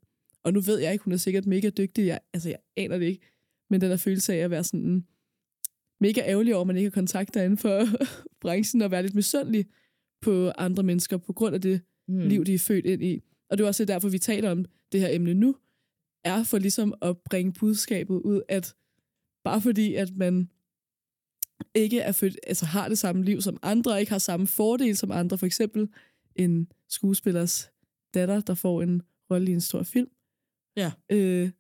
Og 0.42 0.52
nu 0.52 0.60
ved 0.60 0.78
jeg 0.78 0.92
ikke, 0.92 1.04
hun 1.04 1.12
er 1.12 1.16
sikkert 1.16 1.46
mega 1.46 1.68
dygtig, 1.70 2.06
jeg, 2.06 2.20
altså 2.32 2.48
jeg 2.48 2.58
aner 2.76 2.98
det 2.98 3.06
ikke, 3.06 3.20
men 3.70 3.80
den 3.80 3.90
der 3.90 3.96
følelse 3.96 4.34
af 4.34 4.38
at 4.38 4.50
være 4.50 4.64
sådan 4.64 5.04
mega 6.00 6.20
ærgerlig 6.20 6.54
over, 6.54 6.60
at 6.60 6.66
man 6.66 6.76
ikke 6.76 6.86
har 6.86 6.90
kontakter 6.90 7.42
inden 7.42 7.58
for 7.58 7.86
branchen, 8.42 8.82
og 8.82 8.90
være 8.90 9.02
lidt 9.02 9.14
misundelig 9.14 9.66
på 10.22 10.48
andre 10.58 10.82
mennesker, 10.82 11.16
på 11.16 11.32
grund 11.32 11.54
af 11.54 11.60
det 11.60 11.80
Mm. 12.08 12.18
liv, 12.28 12.44
de 12.44 12.54
er 12.54 12.58
født 12.58 12.86
ind 12.86 13.02
i. 13.04 13.20
Og 13.50 13.58
det 13.58 13.64
er 13.64 13.68
også 13.68 13.84
derfor, 13.84 14.08
vi 14.08 14.18
taler 14.18 14.50
om 14.50 14.64
det 14.92 15.00
her 15.00 15.08
emne 15.10 15.34
nu, 15.34 15.56
er 16.24 16.42
for 16.44 16.58
ligesom 16.58 16.94
at 17.02 17.16
bringe 17.30 17.52
budskabet 17.52 18.14
ud, 18.14 18.42
at 18.48 18.74
bare 19.44 19.60
fordi, 19.60 19.94
at 19.94 20.16
man 20.16 20.50
ikke 21.74 22.00
er 22.00 22.12
født, 22.12 22.38
altså 22.46 22.66
har 22.66 22.88
det 22.88 22.98
samme 22.98 23.24
liv 23.24 23.40
som 23.40 23.58
andre, 23.62 23.92
og 23.92 24.00
ikke 24.00 24.12
har 24.12 24.18
samme 24.18 24.46
fordel 24.46 24.96
som 24.96 25.10
andre, 25.10 25.38
for 25.38 25.46
eksempel 25.46 25.88
en 26.36 26.72
skuespillers 26.88 27.70
datter, 28.14 28.40
der 28.40 28.54
får 28.54 28.82
en 28.82 29.02
rolle 29.30 29.50
i 29.50 29.54
en 29.54 29.60
stor 29.60 29.82
film. 29.82 30.10
Ja. 30.76 30.92
Øh, 31.12 31.50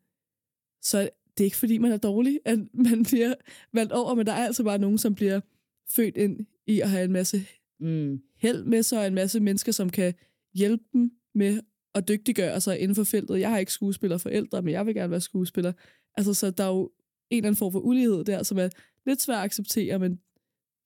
så 0.82 1.10
det 1.38 1.40
er 1.40 1.44
ikke 1.44 1.56
fordi, 1.56 1.78
man 1.78 1.92
er 1.92 1.96
dårlig, 1.96 2.40
at 2.44 2.58
man 2.74 3.02
bliver 3.02 3.34
valgt 3.72 3.92
over, 3.92 4.14
men 4.14 4.26
der 4.26 4.32
er 4.32 4.46
altså 4.46 4.64
bare 4.64 4.78
nogen, 4.78 4.98
som 4.98 5.14
bliver 5.14 5.40
født 5.88 6.16
ind 6.16 6.46
i 6.66 6.80
at 6.80 6.90
have 6.90 7.04
en 7.04 7.12
masse 7.12 7.46
mm. 7.80 8.22
held 8.36 8.64
med 8.64 8.82
sig, 8.82 8.98
og 8.98 9.06
en 9.06 9.14
masse 9.14 9.40
mennesker, 9.40 9.72
som 9.72 9.90
kan 9.90 10.14
hjælpe 10.54 10.84
dem 10.92 11.10
med 11.34 11.60
at 11.94 12.08
dygtiggøre 12.08 12.60
sig 12.60 12.78
inden 12.78 12.94
for 12.94 13.04
feltet. 13.04 13.40
Jeg 13.40 13.50
har 13.50 13.58
ikke 13.58 13.72
skuespillerforældre, 13.72 14.62
men 14.62 14.72
jeg 14.72 14.86
vil 14.86 14.94
gerne 14.94 15.10
være 15.10 15.20
skuespiller. 15.20 15.72
Altså, 16.14 16.34
så 16.34 16.50
der 16.50 16.64
er 16.64 16.68
jo 16.68 16.90
en 17.30 17.36
eller 17.36 17.48
anden 17.48 17.58
form 17.58 17.72
for 17.72 17.80
ulighed 17.80 18.24
der, 18.24 18.42
som 18.42 18.58
er 18.58 18.68
lidt 19.06 19.22
svært 19.22 19.38
at 19.38 19.44
acceptere, 19.44 19.98
men 19.98 20.10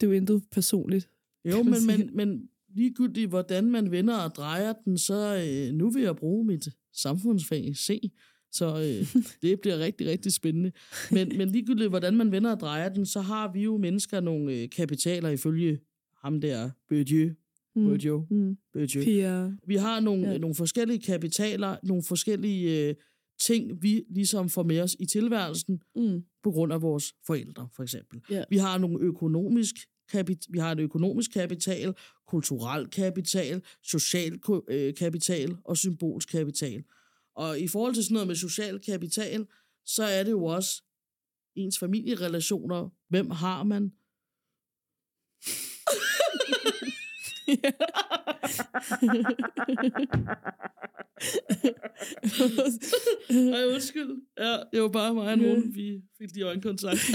det 0.01 0.07
er 0.07 0.11
jo 0.11 0.13
intet 0.13 0.43
personligt. 0.51 1.09
Jo, 1.45 1.63
men, 1.63 1.75
sige. 1.75 1.97
men, 1.97 2.11
men 2.17 2.49
ligegyldigt, 2.75 3.29
hvordan 3.29 3.71
man 3.71 3.91
vender 3.91 4.17
og 4.19 4.35
drejer 4.35 4.73
den, 4.73 4.99
så 4.99 5.45
øh, 5.47 5.75
nu 5.75 5.91
vil 5.91 6.03
jeg 6.03 6.17
bruge 6.17 6.45
mit 6.45 6.69
samfundsfag 6.93 7.77
C. 7.77 8.13
Så 8.53 8.67
øh, 8.67 9.23
det 9.43 9.61
bliver 9.61 9.79
rigtig, 9.79 10.07
rigtig 10.07 10.33
spændende. 10.33 10.73
Men, 11.11 11.33
men 11.39 11.49
ligegyldigt, 11.49 11.89
hvordan 11.89 12.17
man 12.17 12.33
vender 12.33 12.51
og 12.53 12.61
drejer 12.61 12.89
den, 12.89 13.07
så 13.07 13.21
har 13.21 13.53
vi 13.53 13.63
jo 13.63 13.77
mennesker 13.77 14.21
nogle 14.21 14.55
øh, 14.55 14.69
kapitaler 14.71 15.29
ifølge 15.29 15.79
ham 16.23 16.41
der, 16.41 16.71
Bourdieu. 16.89 17.31
Mm. 17.77 17.85
Bourdieu. 17.85 18.27
Mm. 18.31 18.57
Bourdieu. 18.73 19.05
Pia. 19.05 19.51
Vi 19.67 19.77
har 19.77 20.01
nogle, 20.01 20.23
Ja. 20.23 20.33
ja. 20.33 20.39
nogle 20.39 20.55
forskellige 20.55 21.01
kapitaler, 21.01 21.77
nogle 21.83 22.03
forskellige 22.03 22.89
øh, 22.89 22.95
ting, 23.41 23.83
vi 23.83 24.05
ligesom 24.11 24.49
får 24.49 24.63
med 24.63 24.81
os 24.81 24.97
i 25.01 25.07
tilværelsen, 25.07 25.83
Mm. 25.97 26.25
på 26.43 26.51
grund 26.51 26.73
af 26.73 26.83
vores 26.83 27.15
forældre, 27.27 27.69
for 27.73 27.83
eksempel. 27.83 28.21
Ja. 28.31 28.45
Vi 28.51 28.57
har 28.57 28.79
nogle 28.79 29.01
økonomisk 29.05 29.77
vi 30.49 30.59
har 30.59 30.73
en 30.73 30.79
økonomisk 30.79 31.31
kapital, 31.31 31.95
kulturel 32.27 32.87
kapital, 32.89 33.63
social 33.83 34.41
øh, 34.69 34.95
kapital 34.95 35.57
og 35.65 35.77
symbolsk 35.77 36.29
kapital. 36.29 36.85
Og 37.37 37.61
i 37.61 37.69
forhold 37.69 37.95
til 37.95 38.05
sådan 38.05 38.13
noget 38.15 38.27
med 38.27 38.35
social 38.37 38.81
kapital, 38.81 39.47
så 39.87 40.03
er 40.03 40.23
det 40.23 40.31
jo 40.31 40.45
også 40.45 40.83
ens 41.57 41.79
familierelationer. 41.79 42.89
Hvem 43.09 43.31
har 43.31 43.63
man? 43.63 43.93
Ej, 53.31 53.65
undskyld. 53.75 54.11
Ja, 54.39 54.57
det 54.73 54.83
var 54.83 54.89
bare 54.89 55.15
mig 55.15 55.33
og 55.33 55.39
nogen, 55.39 55.75
vi 55.75 56.01
fik 56.19 56.35
de 56.35 56.43
øjenkontakt. 56.43 57.11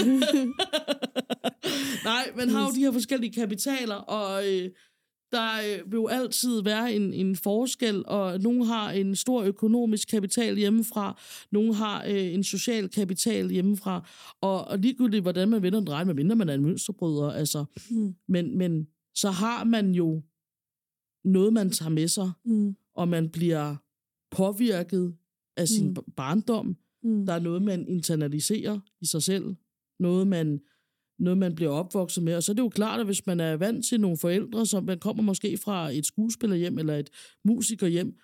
Nej, 2.06 2.32
man 2.38 2.50
har 2.50 2.66
jo 2.68 2.72
de 2.76 2.80
her 2.80 2.92
forskellige 2.92 3.34
kapitaler, 3.34 3.96
og 3.96 4.48
øh, 4.48 4.70
der 5.32 5.50
øh, 5.66 5.92
vil 5.92 5.98
jo 5.98 6.08
altid 6.08 6.64
være 6.64 6.94
en, 6.94 7.14
en 7.14 7.36
forskel, 7.36 8.04
og 8.08 8.40
nogle 8.40 8.66
har 8.66 8.92
en 8.92 9.16
stor 9.16 9.44
økonomisk 9.44 10.08
kapital 10.08 10.58
hjemmefra, 10.58 11.20
nogle 11.52 11.76
har 11.76 12.04
øh, 12.08 12.34
en 12.34 12.44
social 12.44 12.90
kapital 12.90 13.50
hjemmefra, 13.50 14.08
og, 14.42 14.68
og 14.68 14.80
ligegyldigt, 14.80 15.22
hvordan 15.22 15.50
man 15.50 15.62
vender 15.62 15.80
og 15.80 15.88
drejer, 15.88 16.06
medmindre 16.06 16.36
man 16.36 16.50
er 16.50 16.54
en 16.54 16.62
mønsterbryder, 16.64 17.32
altså, 17.32 17.66
Mm. 17.90 18.16
men, 18.28 18.58
men 18.58 18.88
så 19.16 19.32
har 19.32 19.64
man 19.64 19.92
jo 19.92 20.24
noget, 21.24 21.54
man 21.54 21.70
tager 21.70 21.90
med 21.90 22.08
sig, 22.08 22.32
Mm. 22.46 22.76
og 22.96 23.08
man 23.08 23.30
bliver 23.30 23.76
påvirket 24.32 25.16
af 25.58 25.68
sin 25.68 25.88
Mm. 25.88 25.96
barndom. 26.16 26.78
Mm. 27.04 27.26
Der 27.26 27.34
er 27.34 27.40
noget, 27.40 27.62
man 27.62 27.88
internaliserer 27.88 28.80
i 29.02 29.06
sig 29.06 29.24
selv. 29.24 29.56
Noget, 30.00 30.28
man, 30.28 30.62
noget, 31.20 31.38
man 31.38 31.56
bliver 31.56 31.72
opvokset 31.72 32.24
med. 32.24 32.36
Og 32.36 32.44
så 32.44 32.52
er 32.52 32.54
det 32.54 32.62
jo 32.64 32.70
klart, 32.70 33.00
at 33.00 33.06
hvis 33.06 33.26
man 33.26 33.40
er 33.40 33.54
vant 33.58 33.86
til 33.86 34.00
nogle 34.02 34.18
forældre, 34.18 34.66
som 34.66 34.84
man 34.84 35.00
kommer 35.00 35.24
måske 35.24 35.58
fra 35.58 35.92
et 35.92 36.06
skuespillerhjem 36.06 36.78
eller 36.80 36.96
et 36.96 37.10
musikerhjem, 37.46 38.20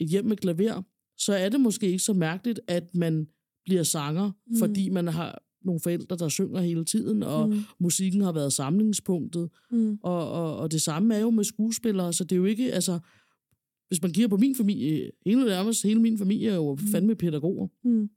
et 0.00 0.08
hjem 0.08 0.24
med 0.24 0.36
klaver, 0.36 0.82
så 1.18 1.32
er 1.34 1.48
det 1.48 1.60
måske 1.60 1.86
ikke 1.86 1.98
så 1.98 2.12
mærkeligt, 2.12 2.60
at 2.68 2.94
man 2.94 3.26
bliver 3.64 3.82
sanger, 3.82 4.32
mm. 4.46 4.56
fordi 4.58 4.88
man 4.88 5.08
har 5.08 5.42
nogle 5.66 5.80
forældre, 5.80 6.16
der 6.16 6.28
synger 6.28 6.60
hele 6.60 6.84
tiden, 6.84 7.22
og 7.22 7.48
Mm. 7.48 7.54
mm. 7.54 7.60
musikken 7.78 8.20
har 8.20 8.32
været 8.32 8.52
samlingspunktet. 8.52 9.50
Mm. 9.70 9.98
Og, 10.02 10.30
og, 10.32 10.56
og 10.56 10.72
det 10.72 10.82
samme 10.82 11.14
er 11.14 11.18
jo 11.20 11.30
med 11.30 11.44
skuespillere, 11.44 12.12
så 12.12 12.24
det 12.24 12.32
er 12.32 12.36
jo 12.36 12.44
ikke, 12.44 12.72
altså, 12.72 12.98
hvis 13.88 14.02
man 14.02 14.12
kigger 14.12 14.28
på 14.28 14.36
min 14.36 14.54
familie, 14.54 15.10
hele 15.26 15.44
nærmest 15.44 15.82
hele 15.82 16.00
min 16.00 16.18
familie 16.18 16.50
er 16.50 16.54
jo 16.54 16.78
fandme 16.92 17.14
pædagoger. 17.14 17.68
Mm. 17.84 18.10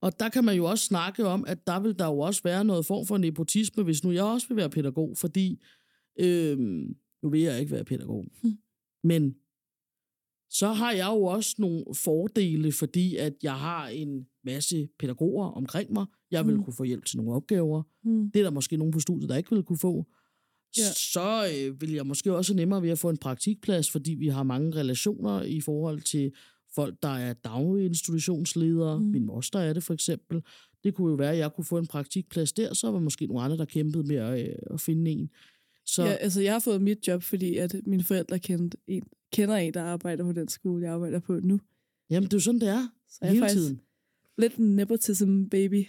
Og 0.00 0.20
der 0.20 0.28
kan 0.28 0.44
man 0.44 0.56
jo 0.56 0.64
også 0.64 0.84
snakke 0.84 1.26
om, 1.26 1.44
at 1.46 1.66
der 1.66 1.80
vil 1.80 1.98
der 1.98 2.06
jo 2.06 2.18
også 2.18 2.40
være 2.44 2.64
noget 2.64 2.86
form 2.86 3.06
for 3.06 3.18
nepotisme, 3.18 3.82
hvis 3.82 4.04
nu 4.04 4.10
jeg 4.12 4.24
også 4.24 4.48
vil 4.48 4.56
være 4.56 4.70
pædagog, 4.70 5.12
fordi 5.16 5.62
øhm, 6.20 6.96
nu 7.22 7.30
vil 7.30 7.40
jeg 7.40 7.60
ikke 7.60 7.72
være 7.72 7.84
pædagog. 7.84 8.24
Mm. 8.42 8.58
Men 9.04 9.34
så 10.52 10.72
har 10.72 10.92
jeg 10.92 11.06
jo 11.06 11.22
også 11.24 11.54
nogle 11.58 11.84
fordele, 11.94 12.72
fordi 12.72 13.16
at 13.16 13.32
jeg 13.42 13.54
har 13.54 13.88
en 13.88 14.26
masse 14.44 14.88
pædagoger 14.98 15.46
omkring 15.46 15.92
mig. 15.92 16.06
Jeg 16.30 16.46
vil 16.46 16.56
Mm. 16.56 16.64
kunne 16.64 16.74
få 16.74 16.84
hjælp 16.84 17.04
til 17.04 17.16
nogle 17.16 17.32
opgaver. 17.32 17.82
Mm. 18.04 18.30
Det 18.30 18.40
er 18.40 18.44
der 18.44 18.50
måske 18.50 18.76
nogen 18.76 18.92
på 18.92 19.00
studiet, 19.00 19.28
der 19.28 19.36
ikke 19.36 19.50
vil 19.50 19.62
kunne 19.62 19.78
få. 19.78 20.06
Ja. 20.78 20.92
Så 20.96 21.46
øh, 21.54 21.80
vil 21.80 21.92
jeg 21.92 22.06
måske 22.06 22.36
også 22.36 22.54
nemmere 22.54 22.82
ved 22.82 22.90
at 22.90 22.98
få 22.98 23.08
en 23.10 23.16
praktikplads, 23.16 23.90
fordi 23.90 24.14
vi 24.14 24.28
har 24.28 24.42
mange 24.42 24.76
relationer 24.76 25.42
i 25.42 25.60
forhold 25.60 26.00
til 26.00 26.32
folk, 26.74 26.94
der 27.02 27.08
er 27.08 27.32
daginstitutionsledere. 27.32 28.98
Mm. 29.00 29.04
Min 29.06 29.26
moster 29.26 29.58
er 29.58 29.72
det 29.72 29.82
for 29.82 29.94
eksempel. 29.94 30.42
Det 30.84 30.94
kunne 30.94 31.10
jo 31.10 31.14
være, 31.16 31.32
at 31.32 31.38
jeg 31.38 31.52
kunne 31.54 31.64
få 31.64 31.78
en 31.78 31.86
praktikplads 31.86 32.52
der, 32.52 32.74
så 32.74 32.90
var 32.90 32.98
måske 32.98 33.26
nogle 33.26 33.42
andre, 33.42 33.56
der 33.56 33.64
kæmpede 33.64 34.02
med 34.04 34.16
at, 34.16 34.48
øh, 34.48 34.54
at 34.70 34.80
finde 34.80 35.10
en. 35.10 35.30
Så 35.86 36.04
Ja, 36.04 36.12
altså, 36.12 36.40
jeg 36.40 36.52
har 36.52 36.58
fået 36.60 36.82
mit 36.82 37.08
job, 37.08 37.22
fordi 37.22 37.56
at 37.56 37.74
mine 37.86 38.04
forældre 38.04 38.38
kendte 38.38 38.76
en, 38.86 39.02
kender 39.32 39.56
en, 39.56 39.74
der 39.74 39.82
arbejder 39.82 40.24
på 40.24 40.32
den 40.32 40.48
skole, 40.48 40.84
jeg 40.84 40.92
arbejder 40.92 41.18
på 41.18 41.40
nu. 41.42 41.60
jamen, 42.10 42.24
det 42.24 42.32
er 42.32 42.36
jo 42.36 42.40
sådan, 42.40 42.60
det 42.60 42.68
er. 42.68 42.88
Så 43.08 43.18
jeg 43.20 43.28
er 43.28 43.32
hele 43.32 43.42
faktisk 43.42 43.60
tiden. 43.60 43.80
lidt 44.38 44.54
en 44.56 44.76
nepotism 44.76 45.44
baby. 45.44 45.86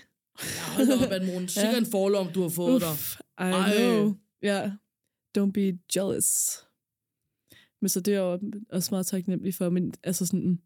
Hold 0.75 0.87
da 0.87 1.05
op, 1.05 1.11
Anne 1.11 1.47
Sikkert 1.49 1.77
en 1.77 1.85
forlom, 1.85 2.27
du 2.33 2.41
har 2.41 2.49
fået 2.49 2.81
dig. 2.81 2.91
Uff, 2.91 3.15
I 3.19 3.21
Ej. 3.37 3.77
know. 3.77 4.13
Ja, 4.41 4.71
don't 5.37 5.51
be 5.51 5.79
jealous. 5.95 6.59
Men 7.81 7.89
så 7.89 7.99
det 7.99 8.13
er 8.13 8.23
jeg 8.23 8.39
også 8.69 8.87
meget 8.91 9.05
taknemmelig 9.05 9.53
for. 9.53 9.69
Men 9.69 9.93
altså 10.03 10.25
sådan, 10.25 10.59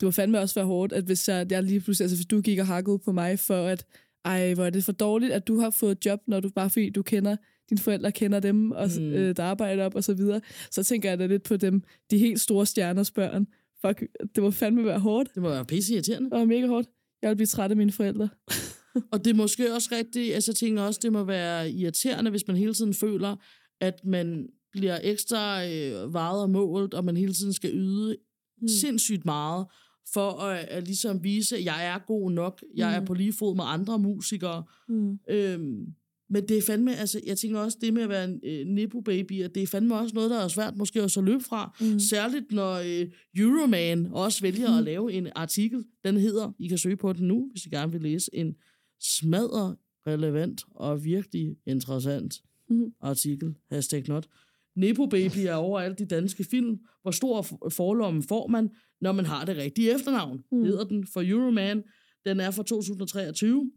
det 0.00 0.06
var 0.06 0.10
fandme 0.10 0.40
også 0.40 0.54
være 0.54 0.64
hårdt, 0.64 0.92
at 0.92 1.04
hvis 1.04 1.28
jeg, 1.28 1.46
jeg 1.50 1.62
lige 1.62 1.80
pludselig, 1.80 2.04
altså 2.04 2.16
hvis 2.16 2.26
du 2.26 2.40
gik 2.40 2.58
og 2.58 2.66
hakkede 2.66 2.98
på 2.98 3.12
mig 3.12 3.38
for, 3.38 3.66
at 3.66 3.86
ej, 4.24 4.54
hvor 4.54 4.64
er 4.64 4.70
det 4.70 4.84
for 4.84 4.92
dårligt, 4.92 5.32
at 5.32 5.48
du 5.48 5.58
har 5.58 5.70
fået 5.70 6.06
job, 6.06 6.20
når 6.26 6.40
du 6.40 6.50
bare 6.50 6.70
fordi 6.70 6.90
du 6.90 7.02
kender, 7.02 7.36
dine 7.70 7.80
forældre 7.80 8.12
kender 8.12 8.40
dem, 8.40 8.70
og, 8.70 8.88
mm. 8.98 9.12
Øh, 9.12 9.36
der 9.36 9.44
arbejder 9.44 9.84
op 9.84 9.94
og 9.94 10.04
så 10.04 10.14
videre. 10.14 10.40
Så 10.70 10.82
tænker 10.84 11.08
jeg 11.08 11.18
da 11.18 11.26
lidt 11.26 11.42
på 11.42 11.56
dem, 11.56 11.82
de 12.10 12.18
helt 12.18 12.40
store 12.40 12.66
stjerners 12.66 13.10
børn. 13.10 13.46
Fuck, 13.86 14.02
det 14.34 14.42
må 14.42 14.50
fandme 14.50 14.84
være 14.84 14.98
hårdt. 14.98 15.34
Det 15.34 15.42
må 15.42 15.48
være 15.48 15.64
pisse 15.64 15.92
irriterende. 15.94 16.30
Det 16.30 16.38
var 16.38 16.44
mega 16.44 16.66
hårdt. 16.66 16.88
Jeg 17.22 17.30
vil 17.30 17.36
blive 17.36 17.46
træt 17.46 17.70
af 17.70 17.76
mine 17.76 17.92
forældre. 17.92 18.28
Og 19.12 19.24
det 19.24 19.30
er 19.30 19.34
måske 19.34 19.74
også 19.74 19.88
rigtigt, 19.92 20.34
altså 20.34 20.50
jeg 20.50 20.56
tænker 20.56 20.82
også, 20.82 21.00
det 21.02 21.12
må 21.12 21.24
være 21.24 21.70
irriterende, 21.70 22.30
hvis 22.30 22.46
man 22.46 22.56
hele 22.56 22.74
tiden 22.74 22.94
føler, 22.94 23.36
at 23.80 24.04
man 24.04 24.46
bliver 24.72 24.98
ekstra 25.02 25.64
øh, 25.66 26.14
vejet 26.14 26.42
og 26.42 26.50
målt, 26.50 26.94
og 26.94 27.04
man 27.04 27.16
hele 27.16 27.32
tiden 27.32 27.52
skal 27.52 27.70
yde 27.74 28.16
mm. 28.62 28.68
sindssygt 28.68 29.24
meget, 29.24 29.66
for 30.12 30.30
at, 30.30 30.64
at 30.68 30.84
ligesom 30.84 31.24
vise, 31.24 31.56
at 31.56 31.64
jeg 31.64 31.86
er 31.86 31.98
god 32.06 32.30
nok, 32.30 32.62
jeg 32.76 32.94
er 32.96 33.00
Mm. 33.00 33.06
på 33.06 33.14
lige 33.14 33.32
fod 33.32 33.56
med 33.56 33.64
andre 33.66 33.98
musikere. 33.98 34.64
Mm. 34.88 35.18
Øhm, 35.30 35.86
men 36.30 36.48
det 36.48 36.58
er 36.58 36.62
fandme, 36.62 36.96
altså 36.96 37.20
jeg 37.26 37.38
tænker 37.38 37.58
også, 37.60 37.78
det 37.80 37.94
med 37.94 38.02
at 38.02 38.08
være 38.08 38.24
en 38.24 38.40
øh, 38.44 38.66
nepo-baby, 38.66 39.42
at 39.42 39.54
det 39.54 39.62
er 39.62 39.66
fandme 39.66 39.94
også 39.98 40.14
noget, 40.14 40.30
der 40.30 40.38
er 40.38 40.48
svært 40.48 40.76
måske 40.76 41.02
også 41.02 41.20
at 41.20 41.26
løbe 41.26 41.44
fra. 41.44 41.76
Mm. 41.80 41.98
Særligt 41.98 42.52
når 42.52 42.72
øh, 42.74 43.10
Euroman 43.36 44.06
også 44.12 44.40
vælger 44.42 44.70
Mm. 44.70 44.78
at 44.78 44.84
lave 44.84 45.12
en 45.12 45.28
artikel. 45.34 45.84
Den 46.04 46.16
hedder, 46.16 46.52
I 46.58 46.68
kan 46.68 46.78
søge 46.78 46.96
på 46.96 47.12
den 47.12 47.28
nu, 47.28 47.48
hvis 47.52 47.66
I 47.66 47.68
gerne 47.68 47.92
vil 47.92 48.00
læse 48.02 48.30
en 48.34 48.54
smadre 49.00 49.76
relevant 50.06 50.62
og 50.74 51.04
virkelig 51.04 51.56
interessant 51.66 52.34
Mhm. 52.70 52.92
artikel. 53.00 53.54
Hashtag 53.70 54.04
not. 54.08 54.28
Nepo 54.76 55.06
Baby 55.06 55.38
er 55.38 55.54
overalt 55.54 56.00
i 56.00 56.04
danske 56.04 56.44
film. 56.44 56.78
Hvor 57.02 57.10
stor 57.10 57.42
for- 57.42 57.68
forlomme 57.68 58.22
får 58.22 58.46
man, 58.46 58.70
når 59.00 59.12
man 59.12 59.26
har 59.26 59.44
det 59.44 59.56
rigtige 59.56 59.94
efternavn? 59.94 60.40
Mm. 60.52 60.58
Mm. 60.58 60.64
Hedder 60.64 60.84
den 60.84 61.06
for 61.06 61.22
Euroman. 61.26 61.82
Den 62.24 62.40
er 62.40 62.50
fra 62.50 62.62
2023, 62.62 63.70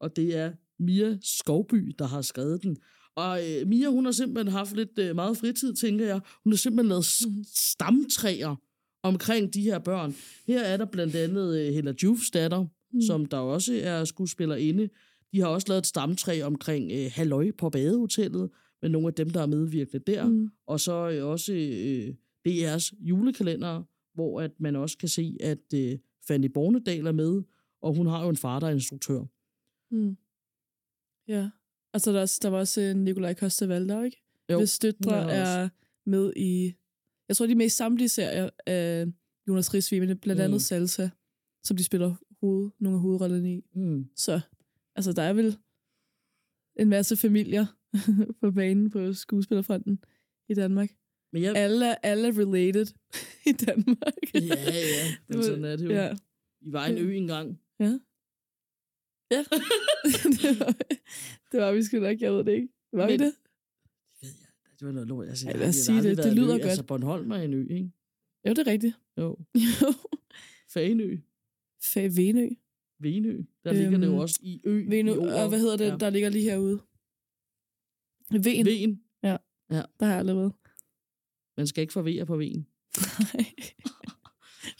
og 0.00 0.16
det 0.16 0.36
er 0.36 0.52
Mia 0.78 1.18
Skovby, 1.22 1.94
der 1.98 2.06
har 2.06 2.22
skrevet 2.22 2.62
den. 2.62 2.76
Og 3.16 3.40
øh, 3.50 3.66
Mia, 3.68 3.88
hun 3.88 4.04
har 4.04 4.12
simpelthen 4.12 4.52
haft 4.52 4.76
lidt 4.76 4.98
øh, 4.98 5.14
meget 5.14 5.36
fritid, 5.36 5.74
tænker 5.74 6.06
jeg. 6.06 6.20
Hun 6.44 6.52
har 6.52 6.56
simpelthen 6.56 6.88
lavet 6.88 7.06
Mhm. 7.26 7.44
stamtræer 7.54 8.56
omkring 9.02 9.54
de 9.54 9.60
her 9.62 9.78
børn. 9.78 10.14
Her 10.46 10.62
er 10.62 10.76
der 10.76 10.84
blandt 10.84 11.14
andet 11.14 11.58
øh, 11.58 11.74
Hella 11.74 11.94
Jufs 12.02 12.30
datter, 12.30 12.66
mm. 12.92 13.00
som 13.00 13.26
der 13.26 13.36
også 13.36 13.80
er 13.82 14.04
skuespillerinde. 14.04 14.88
De 15.32 15.40
har 15.40 15.46
også 15.46 15.66
lavet 15.68 15.78
et 15.82 15.86
stamtræ 15.86 16.42
omkring 16.42 16.92
øh, 16.92 17.10
Halløj 17.14 17.50
på 17.58 17.70
badehotellet, 17.70 18.50
med 18.82 18.90
nogle 18.90 19.08
af 19.08 19.14
dem, 19.14 19.30
der 19.30 19.40
er 19.42 19.46
medvirkende 19.46 20.12
der. 20.12 20.28
Mm. 20.28 20.48
Og 20.66 20.80
så 20.80 21.10
øh, 21.10 21.24
også 21.26 21.52
øh, 21.52 22.14
DR's 22.48 22.90
julekalender, 23.00 23.82
hvor 24.14 24.40
at 24.40 24.50
man 24.60 24.76
også 24.76 24.98
kan 24.98 25.08
se, 25.08 25.36
at 25.40 25.74
øh, 25.74 25.98
Fanny 26.28 26.46
Bornedal 26.46 27.06
er 27.06 27.12
med, 27.12 27.42
og 27.82 27.94
hun 27.94 28.06
har 28.06 28.22
jo 28.22 28.28
en 28.28 28.36
far, 28.36 28.60
der 28.60 28.66
er 28.66 28.70
instruktør. 28.70 29.20
Mm. 29.90 30.16
Ja. 31.28 31.50
Altså, 31.94 32.10
der, 32.12 32.18
er 32.18 32.22
også- 32.22 32.40
der 32.42 32.48
var 32.48 32.58
også 32.58 32.80
øh, 32.80 32.96
Nikolaj 32.96 33.34
Costa 33.34 33.66
Valdau, 33.66 34.02
ikke? 34.02 34.22
Jo, 34.50 34.58
Hvis 34.58 34.78
døtre 34.78 35.32
er 35.32 35.68
med 36.06 36.32
i... 36.36 36.74
Jeg 37.28 37.36
tror, 37.36 37.46
de 37.46 37.52
er 37.52 37.56
med 37.56 37.66
i 37.66 37.68
samtlige 37.68 38.08
serier 38.08 38.50
af 38.66 39.06
Jonas 39.48 39.74
Risvig, 39.74 40.20
blandt 40.20 40.40
andet 40.42 40.54
Mm. 40.56 40.58
Salsa, 40.58 41.08
som 41.64 41.76
de 41.76 41.84
spiller 41.84 42.14
hoved, 42.40 42.70
nogle 42.80 42.96
af 42.96 43.00
hovedrollerne 43.02 43.54
i. 43.54 43.62
Mm. 43.74 44.06
Så 44.16 44.40
altså, 44.96 45.12
der 45.12 45.22
er 45.22 45.32
vel 45.32 45.56
en 46.78 46.88
masse 46.88 47.16
familier 47.16 47.66
på 48.40 48.50
banen 48.50 48.90
på 48.90 49.12
skuespillerfronten 49.12 49.98
i 50.48 50.54
Danmark. 50.54 50.90
Men 51.32 51.42
jeg... 51.42 51.56
Alle, 51.56 52.06
alle 52.06 52.28
related 52.28 52.86
i 53.50 53.52
Danmark. 53.52 54.14
Ja, 54.34 54.40
ja, 54.70 55.14
men 55.28 55.42
sådan 55.42 55.64
er 55.64 55.76
det 55.76 55.84
jo. 55.84 55.90
Ja. 55.90 56.14
I 56.60 56.72
var 56.72 56.86
en 56.86 56.98
ø 56.98 57.12
engang. 57.12 57.60
Ja. 57.80 57.98
Ja. 59.30 59.38
det, 60.42 60.60
var, 60.60 60.72
det 61.52 61.60
var 61.60 61.72
vi 61.72 61.82
sgu 61.82 61.98
nok, 61.98 62.20
jeg 62.20 62.32
ved 62.32 62.44
det 62.44 62.52
ikke. 62.52 62.68
Var 62.92 63.06
Men, 63.08 63.12
vi 63.20 63.24
det? 63.24 63.34
Det 64.80 64.86
var 64.86 64.92
noget 64.92 65.08
lort. 65.08 65.28
Altså, 65.28 65.46
Ja, 65.46 65.50
jeg 65.50 65.60
lad 65.60 65.68
os 65.68 65.74
sige 65.74 66.02
det. 66.02 66.16
Det 66.16 66.32
lyder 66.32 66.54
Altså, 66.54 66.76
godt. 66.76 66.86
Bornholm 66.86 67.30
er 67.30 67.36
en 67.36 67.54
ø, 67.54 67.62
ikke? 67.70 67.90
Jo, 68.46 68.50
det 68.50 68.58
er 68.58 68.66
rigtigt. 68.66 68.96
Jo. 69.18 69.38
Jo. 69.54 69.92
Fanø. 70.68 71.16
Fa- 71.84 72.16
Venø. 72.16 72.48
Venø. 72.98 73.42
Der 73.64 73.72
ligger 73.72 73.98
det 73.98 74.06
jo 74.06 74.16
også 74.16 74.38
i 74.42 74.60
ø. 74.64 74.84
Venø, 74.88 75.12
i 75.12 75.18
og 75.18 75.48
hvad 75.48 75.58
hedder 75.60 75.76
det, 75.76 75.84
Ja. 75.90 75.96
der 75.96 76.10
ligger 76.10 76.28
lige 76.28 76.50
herude? 76.50 76.80
Ven. 78.30 78.66
Ven. 78.66 79.02
Ja. 79.22 79.36
ja. 79.70 79.82
Der 80.00 80.06
har 80.06 80.14
jeg 80.16 80.26
været. 80.26 80.52
Man 81.56 81.66
skal 81.66 81.82
ikke 81.82 81.92
forvere 81.92 82.26
på 82.26 82.36
ven. 82.36 82.66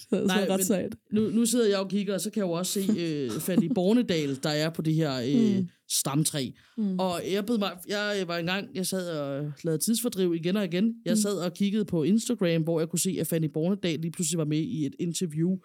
det 0.10 0.22
er 0.22 0.28
så 0.28 0.46
ret 0.54 0.64
sejt. 0.66 0.96
Nu, 1.12 1.20
nu 1.30 1.46
sidder 1.46 1.68
jeg 1.68 1.78
og 1.78 1.88
kigger, 1.88 2.14
og 2.14 2.20
så 2.20 2.30
kan 2.30 2.40
jeg 2.40 2.46
jo 2.46 2.52
også 2.52 2.72
se 2.72 2.92
øh, 2.98 3.30
Fanny 3.30 3.70
Bornedal, 3.74 4.38
der 4.42 4.50
er 4.50 4.70
på 4.70 4.82
det 4.82 4.94
her 4.94 5.14
øh, 5.20 5.58
Mm. 5.58 5.68
stamtræ. 5.90 6.50
Mm. 6.78 6.98
Og 6.98 7.20
jeg, 7.32 7.46
bed 7.46 7.58
mig, 7.58 7.70
jeg 7.88 8.24
var 8.26 8.36
engang, 8.38 8.68
jeg 8.74 8.86
sad 8.86 9.18
og 9.18 9.52
lavede 9.64 9.82
tidsfordriv 9.82 10.34
igen 10.34 10.56
og 10.56 10.64
igen. 10.64 10.94
Jeg 11.04 11.12
Mm. 11.12 11.16
sad 11.16 11.36
og 11.38 11.52
kiggede 11.54 11.84
på 11.84 12.02
Instagram, 12.02 12.62
hvor 12.62 12.80
jeg 12.80 12.88
kunne 12.88 12.98
se, 12.98 13.16
at 13.20 13.26
Fanny 13.26 13.46
Bornedal 13.54 13.98
lige 14.00 14.10
pludselig 14.12 14.38
var 14.38 14.44
med 14.44 14.58
i 14.58 14.86
et 14.86 14.94
interview 14.98 15.56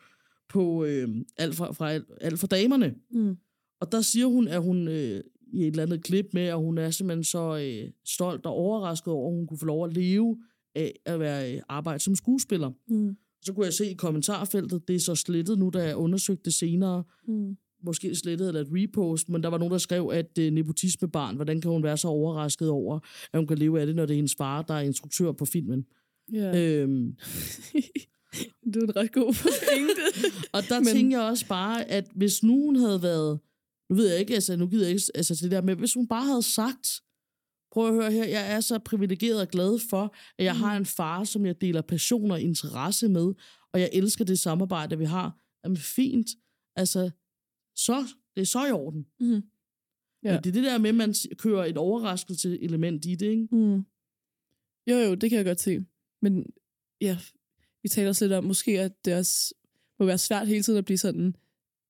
på 0.49 0.85
øh, 0.85 1.07
alt, 1.37 1.55
fra, 1.55 1.71
fra, 1.73 1.91
alt, 2.21 2.39
for 2.39 2.47
damerne. 2.47 2.93
Mm. 3.11 3.35
Og 3.81 3.91
der 3.91 4.01
siger 4.01 4.25
hun, 4.25 4.47
at 4.47 4.61
hun 4.61 4.87
øh, 4.87 5.21
i 5.53 5.61
et 5.61 5.67
eller 5.67 5.83
andet 5.83 6.03
klip 6.03 6.25
med, 6.33 6.41
at 6.41 6.57
hun 6.57 6.77
er 6.77 6.89
simpelthen 6.91 7.23
så 7.23 7.57
øh, 7.57 7.91
stolt 8.05 8.45
og 8.45 8.53
overrasket 8.53 9.13
over, 9.13 9.29
at 9.31 9.35
hun 9.37 9.47
kunne 9.47 9.57
få 9.59 9.65
lov 9.65 9.85
at 9.85 9.93
leve 9.93 10.37
af 10.75 10.93
at 11.05 11.19
være 11.19 11.55
øh, 11.55 11.61
arbejde 11.69 11.99
som 11.99 12.15
skuespiller. 12.15 12.71
Mm. 12.87 13.15
Så 13.41 13.53
kunne 13.53 13.65
jeg 13.65 13.73
se 13.73 13.91
i 13.91 13.93
kommentarfeltet, 13.93 14.87
det 14.87 14.95
er 14.95 14.99
så 14.99 15.15
slettet 15.15 15.59
nu, 15.59 15.69
da 15.73 15.83
jeg 15.83 15.95
undersøgte 15.95 16.43
det 16.45 16.53
senere. 16.53 17.03
Mm. 17.27 17.57
Måske 17.83 18.15
slettet 18.15 18.47
eller 18.47 18.61
et 18.61 18.67
repost, 18.71 19.29
men 19.29 19.43
der 19.43 19.49
var 19.49 19.57
nogen, 19.57 19.71
der 19.71 19.77
skrev, 19.77 20.09
at 20.13 20.37
øh, 20.39 20.51
nepotismebarn, 20.51 21.35
hvordan 21.35 21.61
kan 21.61 21.71
hun 21.71 21.83
være 21.83 21.97
så 21.97 22.07
overrasket 22.07 22.69
over, 22.69 22.99
at 23.33 23.39
hun 23.39 23.47
kan 23.47 23.57
leve 23.57 23.79
af 23.79 23.85
det, 23.85 23.95
når 23.95 24.05
det 24.05 24.13
er 24.13 24.15
hendes 24.15 24.35
far, 24.37 24.61
der 24.61 24.73
er 24.73 24.79
instruktør 24.81 25.31
på 25.31 25.45
filmen. 25.45 25.85
Ja. 26.33 26.61
Øhm, 26.63 27.15
det 28.73 28.75
er 28.75 28.81
en 28.81 28.95
ret 28.95 29.11
god 29.11 29.33
pointe. 29.41 30.01
og 30.53 30.61
der 30.69 30.79
Men- 30.79 30.87
tænker 30.87 31.19
jeg 31.19 31.27
også 31.29 31.47
bare, 31.47 31.85
at 31.91 32.07
hvis 32.15 32.43
nu 32.43 32.65
hun 32.65 32.75
havde 32.75 33.01
været, 33.03 33.39
nu 33.89 33.95
ved 33.95 34.09
jeg 34.09 34.19
ikke, 34.19 34.33
altså 34.33 34.55
nu 34.55 34.67
gider 34.67 34.83
jeg 34.85 34.91
ikke 34.91 35.03
altså, 35.15 35.35
til 35.35 35.43
det 35.43 35.51
der, 35.51 35.61
men 35.61 35.79
hvis 35.79 35.93
hun 35.93 36.07
bare 36.07 36.25
havde 36.25 36.43
sagt, 36.43 36.87
prøv 37.71 37.87
at 37.87 37.93
høre 37.93 38.11
her, 38.11 38.25
jeg 38.25 38.51
er 38.51 38.59
så 38.59 38.79
privilegeret 38.79 39.41
og 39.41 39.47
glad 39.47 39.79
for, 39.89 40.15
at 40.37 40.45
jeg 40.45 40.53
mm. 40.53 40.59
har 40.59 40.77
en 40.77 40.85
far, 40.85 41.23
som 41.23 41.45
jeg 41.45 41.61
deler 41.61 41.81
passion 41.81 42.31
og 42.31 42.41
interesse 42.41 43.09
med, 43.09 43.33
og 43.73 43.79
jeg 43.79 43.89
elsker 43.93 44.25
det 44.25 44.39
samarbejde, 44.39 44.97
vi 44.97 45.05
har. 45.05 45.39
Jamen 45.63 45.77
fint, 45.77 46.27
altså, 46.75 47.11
så, 47.75 48.05
det 48.35 48.41
er 48.41 48.45
så 48.45 48.67
i 48.67 48.71
orden. 48.71 49.05
Mm. 49.19 49.43
Ja. 50.23 50.33
Men 50.33 50.43
det 50.43 50.49
er 50.49 50.53
det 50.53 50.63
der 50.63 50.77
med, 50.77 50.89
at 50.89 50.95
man 50.95 51.13
kører 51.37 51.65
et 51.65 51.77
overraskelse 51.77 52.61
element 52.61 53.05
i 53.05 53.15
det, 53.15 53.25
ikke? 53.25 53.47
Mm. 53.51 53.85
Jo, 54.87 54.95
jo, 54.95 55.15
det 55.15 55.29
kan 55.29 55.37
jeg 55.37 55.45
godt 55.45 55.61
se. 55.61 55.85
Men 56.21 56.45
ja, 57.01 57.17
vi 57.83 57.89
taler 57.89 58.09
også 58.09 58.25
lidt 58.25 58.33
om, 58.33 58.43
måske 58.43 58.81
at 58.81 59.05
det 59.05 59.15
også 59.15 59.53
må 59.99 60.05
være 60.05 60.17
svært 60.17 60.47
hele 60.47 60.63
tiden 60.63 60.79
at 60.79 60.85
blive 60.85 60.97
sådan, 60.97 61.35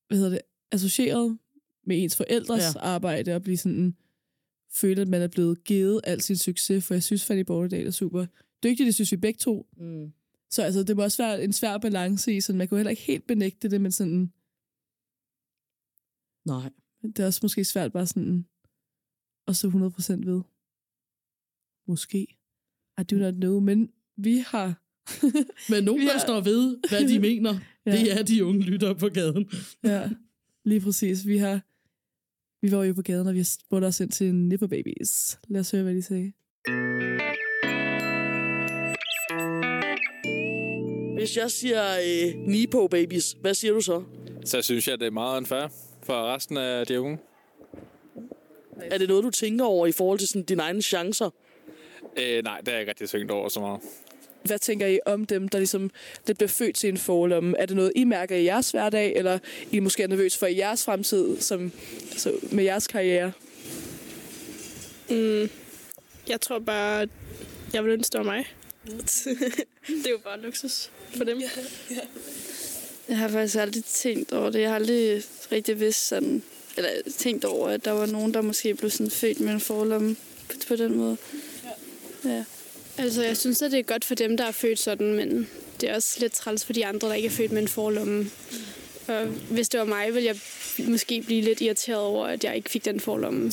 hvad 0.08 0.18
hedder 0.18 0.30
det, 0.30 0.40
associeret 0.72 1.38
med 1.86 2.02
ens 2.02 2.16
forældres 2.16 2.74
ja. 2.74 2.80
arbejde, 2.80 3.34
og 3.34 3.42
blive 3.42 3.56
sådan, 3.56 3.96
føle, 4.72 5.02
at 5.02 5.08
man 5.08 5.22
er 5.22 5.28
blevet 5.28 5.64
givet 5.64 6.00
al 6.04 6.20
sin 6.20 6.36
succes, 6.36 6.84
for 6.86 6.94
jeg 6.94 7.02
synes, 7.02 7.24
Fanny 7.24 7.40
Borgerdal 7.42 7.86
er 7.86 7.90
super 7.90 8.26
dygtig, 8.62 8.86
det 8.86 8.94
synes 8.94 9.12
vi 9.12 9.16
begge 9.16 9.38
to. 9.38 9.66
Mm. 9.76 10.12
Så 10.50 10.62
altså, 10.62 10.82
det 10.82 10.96
må 10.96 11.02
også 11.02 11.22
være 11.22 11.44
en 11.44 11.52
svær 11.52 11.78
balance 11.78 12.32
i, 12.36 12.40
sådan 12.40 12.58
man 12.58 12.68
kunne 12.68 12.78
heller 12.78 12.90
ikke 12.90 13.02
helt 13.02 13.26
benægte 13.26 13.68
det, 13.70 13.80
men 13.80 13.92
sådan, 13.92 14.32
Nej. 16.44 16.70
det 17.02 17.18
er 17.18 17.26
også 17.26 17.40
måske 17.42 17.64
svært 17.64 17.92
bare 17.92 18.06
sådan 18.06 18.46
at 19.48 19.56
stå 19.56 19.68
100% 19.68 19.72
ved. 20.26 20.42
Måske. 21.86 22.18
I 23.00 23.02
do 23.10 23.16
not 23.16 23.34
know, 23.34 23.60
men 23.60 23.90
vi 24.16 24.44
har... 24.46 24.82
Men 25.72 25.84
nogen, 25.84 26.06
der 26.06 26.18
står 26.18 26.40
ved, 26.40 26.78
hvad 26.88 27.08
de 27.08 27.18
mener, 27.28 27.58
Ja. 27.86 27.92
det 27.92 28.12
er 28.12 28.22
de 28.22 28.44
unge 28.44 28.60
lyttere 28.62 28.94
på 28.94 29.08
gaden. 29.08 29.50
Ja, 29.84 30.10
lige 30.64 30.80
præcis. 30.80 31.26
Vi 31.26 31.36
har... 31.38 31.60
Vi 32.62 32.72
var 32.72 32.84
jo 32.84 32.92
på 32.92 33.02
gaden, 33.02 33.26
og 33.26 33.34
vi 33.34 33.38
har 33.38 33.44
spurgt 33.44 33.84
os 33.84 34.00
ind 34.00 34.10
til 34.10 34.34
Nipper 34.34 34.66
Babies. 34.66 35.38
Lad 35.48 35.60
os 35.60 35.70
høre, 35.70 35.82
hvad 35.82 35.94
de 35.94 36.02
sagde. 36.02 36.32
Hvis 41.14 41.36
jeg 41.36 41.50
siger 41.50 41.82
øh, 41.98 42.34
Nipo 42.46 42.86
Babies, 42.86 43.36
hvad 43.40 43.54
siger 43.54 43.72
du 43.72 43.80
så? 43.80 44.02
Så 44.44 44.62
synes 44.62 44.88
jeg, 44.88 45.00
det 45.00 45.06
er 45.06 45.10
meget 45.10 45.36
unfair 45.36 45.68
for 46.02 46.34
resten 46.34 46.56
af 46.56 46.86
de 46.86 47.00
unge. 47.00 47.18
Er 48.80 48.98
det 48.98 49.08
noget, 49.08 49.24
du 49.24 49.30
tænker 49.30 49.64
over 49.64 49.86
i 49.86 49.92
forhold 49.92 50.18
til 50.18 50.28
sådan, 50.28 50.42
dine 50.42 50.62
egne 50.62 50.82
chancer? 50.82 51.30
Øh, 52.18 52.44
nej, 52.44 52.58
det 52.60 52.68
er 52.68 52.72
jeg 52.72 52.80
ikke 52.80 52.90
rigtig 52.90 53.08
tænkt 53.08 53.30
over 53.30 53.48
så 53.48 53.60
meget. 53.60 53.80
Hvad 54.42 54.58
tænker 54.58 54.86
I 54.86 54.98
om 55.06 55.26
dem, 55.26 55.48
der 55.48 55.58
ligesom 55.58 55.90
det 56.26 56.38
bliver 56.38 56.48
født 56.48 56.76
til 56.76 56.88
en 56.88 56.98
forlomme? 56.98 57.58
Er 57.58 57.66
det 57.66 57.76
noget, 57.76 57.92
I 57.96 58.04
mærker 58.04 58.36
i 58.36 58.44
jeres 58.44 58.70
hverdag, 58.70 59.16
eller 59.16 59.38
I 59.70 59.80
måske 59.80 60.02
er 60.02 60.06
nervøs 60.06 60.36
for 60.36 60.46
jeres 60.46 60.84
fremtid 60.84 61.40
som, 61.40 61.72
altså 62.10 62.32
med 62.52 62.64
jeres 62.64 62.86
karriere? 62.86 63.32
Mm, 65.10 65.50
jeg 66.28 66.40
tror 66.40 66.58
bare, 66.58 67.08
jeg 67.72 67.84
vil 67.84 67.92
ønske, 67.92 68.12
det 68.12 68.18
var 68.18 68.24
mig. 68.24 68.44
det 69.86 70.06
er 70.06 70.10
jo 70.10 70.18
bare 70.24 70.40
luksus 70.40 70.90
for 71.16 71.24
dem. 71.24 71.42
Jeg 73.08 73.18
har 73.18 73.28
faktisk 73.28 73.56
aldrig 73.56 73.84
tænkt 73.84 74.32
over 74.32 74.50
det. 74.50 74.60
Jeg 74.60 74.68
har 74.68 74.74
aldrig 74.74 75.22
rigtig 75.52 75.80
vidst 75.80 76.08
sådan, 76.08 76.42
eller 76.76 76.90
tænkt 77.18 77.44
over, 77.44 77.68
at 77.68 77.84
der 77.84 77.90
var 77.90 78.06
nogen, 78.06 78.34
der 78.34 78.40
måske 78.40 78.74
blev 78.74 78.90
sådan 78.90 79.10
født 79.10 79.40
med 79.40 79.52
en 79.52 79.60
forlomme 79.60 80.16
på, 80.48 80.54
på 80.68 80.76
den 80.76 80.96
måde. 80.96 81.16
Ja. 82.24 82.44
Altså, 83.00 83.22
jeg 83.22 83.36
synes, 83.36 83.62
at 83.62 83.70
det 83.70 83.78
er 83.78 83.82
godt 83.82 84.04
for 84.04 84.14
dem, 84.14 84.36
der 84.36 84.44
er 84.44 84.50
født 84.50 84.78
sådan, 84.78 85.14
men 85.14 85.48
det 85.80 85.90
er 85.90 85.94
også 85.94 86.20
lidt 86.20 86.32
træls 86.32 86.64
for 86.64 86.72
de 86.72 86.86
andre, 86.86 87.08
der 87.08 87.14
ikke 87.14 87.26
er 87.26 87.30
født 87.30 87.52
med 87.52 87.62
en 87.62 87.68
forlomme. 87.68 88.26
Og 89.08 89.26
hvis 89.26 89.68
det 89.68 89.80
var 89.80 89.86
mig, 89.86 90.14
ville 90.14 90.26
jeg 90.26 90.36
måske 90.88 91.22
blive 91.22 91.40
lidt 91.40 91.60
irriteret 91.60 92.00
over, 92.00 92.26
at 92.26 92.44
jeg 92.44 92.56
ikke 92.56 92.70
fik 92.70 92.84
den 92.84 93.00
forlomme. 93.00 93.52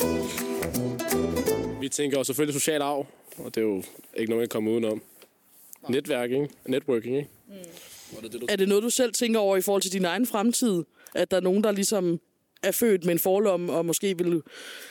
Vi 1.81 1.89
tænker 1.89 2.17
jo 2.17 2.23
selvfølgelig 2.23 2.61
social 2.61 2.81
arv, 2.81 3.07
og 3.37 3.55
det 3.55 3.61
er 3.61 3.65
jo 3.65 3.83
ikke 4.17 4.29
nogen, 4.29 4.41
jeg 4.41 4.49
kommer 4.49 4.71
udenom. 4.71 5.01
Netværk, 5.89 6.31
ikke? 6.31 6.49
Networking, 6.65 7.17
ikke? 7.17 7.29
Er 8.49 8.55
det 8.55 8.67
noget, 8.67 8.83
du 8.83 8.89
selv 8.89 9.13
tænker 9.13 9.39
over 9.39 9.57
i 9.57 9.61
forhold 9.61 9.81
til 9.81 9.91
din 9.91 10.05
egen 10.05 10.27
fremtid? 10.27 10.83
At 11.15 11.31
der 11.31 11.37
er 11.37 11.41
nogen, 11.41 11.63
der 11.63 11.71
ligesom 11.71 12.19
er 12.63 12.71
født 12.71 13.05
med 13.05 13.13
en 13.13 13.19
forlomme, 13.19 13.73
og 13.73 13.85
måske 13.85 14.17
vil 14.17 14.41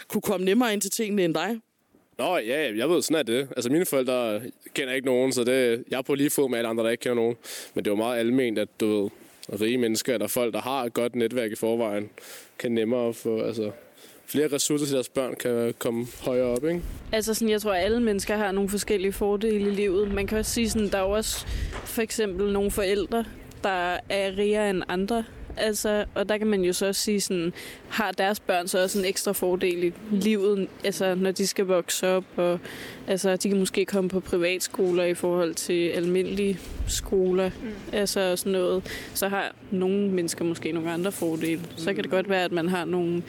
kunne 0.09 0.23
komme 0.23 0.45
nemmere 0.45 0.73
ind 0.73 0.81
til 0.81 0.91
tingene 0.91 1.25
end 1.25 1.35
dig? 1.35 1.61
Nå, 2.19 2.37
ja, 2.37 2.77
jeg 2.77 2.91
ved, 2.91 3.03
sådan 3.03 3.19
er 3.19 3.23
det. 3.23 3.49
Altså, 3.57 3.71
mine 3.71 3.87
forældre 3.87 4.41
kender 4.75 4.95
ikke 4.95 5.07
nogen, 5.07 5.33
så 5.33 5.45
det, 5.45 5.85
jeg 5.91 5.99
er 5.99 6.03
på 6.03 6.15
lige 6.15 6.31
fod 6.31 6.51
med 6.51 6.59
alle 6.59 6.69
andre, 6.69 6.85
der 6.85 6.91
ikke 6.91 7.03
kender 7.03 7.15
nogen. 7.15 7.37
Men 7.75 7.85
det 7.85 7.91
er 7.91 7.93
jo 7.93 7.97
meget 7.97 8.19
alment, 8.19 8.59
at 8.59 8.69
du 8.81 9.03
ved, 9.03 9.11
rige 9.61 9.79
mennesker 9.79 10.15
eller 10.15 10.27
folk, 10.27 10.55
der 10.55 10.61
har 10.61 10.85
et 10.85 10.95
godt 10.95 11.15
netværk 11.17 11.53
i 11.53 11.55
forvejen, 11.55 12.11
kan 12.59 12.73
nemmere 12.73 13.15
få 13.15 13.41
altså, 13.41 13.71
flere 14.27 14.49
ressourcer 14.53 14.87
til 14.87 14.95
deres 14.95 15.09
børn, 15.09 15.35
kan 15.35 15.75
komme 15.79 16.07
højere 16.21 16.47
op, 16.47 16.65
ikke? 16.65 16.83
Altså 17.13 17.35
sådan, 17.35 17.49
jeg 17.49 17.63
tror, 17.63 17.73
at 17.73 17.85
alle 17.85 18.03
mennesker 18.03 18.37
har 18.37 18.53
nogle 18.53 18.71
forskellige 18.71 19.13
fordele 19.13 19.71
i 19.71 19.75
livet. 19.75 20.13
Man 20.13 20.27
kan 20.27 20.39
også 20.39 20.51
sige 20.51 20.71
sådan, 20.71 20.89
der 20.89 20.99
er 20.99 21.03
også 21.03 21.47
for 21.85 22.03
eksempel 22.03 22.53
nogle 22.53 22.71
forældre, 22.71 23.25
der 23.63 23.99
er 24.09 24.39
rigere 24.39 24.71
end 24.71 24.83
andre. 24.89 25.25
Altså, 25.57 26.05
og 26.15 26.29
der 26.29 26.39
kan 26.39 26.47
man 26.47 26.63
jo 26.63 26.73
så 26.73 26.87
også 26.87 27.03
sige 27.03 27.21
sådan, 27.21 27.53
har 27.89 28.13
deres 28.13 28.41
børn 28.41 28.69
så 28.69 28.83
også 28.83 28.99
en 28.99 29.05
ekstra 29.05 29.33
fordel 29.33 29.85
i 29.85 29.93
livet, 30.11 30.69
altså 30.85 31.15
når 31.15 31.31
de 31.31 31.47
skal 31.47 31.65
vokse 31.65 32.09
op, 32.09 32.25
og 32.37 32.61
altså 33.07 33.37
de 33.37 33.49
kan 33.49 33.59
måske 33.59 33.85
komme 33.85 34.11
på 34.11 34.21
privatskoler 34.21 35.05
i 35.05 35.15
forhold 35.15 35.55
til 35.55 35.89
almindelige 35.89 36.59
skoler, 36.89 37.51
mm. 37.63 37.71
altså 37.93 38.21
og 38.21 38.39
sådan 38.39 38.53
noget. 38.53 39.09
Så 39.15 39.29
har 39.29 39.55
nogle 39.71 40.09
mennesker 40.09 40.45
måske 40.45 40.73
nogle 40.73 40.93
andre 40.93 41.13
fordele. 41.13 41.61
Så 41.77 41.95
kan 41.95 42.03
det 42.03 42.11
godt 42.11 42.29
være, 42.29 42.45
at 42.45 42.53
man 42.53 42.69
har 42.69 42.85
nogle 42.85 43.23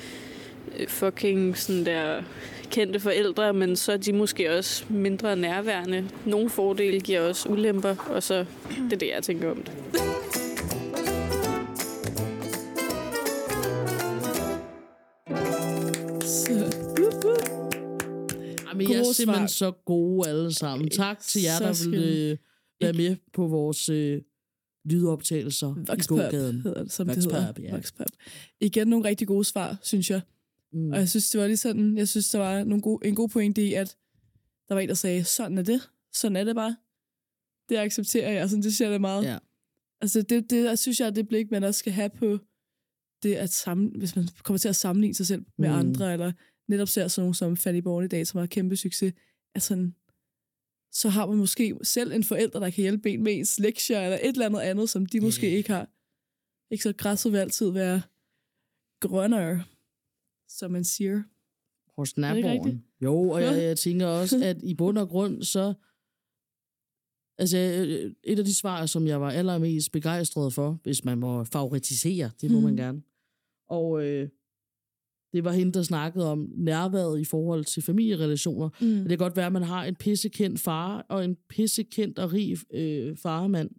øh, 0.79 0.87
fucking 0.87 1.57
sådan 1.57 1.85
der 1.85 2.21
kendte 2.71 2.99
forældre, 2.99 3.53
men 3.53 3.75
så 3.75 3.91
er 3.91 3.97
de 3.97 4.13
måske 4.13 4.57
også 4.57 4.85
mindre 4.89 5.35
nærværende. 5.35 6.09
Nogle 6.25 6.49
fordele 6.49 6.99
giver 6.99 7.21
også 7.21 7.49
ulemper, 7.49 7.95
og 8.09 8.23
så 8.23 8.45
det 8.69 8.93
er 8.93 8.97
det, 8.97 9.09
jeg 9.15 9.23
tænker 9.23 9.51
om 9.51 9.63
det. 9.63 9.71
Gode 19.07 19.15
simpelthen 19.15 19.47
svar. 19.47 19.71
så 19.71 19.71
gode 19.85 20.29
alle 20.29 20.53
sammen. 20.53 20.89
Tak 20.89 21.19
til 21.19 21.41
jer, 21.41 21.57
Så 21.57 21.63
der 21.63 21.73
skønne. 21.73 21.97
vil 21.97 22.31
øh, 22.31 22.37
være 22.81 22.93
med 22.93 23.15
på 23.33 23.47
vores 23.47 23.89
øh, 23.89 24.21
lydoptagelser 24.85 25.75
i 25.75 25.79
Voxpop 25.87 26.17
gågaden. 26.17 26.61
hedder 26.61 26.83
det, 26.83 26.91
som 26.91 27.07
det 27.07 27.15
Voxpop, 27.15 27.33
hedder. 27.57 27.61
ja. 27.63 27.71
Voxpop. 27.75 28.07
Igen 28.61 28.87
nogle 28.87 29.05
rigtig 29.09 29.27
gode 29.27 29.43
svar, 29.43 29.77
synes 29.83 30.09
jeg. 30.09 30.21
Mm. 30.73 30.91
Og 30.91 30.97
jeg 30.97 31.09
synes, 31.09 31.29
det 31.29 31.41
var 31.41 31.47
lige 31.47 31.57
sådan, 31.57 31.97
jeg 31.97 32.07
synes, 32.07 32.29
der 32.29 32.39
var 32.39 32.63
nogle 32.63 32.81
gode, 32.81 33.07
en 33.07 33.15
god 33.15 33.29
pointe 33.29 33.61
i, 33.67 33.73
at 33.73 33.97
der 34.67 34.73
var 34.73 34.81
en, 34.81 34.89
der 34.89 34.95
sagde, 34.95 35.23
sådan 35.23 35.57
er 35.57 35.61
det. 35.63 35.89
Sådan 36.13 36.35
er 36.35 36.43
det 36.43 36.55
bare. 36.55 36.75
Det 37.69 37.77
accepterer 37.77 38.31
jeg, 38.31 38.49
sådan 38.49 38.63
det 38.63 38.75
siger 38.75 38.89
det 38.89 39.01
meget. 39.01 39.23
Ja. 39.25 39.37
Altså, 40.01 40.21
det, 40.21 40.49
det 40.49 40.63
jeg 40.63 40.79
synes 40.79 40.99
jeg, 40.99 41.05
er 41.05 41.09
det 41.09 41.27
blik, 41.27 41.51
man 41.51 41.63
også 41.63 41.79
skal 41.79 41.93
have 41.93 42.09
på 42.09 42.37
det 43.23 43.35
at 43.35 43.49
sammen, 43.49 43.91
hvis 43.97 44.15
man 44.15 44.27
kommer 44.43 44.57
til 44.57 44.69
at 44.69 44.75
sammenligne 44.75 45.15
sig 45.15 45.27
selv 45.27 45.45
med 45.57 45.69
mm. 45.69 45.75
andre, 45.75 46.13
eller 46.13 46.31
netop 46.67 46.87
ser 46.87 47.07
sådan 47.07 47.23
nogen 47.23 47.33
som 47.33 47.57
Fanny 47.57 47.79
Born 47.79 48.05
i 48.05 48.07
dag, 48.07 48.27
som 48.27 48.39
har 48.39 48.45
kæmpe 48.47 48.75
succes, 48.75 49.13
at 49.55 49.61
sådan, 49.61 49.95
så 50.91 51.09
har 51.09 51.25
man 51.25 51.37
måske 51.37 51.75
selv 51.83 52.11
en 52.11 52.23
forælder, 52.23 52.59
der 52.59 52.69
kan 52.69 52.81
hjælpe 52.81 53.09
en 53.09 53.23
med 53.23 53.33
ens 53.37 53.59
lektier, 53.59 53.99
eller 54.01 54.17
et 54.17 54.27
eller 54.27 54.45
andet 54.45 54.59
andet, 54.59 54.89
som 54.89 55.05
de 55.05 55.19
måske 55.19 55.51
ikke 55.57 55.69
har. 55.69 55.89
Ikke 56.71 56.83
så 56.83 56.93
græsset 56.93 57.31
vil 57.31 57.37
altid 57.37 57.69
være 57.69 58.01
grønnere, 58.99 59.63
som 60.47 60.71
man 60.71 60.83
siger. 60.83 61.23
Hos 61.97 62.17
naboen. 62.17 62.83
Jo, 63.01 63.29
og 63.29 63.41
jeg, 63.41 63.63
jeg 63.63 63.77
tænker 63.77 64.07
også, 64.07 64.43
at 64.43 64.57
i 64.63 64.73
bund 64.73 64.97
og 64.97 65.09
grund, 65.09 65.43
så... 65.43 65.73
Altså, 67.39 67.57
øh, 67.57 68.13
et 68.23 68.39
af 68.39 68.45
de 68.45 68.55
svar, 68.55 68.85
som 68.85 69.07
jeg 69.07 69.21
var 69.21 69.31
allermest 69.31 69.91
begejstret 69.91 70.53
for, 70.53 70.79
hvis 70.83 71.03
man 71.05 71.17
må 71.17 71.43
favoritisere, 71.43 72.31
det 72.41 72.51
må 72.51 72.57
mm. 72.57 72.63
man 72.63 72.73
Mhm. 72.73 72.77
gerne. 72.77 73.01
Og 73.67 74.05
øh, 74.05 74.29
det 75.37 75.43
var 75.45 75.51
hende, 75.51 75.71
der 75.71 75.83
snakkede 75.83 76.31
om 76.31 76.49
nærværet 76.55 77.19
i 77.19 77.23
forhold 77.25 77.65
til 77.65 77.83
familierelationer. 77.83 78.69
Mm. 78.81 78.87
Det 78.87 79.09
kan 79.09 79.17
godt 79.17 79.35
være, 79.35 79.45
at 79.45 79.53
man 79.53 79.63
har 79.63 79.83
en 79.85 79.95
pissekendt 79.95 80.59
far 80.59 81.05
og 81.09 81.25
en 81.25 81.37
pissekendt 81.49 82.19
og 82.19 82.33
rig 82.33 82.57
øh, 82.73 83.17
farmand. 83.17 83.69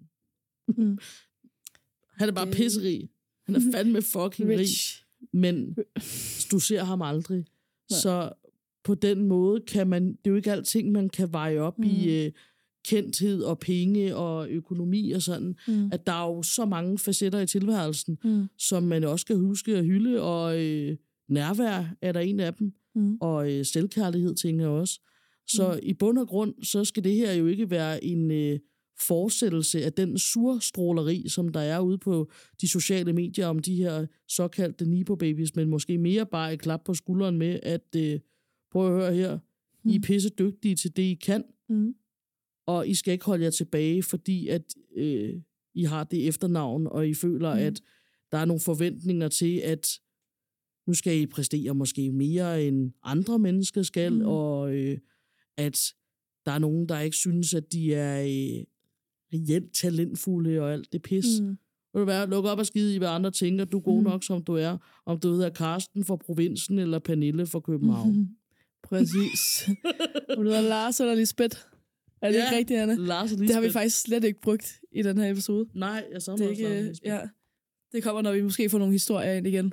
Mm. 0.76 0.98
Han 2.16 2.28
er 2.28 2.32
bare 2.32 2.50
pisserig. 2.50 3.08
Han 3.46 3.54
er 3.54 3.60
fandme 3.72 4.02
fucking 4.02 4.48
rig. 4.48 4.66
Men 5.32 5.76
du 6.52 6.58
ser 6.58 6.84
ham 6.84 7.02
aldrig. 7.02 7.36
Nej. 7.90 8.00
Så 8.00 8.32
på 8.84 8.94
den 8.94 9.22
måde 9.22 9.60
kan 9.60 9.86
man, 9.88 10.08
det 10.08 10.26
er 10.26 10.30
jo 10.30 10.36
ikke 10.36 10.52
alting, 10.52 10.92
man 10.92 11.08
kan 11.08 11.32
veje 11.32 11.58
op 11.58 11.78
mm. 11.78 11.84
i 11.84 12.24
øh, 12.24 12.32
kendthed 12.88 13.42
og 13.42 13.58
penge 13.58 14.16
og 14.16 14.48
økonomi 14.50 15.12
og 15.12 15.22
sådan. 15.22 15.56
Mm. 15.68 15.88
At 15.92 16.06
der 16.06 16.12
er 16.12 16.26
jo 16.36 16.42
så 16.42 16.64
mange 16.64 16.98
facetter 16.98 17.40
i 17.40 17.46
tilværelsen, 17.46 18.18
Mm. 18.24 18.46
som 18.58 18.82
man 18.82 19.04
også 19.04 19.22
skal 19.22 19.36
huske 19.36 19.76
at 19.76 19.84
hylde, 19.84 20.22
og 20.22 20.64
øh, 20.64 20.96
nærvær 21.28 21.94
er 22.02 22.12
der 22.12 22.20
en 22.20 22.40
af 22.40 22.54
dem, 22.54 22.72
Mm. 22.94 23.16
og 23.20 23.52
øh, 23.52 23.64
selvkærlighed 23.64 24.34
tænker 24.34 24.64
jeg 24.64 24.70
også. 24.72 25.00
Så 25.46 25.72
Mm. 25.72 25.80
i 25.88 25.92
bund 25.94 26.18
og 26.18 26.28
grund, 26.28 26.54
så 26.62 26.84
skal 26.84 27.04
det 27.04 27.14
her 27.14 27.32
jo 27.32 27.46
ikke 27.46 27.70
være 27.70 28.04
en 28.04 28.30
øh, 28.30 28.58
fortsættelse 29.00 29.84
af 29.84 29.92
den 29.92 30.18
surstråleri, 30.18 31.28
som 31.28 31.48
der 31.48 31.60
er 31.60 31.80
ude 31.80 31.98
på 31.98 32.30
de 32.60 32.68
sociale 32.68 33.12
medier 33.12 33.46
om 33.46 33.58
de 33.58 33.74
her 33.76 34.06
såkaldte 34.28 34.84
Nipo-babies, 34.84 35.56
men 35.56 35.68
måske 35.68 35.98
mere 35.98 36.26
bare 36.26 36.52
et 36.52 36.60
klap 36.60 36.84
på 36.84 36.94
skulderen 36.94 37.38
med, 37.38 37.60
at 37.62 37.86
øh, 37.96 38.20
prøv 38.72 38.86
at 38.86 39.02
høre 39.02 39.14
her, 39.14 39.38
I 39.84 39.96
er 39.96 40.00
pisse 40.00 40.28
dygtige 40.28 40.74
til 40.74 40.96
det, 40.96 41.02
I 41.02 41.14
kan, 41.14 41.44
Mm. 41.68 41.94
og 42.66 42.88
I 42.88 42.94
skal 42.94 43.12
ikke 43.12 43.24
holde 43.24 43.44
jer 43.44 43.50
tilbage, 43.50 44.02
fordi 44.02 44.48
at 44.48 44.74
øh, 44.96 45.34
I 45.74 45.82
har 45.84 46.04
det 46.04 46.28
efternavn, 46.28 46.86
og 46.86 47.08
I 47.08 47.14
føler, 47.14 47.54
Mm. 47.54 47.60
mm. 47.60 47.66
at 47.66 47.80
der 48.32 48.38
er 48.38 48.44
nogle 48.44 48.60
forventninger 48.60 49.28
til, 49.28 49.56
at 49.58 49.88
nu 50.88 50.94
skal 50.94 51.16
I 51.20 51.26
præstere 51.26 51.74
måske 51.74 52.10
mere 52.12 52.64
end 52.64 52.92
andre 53.02 53.38
mennesker 53.38 53.82
skal, 53.82 54.12
Mm. 54.12 54.18
mm. 54.18 54.24
og 54.26 54.74
øh, 54.74 54.98
at 55.56 55.80
der 56.46 56.52
er 56.52 56.58
nogen, 56.58 56.88
der 56.88 57.00
ikke 57.00 57.16
synes, 57.16 57.54
at 57.54 57.72
de 57.72 57.94
er 57.94 58.20
øh, 58.22 58.64
reelt 59.34 59.74
talentfulde 59.74 60.60
og 60.60 60.72
alt 60.72 60.92
det 60.92 61.02
pis. 61.02 61.26
Mm. 61.40 61.46
Mm. 61.46 61.58
Vil 61.94 62.00
du 62.00 62.04
være, 62.04 62.30
luk 62.30 62.44
op 62.44 62.58
og 62.58 62.66
skide 62.66 62.94
i, 62.94 62.98
hvad 62.98 63.08
andre 63.08 63.30
tænker, 63.30 63.64
du 63.64 63.76
er 63.78 63.82
god 63.82 63.98
Mm. 63.98 64.04
nok, 64.04 64.24
som 64.24 64.44
du 64.44 64.54
er. 64.54 64.76
Om 65.06 65.20
du 65.20 65.30
hedder 65.32 65.48
Karsten 65.50 66.04
fra 66.04 66.16
provinsen, 66.16 66.78
eller 66.78 66.98
Pernille 66.98 67.46
fra 67.46 67.60
København. 67.60 68.12
Mhm. 68.16 68.28
Præcis. 68.88 69.68
Om 70.36 70.44
du 70.44 70.50
hedder 70.50 70.60
Lars 70.68 71.00
eller 71.00 71.14
Lisbeth. 71.14 71.56
Er 72.22 72.28
det 72.30 72.38
Ja, 72.38 72.44
ikke 72.46 72.56
rigtigt, 72.56 72.80
Anna? 72.80 72.94
Lars 72.94 73.32
og 73.32 73.38
Det 73.38 73.50
har 73.54 73.60
vi 73.60 73.70
faktisk 73.70 74.00
slet 74.00 74.24
ikke 74.24 74.40
brugt 74.40 74.80
i 74.92 75.02
den 75.02 75.18
her 75.18 75.30
episode. 75.30 75.66
Nej, 75.74 76.04
jeg 76.12 76.22
så 76.22 76.36
det 76.36 76.50
ikke, 76.50 76.94
ja. 77.04 77.20
Det 77.92 78.02
kommer, 78.02 78.22
når 78.22 78.32
vi 78.32 78.42
måske 78.42 78.70
får 78.70 78.78
nogle 78.78 78.92
historier 78.92 79.32
ind 79.32 79.46
igen. 79.46 79.72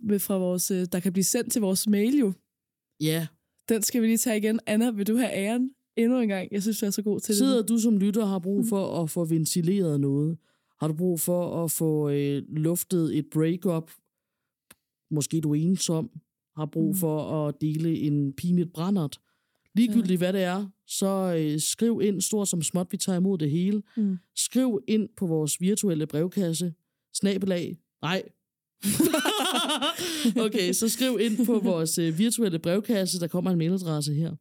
Med 0.00 0.18
fra 0.18 0.38
vores, 0.38 0.70
øh, 0.70 0.86
der 0.92 1.00
kan 1.00 1.12
blive 1.12 1.24
sendt 1.24 1.52
til 1.52 1.60
vores 1.60 1.86
mail 1.88 2.18
jo. 2.18 2.32
Ja. 3.00 3.26
Den 3.68 3.82
skal 3.82 4.02
vi 4.02 4.06
lige 4.06 4.18
tage 4.18 4.36
igen. 4.38 4.60
Anna, 4.66 4.90
vil 4.90 5.06
du 5.06 5.16
have 5.16 5.32
æren 5.32 5.70
endnu 5.96 6.20
en 6.20 6.28
gang? 6.28 6.48
Jeg 6.52 6.62
synes, 6.62 6.78
du 6.78 6.86
er 6.86 6.90
så 6.90 7.02
god 7.02 7.20
til 7.20 7.34
Sidder 7.36 7.56
det. 7.60 7.68
du 7.68 7.78
som 7.78 7.98
lytter 7.98 8.22
og 8.22 8.28
har 8.28 8.38
brug 8.38 8.66
for 8.68 9.02
at 9.02 9.10
få 9.10 9.24
ventileret 9.24 10.00
noget? 10.00 10.38
Har 10.80 10.88
du 10.88 10.94
brug 10.94 11.20
for 11.20 11.64
at 11.64 11.70
få 11.70 12.10
øh, 12.10 12.42
luftet 12.48 13.18
et 13.18 13.26
breakup? 13.32 13.90
Måske 15.10 15.40
du 15.40 15.50
er 15.54 15.60
ensom? 15.60 16.10
Har 16.56 16.66
brug 16.66 16.88
Mm. 16.88 16.94
for 16.94 17.46
at 17.48 17.60
dele 17.60 17.98
en 17.98 18.32
pinligt 18.32 18.72
brændert? 18.72 19.18
Ligegyldigt 19.74 20.20
hvad 20.20 20.32
det 20.32 20.42
er, 20.42 20.66
så 20.86 21.36
øh, 21.38 21.60
skriv 21.60 22.00
ind, 22.04 22.20
stort 22.20 22.48
som 22.48 22.62
småt, 22.62 22.86
vi 22.92 22.96
tager 22.96 23.18
imod 23.18 23.38
det 23.38 23.50
hele. 23.50 23.82
Mm. 23.96 24.16
Skriv 24.36 24.80
ind 24.88 25.08
på 25.16 25.26
vores 25.26 25.60
virtuelle 25.60 26.06
brevkasse, 26.06 26.74
snabelag, 27.14 27.76
nej. 28.02 28.22
okay, 30.46 30.72
så 30.72 30.88
skriv 30.88 31.18
ind 31.20 31.46
på 31.46 31.58
vores 31.58 31.98
øh, 31.98 32.18
virtuelle 32.18 32.58
brevkasse, 32.58 33.20
der 33.20 33.28
kommer 33.28 33.50
en 33.50 33.58
mailadresse 33.58 34.14
her. 34.14 34.34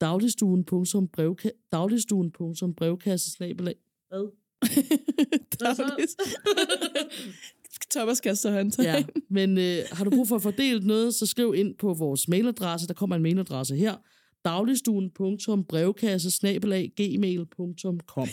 Dagligstuen.brevka- 0.00 1.68
Dagligstuen.brevkasse, 1.72 3.30
snabelag. 3.30 3.74
Hvad? 4.08 4.32
Dagligt. 5.60 6.10
Thomas 7.90 8.20
kaster 8.20 8.52
håndtag. 8.52 8.84
Ja, 8.84 9.04
men 9.30 9.58
øh, 9.58 9.78
har 9.92 10.04
du 10.04 10.10
brug 10.10 10.28
for 10.28 10.36
at 10.36 10.42
fordele 10.42 10.86
noget, 10.86 11.14
så 11.14 11.26
skriv 11.26 11.54
ind 11.56 11.74
på 11.74 11.94
vores 11.94 12.28
mailadresse. 12.28 12.86
Der 12.88 12.94
kommer 12.94 13.16
en 13.16 13.22
mailadresse 13.22 13.76
her. 13.76 13.96
dagligstuen.brevkasse 14.44 16.30
gmail.com 16.96 18.28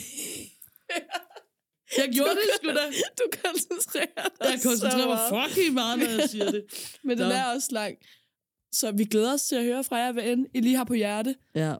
Jeg 1.98 2.10
gjorde 2.14 2.32
det 2.32 2.50
sgu 2.56 2.68
da. 2.68 2.86
Du 3.18 3.24
koncentrerer 3.44 4.06
dig 4.16 4.50
Jeg 4.52 4.60
koncentrerer 4.64 5.08
mig 5.08 5.50
fucking 5.50 5.74
meget, 5.74 6.00
når 6.00 6.06
jeg 6.06 6.30
siger 6.34 6.52
det. 6.52 6.66
Men 7.04 7.18
den 7.18 7.28
Nå. 7.28 7.34
er 7.34 7.46
også 7.46 7.68
lang. 7.72 7.98
Så 8.72 8.92
vi 8.92 9.04
glæder 9.06 9.34
os 9.34 9.44
til 9.44 9.56
at 9.56 9.64
høre 9.64 9.84
fra 9.84 9.96
jer, 9.96 10.12
hvad 10.12 10.24
end 10.24 10.46
I 10.54 10.60
lige 10.62 10.76
har 10.76 10.84
på 10.84 10.94
hjerte. 10.94 11.36
Ja. 11.56 11.76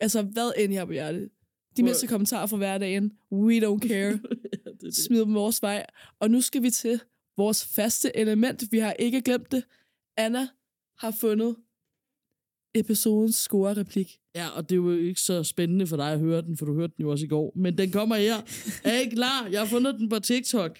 Altså, 0.00 0.22
hvad 0.22 0.52
end 0.58 0.72
I 0.72 0.76
har 0.76 0.84
på 0.84 0.92
hjerte. 0.92 1.30
De 1.76 1.82
mindste 1.82 2.06
kommentarer 2.06 2.46
fra 2.46 2.56
hverdagen. 2.56 3.12
We 3.32 3.66
don't 3.66 3.88
care. 3.88 4.18
Smid 5.06 5.20
dem 5.20 5.34
vores 5.34 5.62
vej. 5.62 5.86
Og 6.20 6.30
nu 6.30 6.40
skal 6.40 6.62
vi 6.62 6.70
til 6.70 7.00
vores 7.36 7.64
faste 7.66 8.16
element. 8.16 8.72
Vi 8.72 8.78
har 8.78 8.92
ikke 8.92 9.22
glemt 9.22 9.52
det. 9.52 9.64
Anna 10.16 10.48
har 10.98 11.10
fundet 11.10 11.56
episodens 12.76 13.36
score-replik. 13.36 14.18
Ja, 14.34 14.48
og 14.48 14.68
det 14.68 14.74
er 14.74 14.76
jo 14.76 14.98
ikke 14.98 15.20
så 15.20 15.44
spændende 15.44 15.86
for 15.86 15.96
dig 15.96 16.12
at 16.12 16.18
høre 16.18 16.42
den, 16.42 16.56
for 16.56 16.66
du 16.66 16.74
hørte 16.74 16.92
den 16.96 17.02
jo 17.02 17.10
også 17.10 17.24
i 17.24 17.28
går. 17.28 17.52
Men 17.56 17.78
den 17.78 17.92
kommer 17.92 18.16
her. 18.16 18.36
Er 18.84 18.98
I 19.00 19.08
klar? 19.08 19.46
Jeg 19.46 19.60
har 19.60 19.66
fundet 19.66 19.94
den 19.94 20.08
på 20.08 20.18
TikTok. 20.18 20.78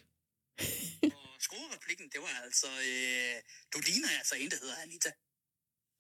Skoreplikken, 1.46 2.06
det 2.12 2.20
var 2.20 2.42
altså... 2.44 2.66
Øh, 2.66 3.34
du 3.74 3.78
ligner 3.86 4.08
altså 4.18 4.34
en, 4.40 4.50
der 4.50 4.56
hedder 4.62 4.74
Anita. 4.84 5.10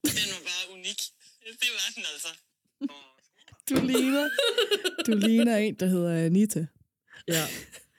Den 0.04 0.28
var 0.34 0.42
bare 0.50 0.64
unik. 0.78 1.00
Det 1.44 1.68
var 1.76 1.92
den 1.94 2.04
altså. 2.12 2.28
Du 3.70 3.74
ligner, 3.86 4.28
du 5.06 5.12
ligner 5.28 5.56
en, 5.56 5.74
der 5.74 5.86
hedder 5.86 6.24
Anita. 6.26 6.66
Ja. 7.28 7.44